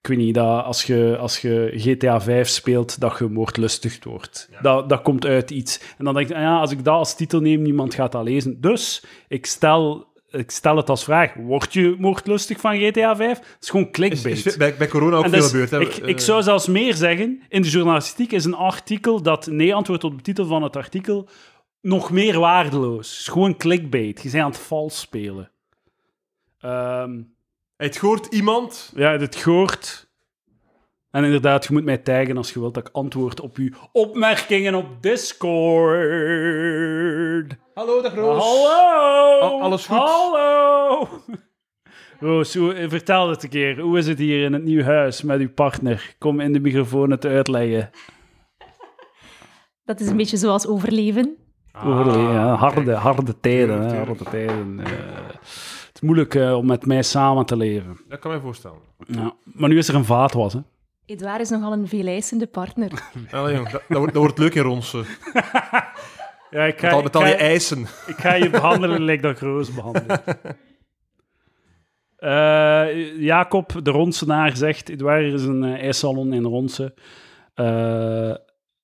[0.00, 4.48] ik weet niet, dat als je, als je GTA 5 speelt, dat je moordlustig wordt.
[4.62, 5.80] Dat, dat komt uit iets.
[5.98, 8.24] En dan denk je, ah ja, als ik dat als titel neem, niemand gaat dat
[8.24, 8.60] lezen.
[8.60, 13.38] Dus, ik stel, ik stel het als vraag, word je moordlustig van GTA 5?
[13.38, 14.46] Het is gewoon clickbait.
[14.46, 15.70] is bij, bij corona ook En veel dus, gebeurd.
[15.70, 15.80] Hè?
[15.80, 19.74] ik, ik Eh, zou zelfs meer zeggen, in de journalistiek is een artikel dat nee
[19.74, 21.28] antwoordt op de titel van het artikel
[21.80, 23.10] nog meer waardeloos.
[23.10, 24.22] Het is gewoon clickbait.
[24.22, 25.50] Je bent aan het vals spelen.
[26.60, 27.20] Ehm,
[27.76, 28.92] Het hoort iemand...
[28.96, 30.10] ja, dit hoort.
[31.12, 34.74] En inderdaad, je moet mij taggen als je wilt dat ik antwoord op uw opmerkingen
[34.74, 35.50] op Discord.
[37.74, 38.42] Hallo, dag Roos.
[38.42, 39.38] Hallo!
[39.40, 39.96] Al- alles goed?
[39.96, 41.08] Hallo!
[42.20, 43.80] Roos, hoe, vertel het een keer.
[43.80, 46.14] Hoe is het hier in het nieuw huis met uw partner?
[46.18, 47.90] Kom in de microfoon het uitleggen.
[49.84, 51.36] Dat is een beetje zoals overleven.
[51.84, 53.66] Over- ja, harde, harde tijden.
[53.68, 54.06] Tuurlijk, hè, tuurlijk.
[54.06, 54.80] harde tijden.
[54.80, 54.90] eh.
[55.86, 57.98] het is moeilijk eh, om met mij samen te leven.
[58.08, 58.78] Dat kan mij voorstellen.
[59.06, 59.32] Ja.
[59.44, 60.60] Maar nu is er een vaatwas, hè.
[61.06, 62.90] Edouard is nogal een veeleisende partner.
[63.30, 65.04] Jong, dat, dat, wordt, dat wordt leuk in Ronsen.
[66.50, 67.80] Ja, ik Met ga, al, met al ik je ga- eisen.
[68.06, 70.16] Ik ga je behandelen lijkt dat ik Roos behandel.
[72.16, 74.88] Eh, Jacob, de Ronsenaar, zegt...
[74.88, 76.94] Edouard is een eh, ijssalon in Ronsen.
[77.54, 78.34] Eh,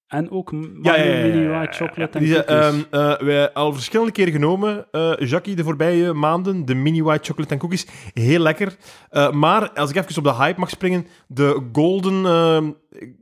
[0.08, 2.84] en ook Mini White Chocolate en Die, cookies.
[2.90, 7.52] eh, wij al verschillende keren genomen, eh Jackie, de voorbije maanden, de mini white chocolate
[7.52, 7.86] en cookies.
[8.14, 8.76] Heel lekker.
[9.10, 12.70] Eh, maar als ik even op de hype mag springen, de golden ehm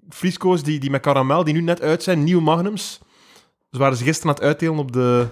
[0.09, 3.01] frisco's die, die met karamel, die nu net uit zijn, nieuwe magnums.
[3.70, 5.26] Ze waren ze gisteren aan het uitdelen op, de,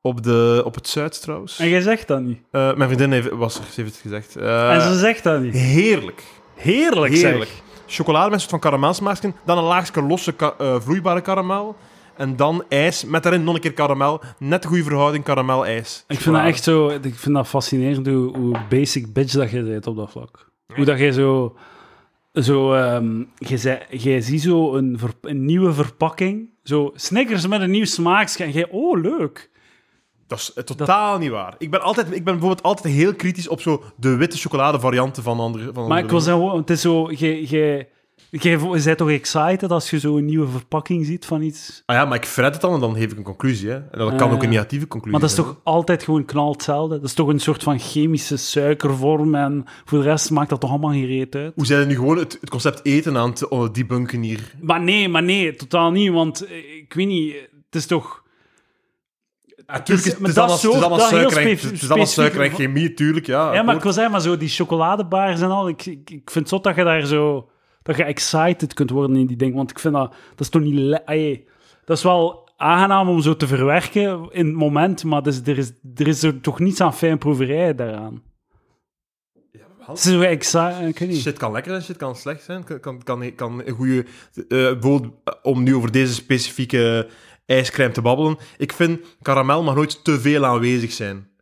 [0.00, 1.58] op, de, op het Zuid trouwens.
[1.58, 2.38] En jij zegt dat niet.
[2.50, 4.36] Eh, mijn vriendin heeft, was er, ze heeft het gezegd.
[4.36, 5.54] En ze zegt dat niet.
[5.54, 6.22] Heerlijk.
[6.54, 7.50] Heerlijk, Heerlijk.
[7.50, 7.62] zeg.
[7.94, 11.76] Chocolade met een soort van karamelsmaakje, dan een laagje losse ka- eh, vloeibare karamel.
[12.16, 14.20] En dan ijs, met daarin nog een keer karamel.
[14.38, 16.04] Net de goede verhouding karamel-ijs.
[16.08, 16.88] Ik vind dat echt zo...
[16.88, 20.50] Ik vind dat fascinerend hoe, hoe basic bitch dat je bent op dat vlak.
[20.74, 21.56] Hoe dat jij zo...
[22.32, 22.76] Zo,
[23.38, 26.48] je zei- jij ziet zo een, ver- een nieuwe verpakking.
[26.62, 28.44] Zo Snickers met een nieuw smaakje.
[28.44, 29.50] En jij, oh, leuk.
[30.34, 31.54] Dat is eh, totaal niet waar.
[31.58, 35.40] Ik ben, altijd, ik ben bijvoorbeeld altijd heel kritisch op zo de witte chocoladevarianten van
[35.40, 35.64] andere.
[35.64, 37.10] Van Maar andere ik wil zeggen, het is zo...
[37.10, 37.88] Jij, jij,
[38.30, 41.82] jij bent toch excited als je zo een nieuwe verpakking ziet van iets?
[41.86, 43.68] Ah ja, maar ik fret het dan en dan geef ik een conclusie.
[43.68, 43.74] Hè.
[43.74, 44.54] En dat kan Ah, ook een ja.
[44.54, 46.94] negatieve conclusie Maar dat is toch altijd gewoon knal hetzelfde?
[46.94, 50.70] Dat is toch een soort van chemische suikervorm en voor de rest maakt dat toch
[50.70, 51.52] allemaal geen reet uit?
[51.54, 54.54] Hoe zijn er nu gewoon het, het concept eten aan het oh, debunken hier?
[54.60, 56.10] Maar nee, maar nee, totaal niet.
[56.12, 57.34] Want eh, ik weet niet,
[57.66, 58.22] het is toch.
[59.66, 63.26] Natuurlijk, het is allemaal, het is suiker en- het is allemaal suiker en chemie, tuurlijk,
[63.26, 63.54] ja.
[63.54, 66.34] Ja, maar ik wil zeggen, maar zo die chocoladebars en al, ik, ik, ik vind
[66.34, 67.48] het zot dat je daar zo...
[67.82, 70.10] Dat je excited kunt worden in die dingen, want ik vind dat...
[70.10, 71.00] Dat is toch niet...
[71.04, 71.46] Allee,
[71.84, 75.72] dat is wel aangenaam om zo te verwerken in het moment, maar dus, er, is,
[75.94, 78.22] er is er toch niets aan fijnproeverij daaraan.
[79.86, 80.68] Het is zo
[81.06, 81.20] niet.
[81.20, 82.64] Shit kan lekker zijn, shit kan slecht zijn.
[82.64, 84.04] Kan, kan, kan, kan een goede...
[84.48, 87.08] bijvoorbeeld, eh, om nu over deze specifieke
[87.46, 88.38] ijscrème te babbelen.
[88.56, 91.32] Ik vind, karamel mag nooit te veel aanwezig zijn.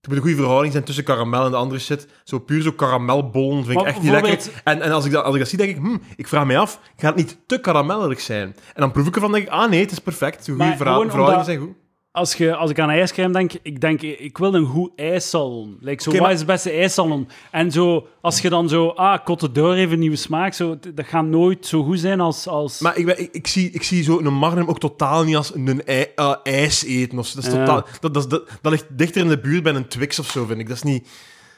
[0.00, 2.06] Er moet een goede verhouding zijn tussen karamel en de andere shit.
[2.24, 4.50] Zo puur zo karamelbollen vind ik echt niet lekker.
[4.64, 6.58] En, en als, ik dat, als ik dat zie, denk ik, hm, ik vraag mij
[6.58, 8.48] af, gaat het niet te karamellerig zijn?
[8.48, 10.46] En dan proef ik ervan, denk ik, ah nee, het is perfect.
[10.46, 11.74] De goede verhoudingen omdat- zijn goed.
[12.16, 15.76] Als, je, als ik aan ijscrème denk, ik denk, ik wil een goed ijssalon.
[15.80, 17.28] Like, zo, wat maar- is het beste ijssalon?
[17.50, 21.24] En zo, als je dan zo, ah, d'Or heeft een nieuwe smaak, zo, dat gaat
[21.24, 22.46] nooit zo goed zijn als...
[22.48, 22.80] als...
[22.80, 25.54] Maar ik, ben- ik, ik, zie, ik zie zo een magnum ook totaal niet als
[25.54, 27.18] een ij, eh, ijs eten.
[27.18, 27.34] Of zo.
[27.40, 27.58] Dat, is Ja.
[27.64, 30.44] totaal, dat, dat, dat, dat ligt dichter in de buurt bij een Twix of zo,
[30.44, 30.68] vind ik.
[30.68, 31.08] Dat is niet...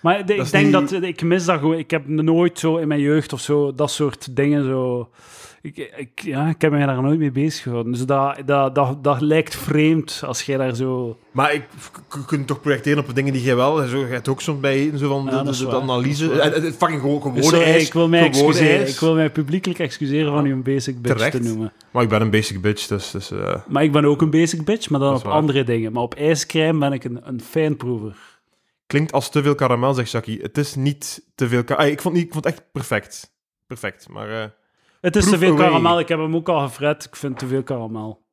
[0.03, 1.79] Maar de- ik denk niet- dat ik mis dat gewoon.
[1.79, 5.09] Ik heb nooit zo in mijn jeugd of zo dat soort dingen zo.
[5.63, 7.93] Ik, ik, ja, ik heb me daar nooit mee bezig gehouden.
[7.93, 11.19] Dus dat, dat, dat, dat lijkt vreemd als jij daar zo.
[11.31, 11.65] Maar ik
[12.15, 13.87] je kunt toch projecteren op dingen die jij wel...
[13.87, 16.25] Zo, je hebt ook soms bij eten, zo van Ja, de, de, is analyse.
[16.33, 16.39] Is.
[16.39, 17.87] En, en, en fucking gewoon, gewone ijs.
[17.87, 18.89] ik wil mij excuseren.
[18.89, 21.37] Ik wil mij publiekelijk excuseren van u een basic bitch Terecht.
[21.37, 21.73] te noemen.
[21.91, 23.11] Maar ik ben een basic bitch, dus...
[23.11, 25.33] dus eh, Maar ik ben ook een basic bitch, maar dan op is waar.
[25.33, 25.93] andere dingen.
[25.93, 28.17] Maar op ijscrème ben ik een, een fijnproever.
[28.87, 30.39] klinkt als te veel karamel, zegt Jackie.
[30.43, 31.65] Het is niet te veel...
[31.65, 33.33] ka- Ah, ik, vond, niet- ik vond het echt perfect.
[33.67, 34.31] Perfect, maar...
[34.43, 34.45] eh,
[35.01, 35.67] Het is Proof te veel away.
[35.67, 35.99] karamel.
[35.99, 37.05] Ik heb hem ook al gefret.
[37.05, 38.27] Ik vind te veel karamel.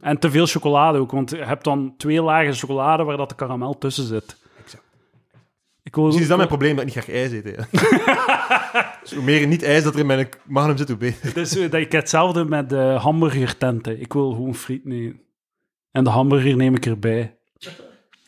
[0.00, 3.34] En te veel chocolade ook, want je hebt dan twee lagen chocolade waar dat de
[3.34, 4.36] karamel tussen zit.
[4.64, 4.84] Exact.
[5.82, 7.44] Ik wil, Misschien is dat mijn probleem, dat ik niet graag ijs eet.
[9.02, 11.34] dus hoe meer niet ijs dat er in mijn magnum zit, hoe beter.
[11.34, 14.00] Dus eh, dat ik hetzelfde met de hamburgertenten.
[14.00, 15.20] Ik wil gewoon friet nemen.
[15.90, 17.38] En de hamburger neem ik erbij.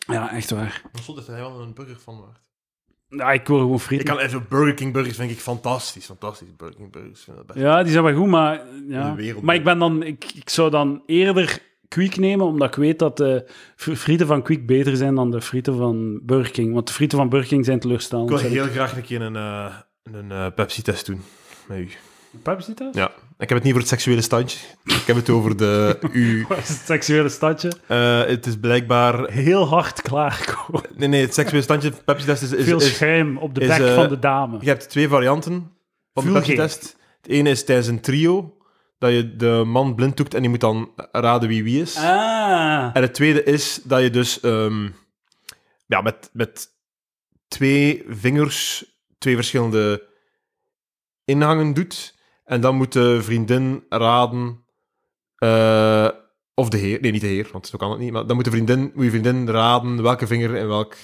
[0.07, 0.83] Ja, echt waar.
[0.93, 2.41] Maar zot is hij wel een burger van waard.
[3.09, 4.01] Ja, ik wil gewoon friet.
[4.01, 6.05] Ik kan even Burger King burgers vind ik fantastisch.
[6.05, 6.57] Fantastisch.
[6.57, 7.67] Burger King burgers vind ik dat best.
[7.67, 8.61] Ja, die zijn wel goed, maar...
[8.89, 9.17] Ja.
[9.43, 10.03] Maar ik ben dan...
[10.03, 14.43] Ik, ik zou dan eerder Quick nemen, omdat ik weet dat de fr- frieten van
[14.43, 16.75] Quick beter zijn dan de frieten van Burger King.
[16.75, 18.31] Want de frieten van Burger King zijn teleurstellend.
[18.31, 21.21] Ik wil heel graag een keer een, eh, een eh, Pepsi-test doen.
[21.69, 21.89] Met u.
[22.43, 22.95] Pepsi thuis?
[22.95, 23.11] Ja.
[23.39, 24.59] Ik heb het niet voor het seksuele standje.
[24.85, 25.99] Ik heb het over de...
[26.13, 27.73] U, Wat is het seksuele stadje?
[27.87, 29.31] Eh, het is blijkbaar...
[29.31, 30.83] Heel hard klaarkomen.
[30.97, 32.53] Nee, nee, het seksuele standje Pepsi-test is...
[32.53, 34.59] is, Veel schuim op de bek eh, van de dame.
[34.61, 35.71] je hebt twee varianten
[36.15, 36.33] van de.
[36.33, 36.97] Pepsi-test.
[37.23, 38.57] Het ene is tijdens een trio,
[38.99, 41.97] dat je de man blind doet en die moet dan raden wie wie is.
[41.97, 42.91] Ah.
[42.93, 44.89] En het tweede is dat je dus ehm,
[45.87, 46.69] ja, met, met
[47.49, 48.85] twee vingers
[49.19, 50.07] twee verschillende
[51.25, 52.17] inhangen doet.
[52.49, 54.65] En dan moet de vriendin raden.
[55.37, 56.09] eh,
[56.55, 57.01] of de heer.
[57.01, 58.13] Nee, niet de heer, want zo kan het niet.
[58.13, 60.95] Maar dan moet, de vriendin, moet je vriendin raden welke vinger in welk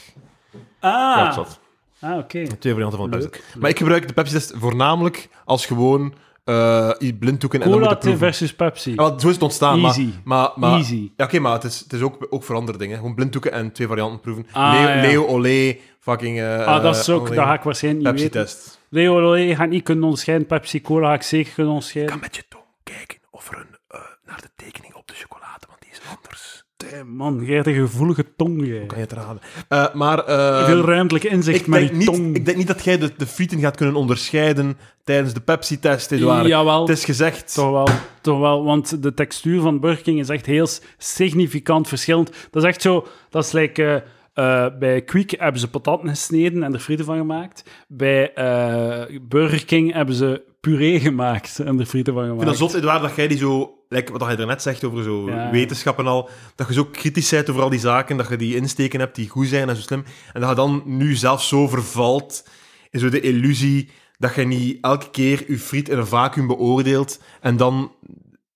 [0.81, 1.33] Ah.
[1.35, 1.61] zat.
[2.01, 2.47] Ah, oké.
[2.47, 3.31] Twee varianten van de Pepsi.
[3.53, 3.61] Leuk.
[3.61, 6.15] Maar ik gebruik de Pepsi-test voornamelijk als gewoon
[6.45, 8.19] eh je blinddoeken en dan moeten proeven.
[8.21, 8.93] versus Pepsi.
[8.95, 9.85] Ja, zo is het ontstaan.
[9.85, 10.09] Easy.
[10.25, 11.11] Maar, maar, Easy.
[11.17, 12.97] Ja, oké, maar het is, het is ook, ook voor andere dingen.
[12.97, 14.47] Gewoon blinddoeken en twee varianten proeven.
[14.53, 15.01] Ah, Leo, ja.
[15.01, 16.39] Leo Olé, fucking...
[16.41, 17.27] eh, ah, dat is ook...
[17.35, 18.49] Dat ga ik waarschijnlijk niet weten.
[18.95, 19.15] Pepsi-test.
[19.21, 20.47] Leo Olé gaat niet kunnen onderscheiden.
[20.47, 22.19] Pepsi Cola ga ik zeker kunnen onderscheiden.
[22.21, 25.81] met je tong kijken of er een, eh, naar de tekening op de chocolade, want
[25.81, 26.63] die is anders.
[26.77, 28.87] Damn, man, jij hebt een gevoelige tong, jij.
[28.87, 29.41] Kan je het raden.
[29.69, 30.19] Eh, maar...
[30.25, 33.13] eh, Veel ruimtelijk inzicht ik met denk, die niet, ik denk niet dat jij de,
[33.17, 36.47] de frieten gaat kunnen onderscheiden tijdens de Pepsi-test, Edouard.
[36.47, 37.55] Jawel, Het is gezegd...
[37.55, 37.89] toch wel,
[38.21, 38.65] toch wel.
[38.65, 40.67] Want de textuur van Burger King is echt heel
[40.99, 42.31] significant verschillend.
[42.51, 43.07] Dat is echt zo...
[43.31, 44.05] Dat is like...
[44.35, 47.65] eh, bij Quick hebben ze patatten gesneden en er frieten van gemaakt.
[47.89, 52.47] Bij eh, Burger King hebben ze puree gemaakt en er frieten van Ik gemaakt.
[52.49, 53.79] vind dat zot, Edouard, dat jij die zo...
[53.89, 55.51] Like wat je er net zegt over zo Ja.
[55.51, 58.57] wetenschap en al, dat je zo kritisch bent over al die zaken, dat je die
[58.57, 61.69] insteken hebt die goed zijn en zo slim, en dat je dan nu zelf zo
[61.69, 62.49] vervalt
[62.91, 67.21] in zo de illusie dat je niet elke keer je friet in een vacuüm beoordeelt
[67.41, 67.93] en dan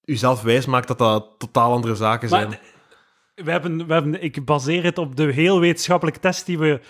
[0.05, 2.49] jezelf wijsmaakt dat dat totaal andere zaken zijn.
[2.49, 2.61] Maar
[3.45, 6.81] we hebben, we hebben, ik baseer het op de heel wetenschappelijke test die we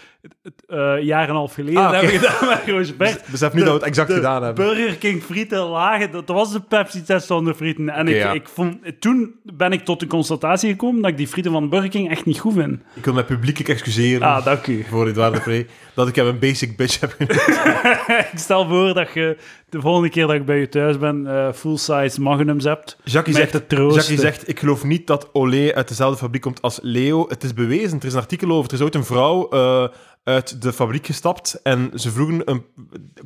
[0.66, 3.30] eh jaar en een half geleden Ah, hebben gedaan met Roosbert.
[3.30, 4.64] Besef nu dat we het exact de gedaan hebben.
[4.66, 7.88] Burger King frieten lagen, dat was de Pepsi-test zonder frieten.
[7.88, 8.32] En ik, ja.
[8.32, 11.88] ik vond, toen ben ik tot de constatatie gekomen dat ik die frieten van Burger
[11.90, 12.80] King echt niet goed vind.
[12.94, 14.84] Ik wil me publiekelijk excuseren Ah, dank u.
[14.88, 17.42] voor Edouard de dat ik hem een basic bitch heb genoemd.
[18.32, 19.36] ik stel voor dat je
[19.68, 22.96] de volgende keer dat ik bij je thuis ben eh, full-size magnums hebt.
[23.04, 23.70] Jackie Mij zegt.
[23.70, 27.24] Jackie zegt, ik geloof niet dat Olé uit dezelfde fabriek komt als Leo.
[27.28, 28.68] Het is bewezen, er is een artikel over.
[28.68, 29.88] Er is ooit een vrouw eh,
[30.24, 32.64] uit de fabriek gestapt en ze vroegen, een,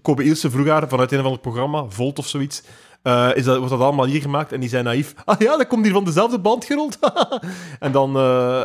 [0.03, 2.63] Kobe Ilse vroeg haar vanuit een of ander programma, Volt of zoiets,
[3.03, 4.53] eh, is dat, wordt dat allemaal hier gemaakt.
[4.53, 5.15] En die zijn naïef.
[5.25, 6.99] Ah ja, dat komt hier van dezelfde band gerold.
[7.81, 8.63] en dan eh,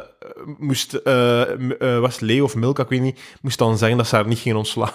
[0.58, 1.02] moest,
[1.80, 4.58] was Leo of Milka, ik weet niet, moest dan zeggen dat ze haar niet gingen
[4.58, 4.91] ontslaan.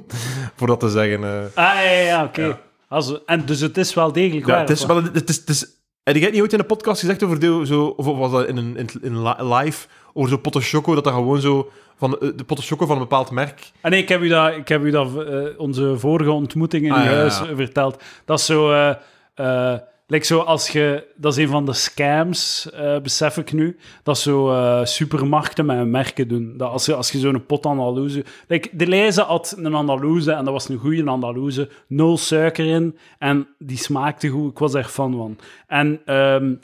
[0.56, 1.24] Voor dat te zeggen.
[1.54, 2.44] Ah, ja, ja, oké.
[2.46, 2.60] Ja.
[2.88, 4.60] Als- En dus het is wel degelijk Ja, waar.
[4.60, 5.02] het is wel...
[5.02, 5.66] Het is, het is,
[6.04, 8.46] heb jij het niet ooit in de podcast gezegd over de, zo, of was dat
[8.46, 12.18] in een in, in li- live, over zo'n potten choco, dat dat gewoon zo, van
[12.18, 13.70] eh, de potten choco van een bepaald merk.
[13.80, 16.92] Ah, nee, ik heb u dat, ik heb u dat eh, onze vorige ontmoeting in
[16.92, 17.54] Ah, uw ja, ja, huis ja.
[17.56, 18.02] verteld.
[18.24, 18.72] Dat is zo...
[18.72, 18.94] eh
[19.34, 19.78] eh,
[20.12, 21.04] like zo als je...
[21.16, 23.76] Dat is een van de scams, eh, besef ik nu.
[24.02, 26.54] Dat zo eh, supermarkten met merken doen.
[26.56, 28.24] Dat als je, als je zo'n pot Andalouse...
[28.48, 31.68] Like, de Leize had een Andalouse en dat was een goede Andalouse.
[31.86, 34.50] Nul suiker in en die smaakte goed.
[34.50, 35.38] Ik was er fan van.
[35.66, 36.00] En...
[36.04, 36.54] ehm,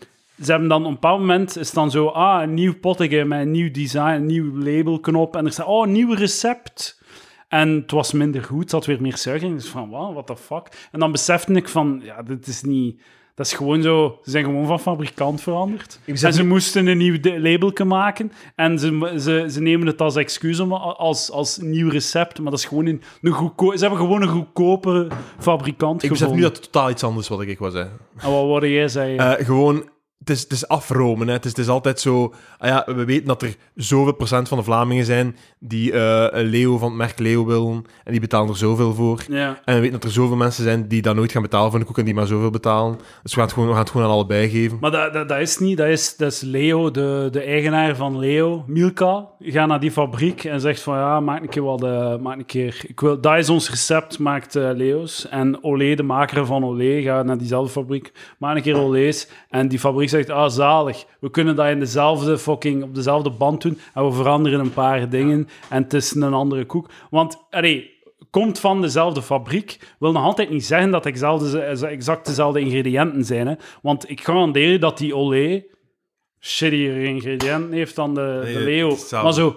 [0.42, 3.40] ze hebben dan op een bepaald moment is dan zo, ah, een nieuw potje met
[3.40, 5.36] een nieuw design, een nieuw labelknop.
[5.36, 7.02] En er staat, oh, een nieuw recept.
[7.48, 9.50] En het was minder goed, het had weer meer suiker.
[9.50, 10.88] Dus van, wat, what the fuck?
[10.92, 13.00] En dan besefte ik van, ja, dit is niet...
[13.38, 14.18] Dat is gewoon zo...
[14.24, 16.00] Ze zijn gewoon van fabrikant veranderd.
[16.04, 18.32] Ik besef En ze moesten een nieuw labelke maken.
[18.54, 22.38] En ze, ze, ze nemen het als excuus om, als, als nieuw recept.
[22.40, 25.06] Maar dat is gewoon een, een goedko- Ze hebben gewoon een goedkopere
[25.38, 26.36] fabrikant Ik besef gevonden.
[26.36, 27.92] nu dat het totaal iets anders wat ik wou zeggen.
[28.16, 29.38] En wat wilde jij zeggen?
[29.38, 29.88] Eh, gewoon,
[30.18, 31.26] het is, het is afromen.
[31.26, 31.32] Hè.
[31.32, 32.34] Het, is, het is altijd zo...
[32.58, 36.46] Ah ja, we weten dat er zoveel procent van de Vlamingen zijn die eh, een
[36.46, 37.84] Leo van het merk Leo willen.
[38.04, 39.24] En die betalen er zoveel voor.
[39.28, 39.60] ja.
[39.64, 41.86] En we weten dat er zoveel mensen zijn die dat nooit gaan betalen voor een
[41.86, 42.96] koek en die maar zoveel betalen.
[42.96, 44.78] Dus we gaan het gewoon, we gaan het gewoon aan allebei geven.
[44.80, 45.76] Maar dat, dat, dat is niet.
[45.76, 49.26] Dat is, dat is Leo, de, de eigenaar van Leo, Milka.
[49.40, 51.78] Gaat naar die fabriek en zegt van ja, maak een keer wat.
[51.78, 55.28] de maak een keer, ik wil, dat is ons recept, maakt eh, Leo's.
[55.28, 59.28] En Olé, de maker van Olé, gaat naar diezelfde fabriek, maak een keer Olé's.
[59.48, 63.62] En die fabriek zegt, ah zalig, we kunnen dat in dezelfde fucking, op dezelfde band
[63.62, 63.78] doen.
[63.94, 66.90] En we veranderen een paar dingen en het is een andere koek.
[67.10, 67.96] Want, allee,
[68.30, 73.46] komt van dezelfde fabriek, wil nog altijd niet zeggen dat het exact, dezelfde ingrediënten zijn.
[73.46, 73.54] Hè?
[73.82, 75.64] Want ik garandeer je dat die Olé
[76.40, 78.96] shittier ingrediënten heeft dan de, Nee, de Leo.
[79.10, 79.56] Maar zo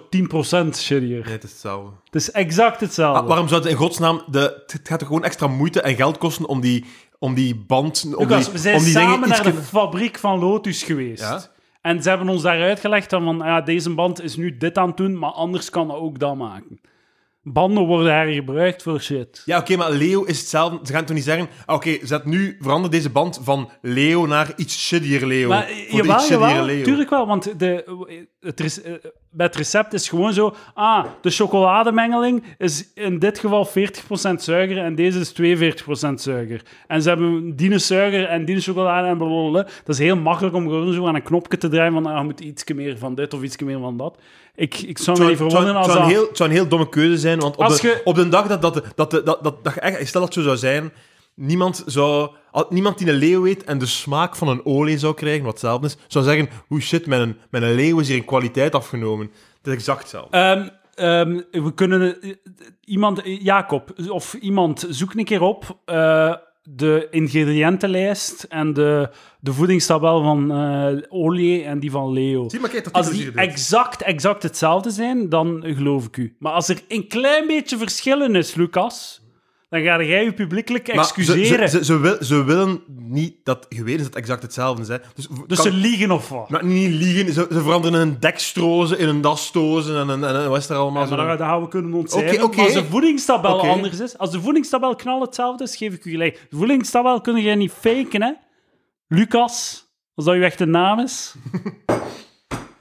[0.74, 1.24] shittier.
[1.24, 1.90] Nee, het is hetzelfde.
[2.04, 3.20] Het is exact hetzelfde.
[3.20, 4.22] Ah, waarom zou het in godsnaam...
[4.30, 6.84] De, het gaat er gewoon extra moeite en geld kosten om die,
[7.22, 8.04] om die band...
[8.16, 11.22] Om Lucas, die, we zijn om die samen naar de fabriek van Lotus geweest.
[11.22, 11.42] Ja?
[11.80, 14.96] En ze hebben ons daar uitgelegd van, ja, deze band is nu dit aan het
[14.96, 16.80] doen, maar anders kan dat ook dat maken.
[17.44, 19.42] Banden worden hergebruikt voor shit.
[19.44, 20.78] Ja, oké, maar Leo is hetzelfde.
[20.82, 21.48] Ze gaan toch niet zeggen...
[21.66, 22.56] ah, Oké, zet nu...
[22.60, 25.48] Verander deze band van Leo naar iets shittier Leo.
[25.48, 26.84] Maar jawel, iets jawel, Leo.
[26.84, 27.84] tuurlijk wel, want de,
[28.40, 28.92] het, eh,
[29.36, 33.70] het recept is gewoon zo, ah, de chocolademengeling is in dit geval 40%
[34.42, 36.62] suiker en deze is 42% suiker.
[36.86, 39.62] En ze hebben die suiker en die chocolade en blablabla.
[39.62, 42.24] Dat is heel makkelijk om gewoon zo aan een knopje te draaien van, ah, je
[42.24, 44.18] moet iets meer van dit of iets meer van dat.
[44.54, 46.06] Ik, ik zou me niet verwonderen als dat...
[46.06, 48.46] heel, het zou een heel domme keuze zijn, want op Als de, op de dag
[48.46, 50.92] dat, dat, dat, dat, dat, dat, echt, stel dat het zo zou zijn,
[51.34, 52.30] niemand, zou,
[52.68, 55.86] niemand die een leeuw eet en de smaak van een olie zou krijgen, wat hetzelfde
[55.86, 59.30] is, zou zeggen, hoe shit, met een, met een leeuw is hier in kwaliteit afgenomen.
[59.56, 60.36] Het is exact hetzelfde.
[60.36, 62.30] Ehm, ehm, we kunnen eh,
[62.84, 69.10] iemand, eh, Jacob, of iemand, zoek een keer op eh, de ingrediëntenlijst en de,
[69.40, 72.48] de voedingstabel van eh olie en die van Leo.
[72.48, 76.36] Zie maar, kijk, dat Als die exact, exact hetzelfde zijn, dan geloof ik u.
[76.38, 79.21] Maar als er een klein beetje verschillen is, Lucas,
[79.72, 81.68] dan ga jij je publiekelijk Maar ze, excuseren.
[81.68, 84.88] ze, ze, ze, wil- ze willen niet dat geweten is dat het exact hetzelfde is.
[84.88, 84.96] Hè.
[85.14, 86.48] Dus, dus kan- ze liegen of wat?
[86.48, 90.48] maar niet liegen, ze, ze veranderen een dextrose in een dastroze en, een, en, een-
[90.48, 91.36] wat is er allemaal Ja, maar zo?
[91.36, 92.52] dat, gaan we kunnen ontcijferen.
[92.56, 96.46] Als de voedingstabel anders is, als de voedingstabel knal hetzelfde is, geef ik u gelijk.
[96.50, 98.32] De voedingstabel kun je niet faken, hè?
[99.08, 101.34] Lucas, als dat uw echte naam is.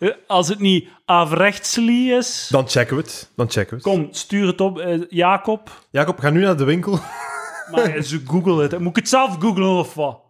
[0.01, 3.31] Eh, als het niet Avrechtsli is, Dan checken we het.
[3.35, 3.83] Dan checken we het.
[3.83, 4.79] kom, stuur het op.
[4.79, 6.91] eh, Jacob, Jacob, ga nu naar de winkel.
[7.71, 8.79] maar ze google het.
[8.79, 10.21] Moet ik het zelf googlen of wat?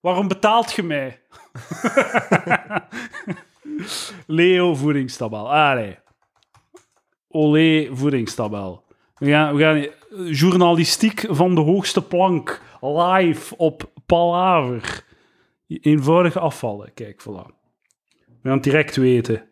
[0.00, 1.20] Waarom betaalt je mij?
[4.26, 5.52] Leo voedingstabel.
[5.52, 5.98] Allee.
[7.28, 8.84] Olé voedingstabel.
[9.14, 9.88] We gaan, we gaan eh,
[10.38, 15.04] journalistiek van de hoogste plank live op Palaver.
[15.66, 16.94] Eenvoudig afvallen.
[16.94, 17.59] Kijk, voilà.
[18.42, 19.48] We gaan het direct weten.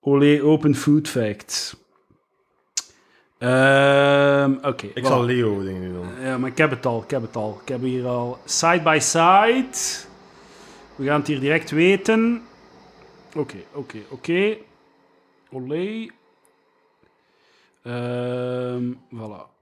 [0.00, 1.76] Olé Open Food Facts.
[3.38, 4.86] Ehm, Oké.
[4.94, 6.20] Ik zal Leo dingen nu doen.
[6.20, 7.58] Ja, maar ik heb het al, ik heb het al.
[7.62, 10.06] Ik heb hier al side by side.
[10.96, 12.42] We gaan het hier direct weten.
[13.36, 14.56] Oké, oké, oké.
[15.50, 16.08] Olé.
[17.82, 19.56] Ehm voilà.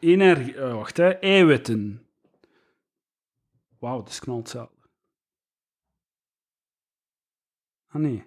[0.00, 0.54] Energie...
[0.56, 1.08] eh, wacht, hè.
[1.08, 2.06] Eiwitten.
[3.78, 4.75] Wauw, dat is knalt hetzelfde.
[7.96, 8.24] Ah, nee.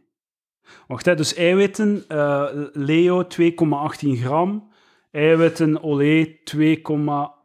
[0.88, 1.16] Wacht, hè.
[1.16, 4.72] Dus eiwitten, eh, Leo 2,18 gram.
[5.12, 7.40] Eiwitten, olé 2,8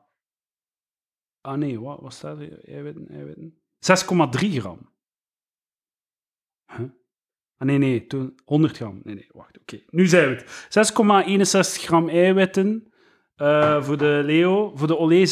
[1.41, 2.69] Ah nee, wat, wat staat er?
[2.69, 3.59] Eiwitten, eiwitten.
[3.79, 4.93] 6,3 gram.
[6.67, 6.89] Huh?
[7.57, 9.01] Ah nee, nee, toen 100 gram.
[9.05, 9.83] Nee, nee, wacht, oké.
[9.91, 10.93] Nu zijn we het.
[11.79, 12.93] 6,61 gram eiwitten
[13.37, 14.77] eh, voor de Leo.
[14.77, 15.27] Voor de Olé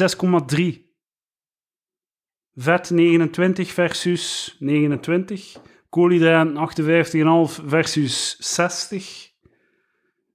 [0.74, 0.90] 6,3.
[2.55, 5.61] Vet 29 versus 29.
[5.93, 9.32] Koolhydraten 58,5 versus 60.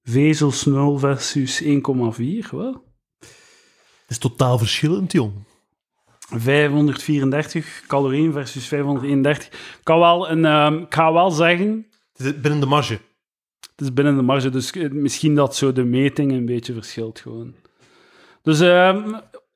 [0.03, 1.69] Vezels 0 versus 1,4.
[2.51, 2.85] Wel.
[3.19, 5.33] Het is totaal verschillend, jong.
[6.19, 9.47] 534 calorieën versus 531.
[9.47, 12.99] Ik kan wel, een, ik ga wel zeggen, Het is binnen de marge.
[13.59, 17.19] het is binnen de marge, dus eh, misschien dat zo de meting een beetje verschilt
[17.19, 17.53] gewoon.
[18.41, 19.15] Dus ehm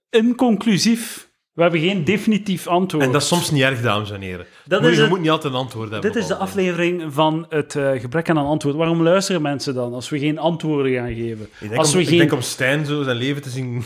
[0.09, 3.03] inconclusief, we hebben geen definitief antwoord.
[3.05, 4.45] En dat is soms niet erg, dames en heren.
[4.65, 6.11] Dat Moet- is je het- moet niet altijd een antwoord hebben.
[6.11, 8.75] Dit is de aflevering van het eh, gebrek aan een antwoord.
[8.75, 11.49] Waarom luisteren mensen dan als we geen antwoorden gaan geven?
[11.59, 13.83] Ik denk, Als om, we ik geen denk om Stijn zo zijn leven te zien.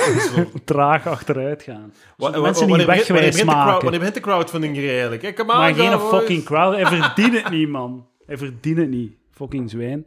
[0.64, 1.92] Traag achteruit gaan.
[2.16, 3.82] Wa- Zodat wa- mensen niet wegwijs begint de crowd- maken.
[3.82, 5.22] Wanneer begint de crowdfunding hier eigenlijk?
[5.22, 6.10] Hey, Maar geen boys.
[6.10, 6.74] fucking crowd.
[6.74, 8.06] Hij verdient het niet, man.
[8.26, 9.12] Hij verdient het niet.
[9.34, 10.06] Fucking zwijn.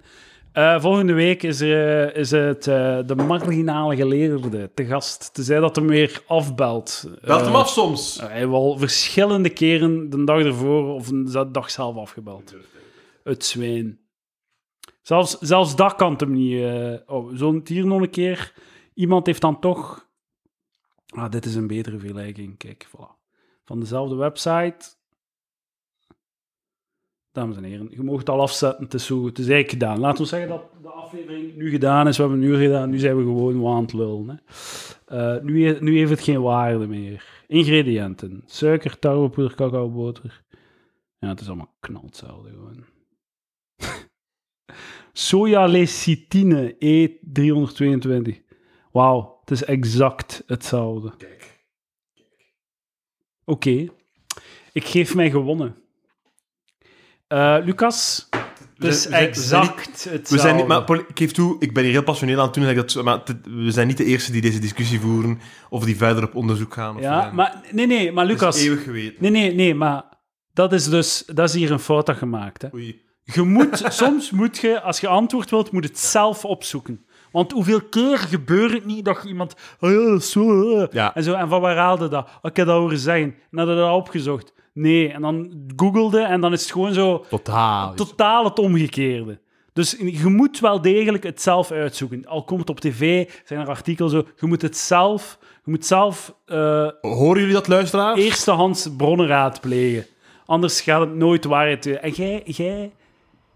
[0.51, 5.33] Eh, volgende week is, er, is het eh, de marginale geleerde te gast.
[5.33, 7.07] Tenzij dat hem weer afbelt.
[7.21, 8.19] Belt hem Eh, af soms.
[8.19, 12.55] hij heeft al verschillende keren de dag ervoor of de dag zelf afgebeld.
[13.23, 13.99] Het zwijn.
[15.01, 16.61] Zelfs, zelfs dat kan hem niet.
[16.61, 18.53] eh oh, zo het hier nog een keer.
[18.93, 20.09] Iemand heeft dan toch.
[21.07, 22.57] Ah, dit is een betere vergelijking.
[22.57, 23.19] Kijk, voilà.
[23.65, 24.77] Van dezelfde website.
[27.31, 28.83] Dames en heren, je mag het al afzetten.
[28.83, 29.99] Het is, zo, het is eigenlijk gedaan.
[29.99, 32.17] Laten we zeggen dat de aflevering nu gedaan is.
[32.17, 32.89] We hebben een uur gedaan.
[32.89, 34.27] Nu zijn we gewoon aan het lullen.
[34.29, 34.35] Hè.
[35.35, 37.43] Eh, nu, he- nu heeft het geen waarde meer.
[37.47, 40.43] Ingrediënten: suiker, tarwepoeder, cacaoboter.
[41.19, 42.85] Ja, het is allemaal knal hetzelfde gewoon.
[45.13, 48.39] Sojalecithine E322.
[48.91, 51.11] Wauw, het is exact hetzelfde.
[51.17, 51.59] Kijk.
[53.45, 53.87] Oké,
[54.73, 55.75] ik geef mij gewonnen.
[57.31, 58.27] Eh, Lucas,
[58.77, 60.35] het is zijn- we zijn- we zijn exact hetzelfde.
[60.35, 62.67] We zijn niet, maar ik geef toe, ik ben hier heel passioneel aan het doen.
[62.67, 65.97] ik Dat, maar het- we zijn niet de eerste die deze discussie voeren of die
[65.97, 66.95] verder op onderzoek gaan.
[66.95, 68.61] Of Ja, zijn- maar nee, nee, maar het is Lucas.
[68.63, 69.15] eeuwig geweten.
[69.19, 70.03] Nee, nee, nee, maar
[70.53, 72.61] dat is dus dat is hier een fout dat gemaakt.
[72.61, 72.67] Hè.
[72.73, 73.01] Oei.
[73.23, 77.05] Je moet, soms moet je, als je antwoord wilt, moet het zelf opzoeken.
[77.31, 79.55] Want hoeveel keer gebeurt het niet dat je iemand...
[79.79, 80.71] Oh ja, dat is zo...
[80.79, 81.15] eh." Ja.
[81.15, 82.25] En, zo, en van waar haalde dat?
[82.27, 83.35] Oh, ik heb dat horen zeggen.
[83.51, 84.53] En je dat opgezocht?
[84.73, 85.11] Nee.
[85.11, 87.93] En dan googelde en dan is het gewoon zo Totaal.
[87.93, 89.39] totaal het omgekeerde.
[89.73, 92.25] Dus je moet wel degelijk het zelf uitzoeken.
[92.25, 94.25] Al komt het op tv, zijn er artikelen zo.
[94.39, 95.37] Je moet het zelf...
[95.63, 98.19] Je moet zelf eh, Horen jullie dat, luisteraars?
[98.19, 100.05] eerstehands bronnen raadplegen.
[100.45, 101.85] Anders gaat het nooit waarheid...
[101.99, 102.91] En jij, jij,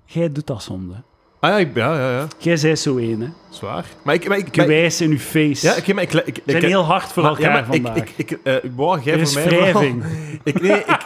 [0.05, 0.99] jij doet dat soms, hè.
[1.46, 2.28] Ah ja, ik- ja, ja, ja.
[2.38, 3.28] Jij zei zo één, hè.
[3.50, 3.86] Zwaar.
[4.04, 4.28] Maar ik...
[4.28, 5.68] Maar ik maar- Gewijs in uw face.
[5.68, 7.96] ja, ik, maar ik, ik, ik, We zijn heel hard voor elkaar ja, vandaag.
[7.98, 10.04] Ik, ik, ik, eh, wow, jij er voor mij wrijving.
[10.43, 10.98] Ik, nee, ik,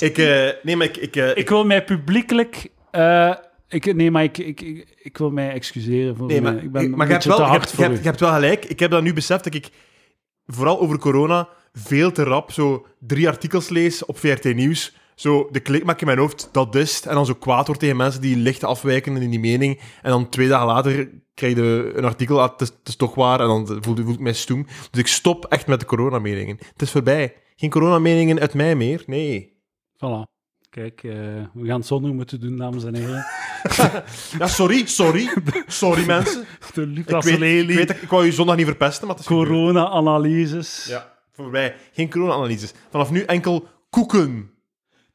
[0.08, 0.96] ik, eh, nee, maar ik...
[0.96, 2.66] Ik, eh, Ik wil mij publiekelijk...
[2.90, 3.34] eh,
[3.68, 4.60] ik, nee, maar ik, ik,
[5.02, 6.62] ik, wil mij excuseren voor Nee, maar, mij.
[6.62, 8.02] Ik ben maar je, hebt wel, te je, hard hebt, je, voor hebt, u.
[8.02, 8.64] je hebt wel gelijk.
[8.64, 9.68] Ik heb dat nu beseft dat ik
[10.46, 14.96] vooral over corona veel te rap zo drie artikels lees op VRT Nieuws.
[15.18, 17.06] Zo de klik maak in mijn hoofd, dat is het.
[17.06, 19.80] En dan zo kwaad wordt tegen mensen die licht afwijken in die mening.
[20.02, 23.14] En dan twee dagen later krijg je een artikel, ah, het, is, het is toch
[23.14, 23.40] waar.
[23.40, 24.66] En dan voel, voel ik mij stoem.
[24.90, 26.56] Dus ik stop echt met de coronameningen.
[26.72, 27.34] Het is voorbij.
[27.56, 29.02] Geen coronameningen uit mij meer.
[29.06, 29.56] Nee.
[29.96, 30.36] Voilà.
[30.70, 31.12] Kijk, eh,
[31.54, 33.26] we gaan het zonder moeten doen, dames en heren.
[34.38, 35.30] Ja, sorry, sorry.
[35.66, 36.44] Sorry, mensen.
[36.74, 39.16] De Ik Lucas weet, ik, Lely, weet dat ik wou je zondag niet verpesten, maar
[39.16, 39.48] het is gebeurd.
[39.48, 40.86] corona-analyses.
[40.88, 41.74] Ja, voorbij.
[41.92, 42.72] Geen corona-analyses.
[42.90, 44.50] Vanaf nu enkel koeken.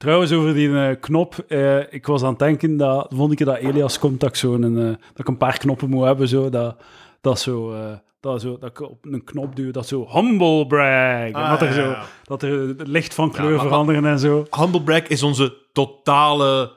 [0.03, 1.35] Trouwens, over die eh, knop.
[1.47, 4.53] eh, ik was aan het denken dat volgende keer dat Elias komt, dat ik, zo
[4.53, 6.27] een, eh, dat ik een paar knoppen moet hebben.
[6.27, 6.75] Zo, dat,
[7.21, 7.75] dat, zo,
[8.19, 11.25] dat, zo, dat ik op een knop duw, dat zo humble brag.
[11.27, 14.45] en Ah, dat, er ja, zo, dat er het licht van kleur veranderen en zo.
[14.57, 16.71] Humble brag is onze totale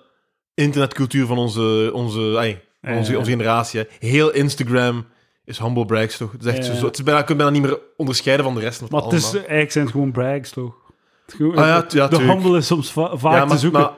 [0.54, 3.80] internetcultuur van onze, onze, van onze, onze generatie.
[3.80, 3.86] hè.
[4.08, 5.04] Heel Instagram
[5.44, 6.32] is humble brags, toch?
[6.32, 6.74] Het is echt Ja.
[6.74, 8.78] zo, het is bijna, je kunt bijna niet meer onderscheiden van de rest.
[8.78, 10.74] van Maar het is, eigenlijk zijn het gewoon brags, toch?
[11.26, 12.22] Gewoon- Ah, ja, de tuurlijk.
[12.24, 13.80] handel is soms va- vaak ja, te zoeken.
[13.80, 13.92] maar-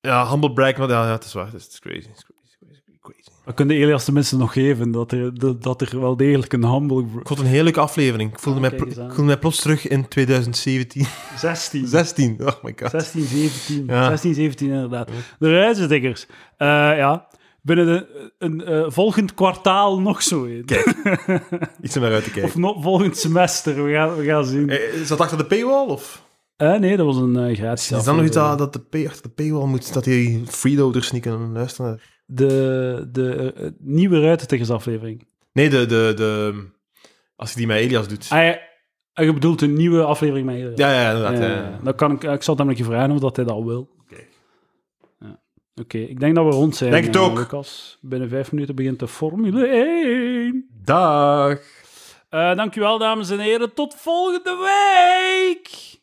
[0.00, 1.44] ja, humble brag, maar ja, ja, het is waar.
[1.46, 1.96] Het is, het is crazy.
[2.08, 3.28] Het is crazy, crazy, crazy.
[3.44, 7.00] Dat kunnen Elias tenminste nog geven, dat er, dat, dat er wel degelijk een humble...
[7.20, 8.32] Ik vond een hele leuke aflevering.
[8.32, 11.06] Ik voelde, Ah, mij, kijk ik voelde mij plots terug in 2017.
[11.36, 11.86] 16.
[11.86, 12.36] 16.
[12.40, 12.90] Oh my god.
[12.90, 13.84] 16, 17.
[13.86, 14.08] Ja.
[14.08, 15.08] 16, 17 inderdaad.
[15.38, 16.26] De ruizendikkers.
[16.56, 17.26] Eh ja,
[17.62, 20.64] binnen de, een eh, volgend kwartaal nog zo in.
[21.82, 22.44] Iets om naar uit te kijken.
[22.50, 24.70] Of nog volgend semester, we gaan, we gaan zien.
[24.70, 25.86] Eh, Is dat achter de paywall?
[25.86, 26.22] Of?
[26.62, 28.58] Eh, nee, dat was een eh, gratis Is dan nog iets aflevering.
[28.58, 31.90] dat, dat de pay, achter de paywall moet, dat die freeloaders niet kunnen luisteren?
[31.90, 35.26] naar- De, de eh, nieuwe ruitentiggersaflevering.
[35.52, 36.54] Nee, de, de, de,
[37.36, 38.26] als je die met Elias doet.
[38.30, 38.58] Ah, ja.
[39.12, 40.74] En je bedoelt een nieuwe aflevering met Hilary?
[40.76, 41.38] Ja, ja, inderdaad.
[41.38, 41.78] Ja.
[41.82, 43.88] Dan kan ik, ik zal het hem keer vragen of dat hij dat wil.
[44.00, 44.20] Oké.
[45.20, 45.40] Ja.
[45.74, 46.90] Oké, ik denk dat we rond zijn.
[46.90, 47.36] Denk het eh, ook.
[47.38, 47.98] Lucas.
[48.00, 50.66] Binnen vijf minuten begint de Formule 1.
[50.84, 51.58] Dag.
[52.28, 53.74] Eh dankjewel, dames en heren.
[53.74, 56.00] Tot volgende week!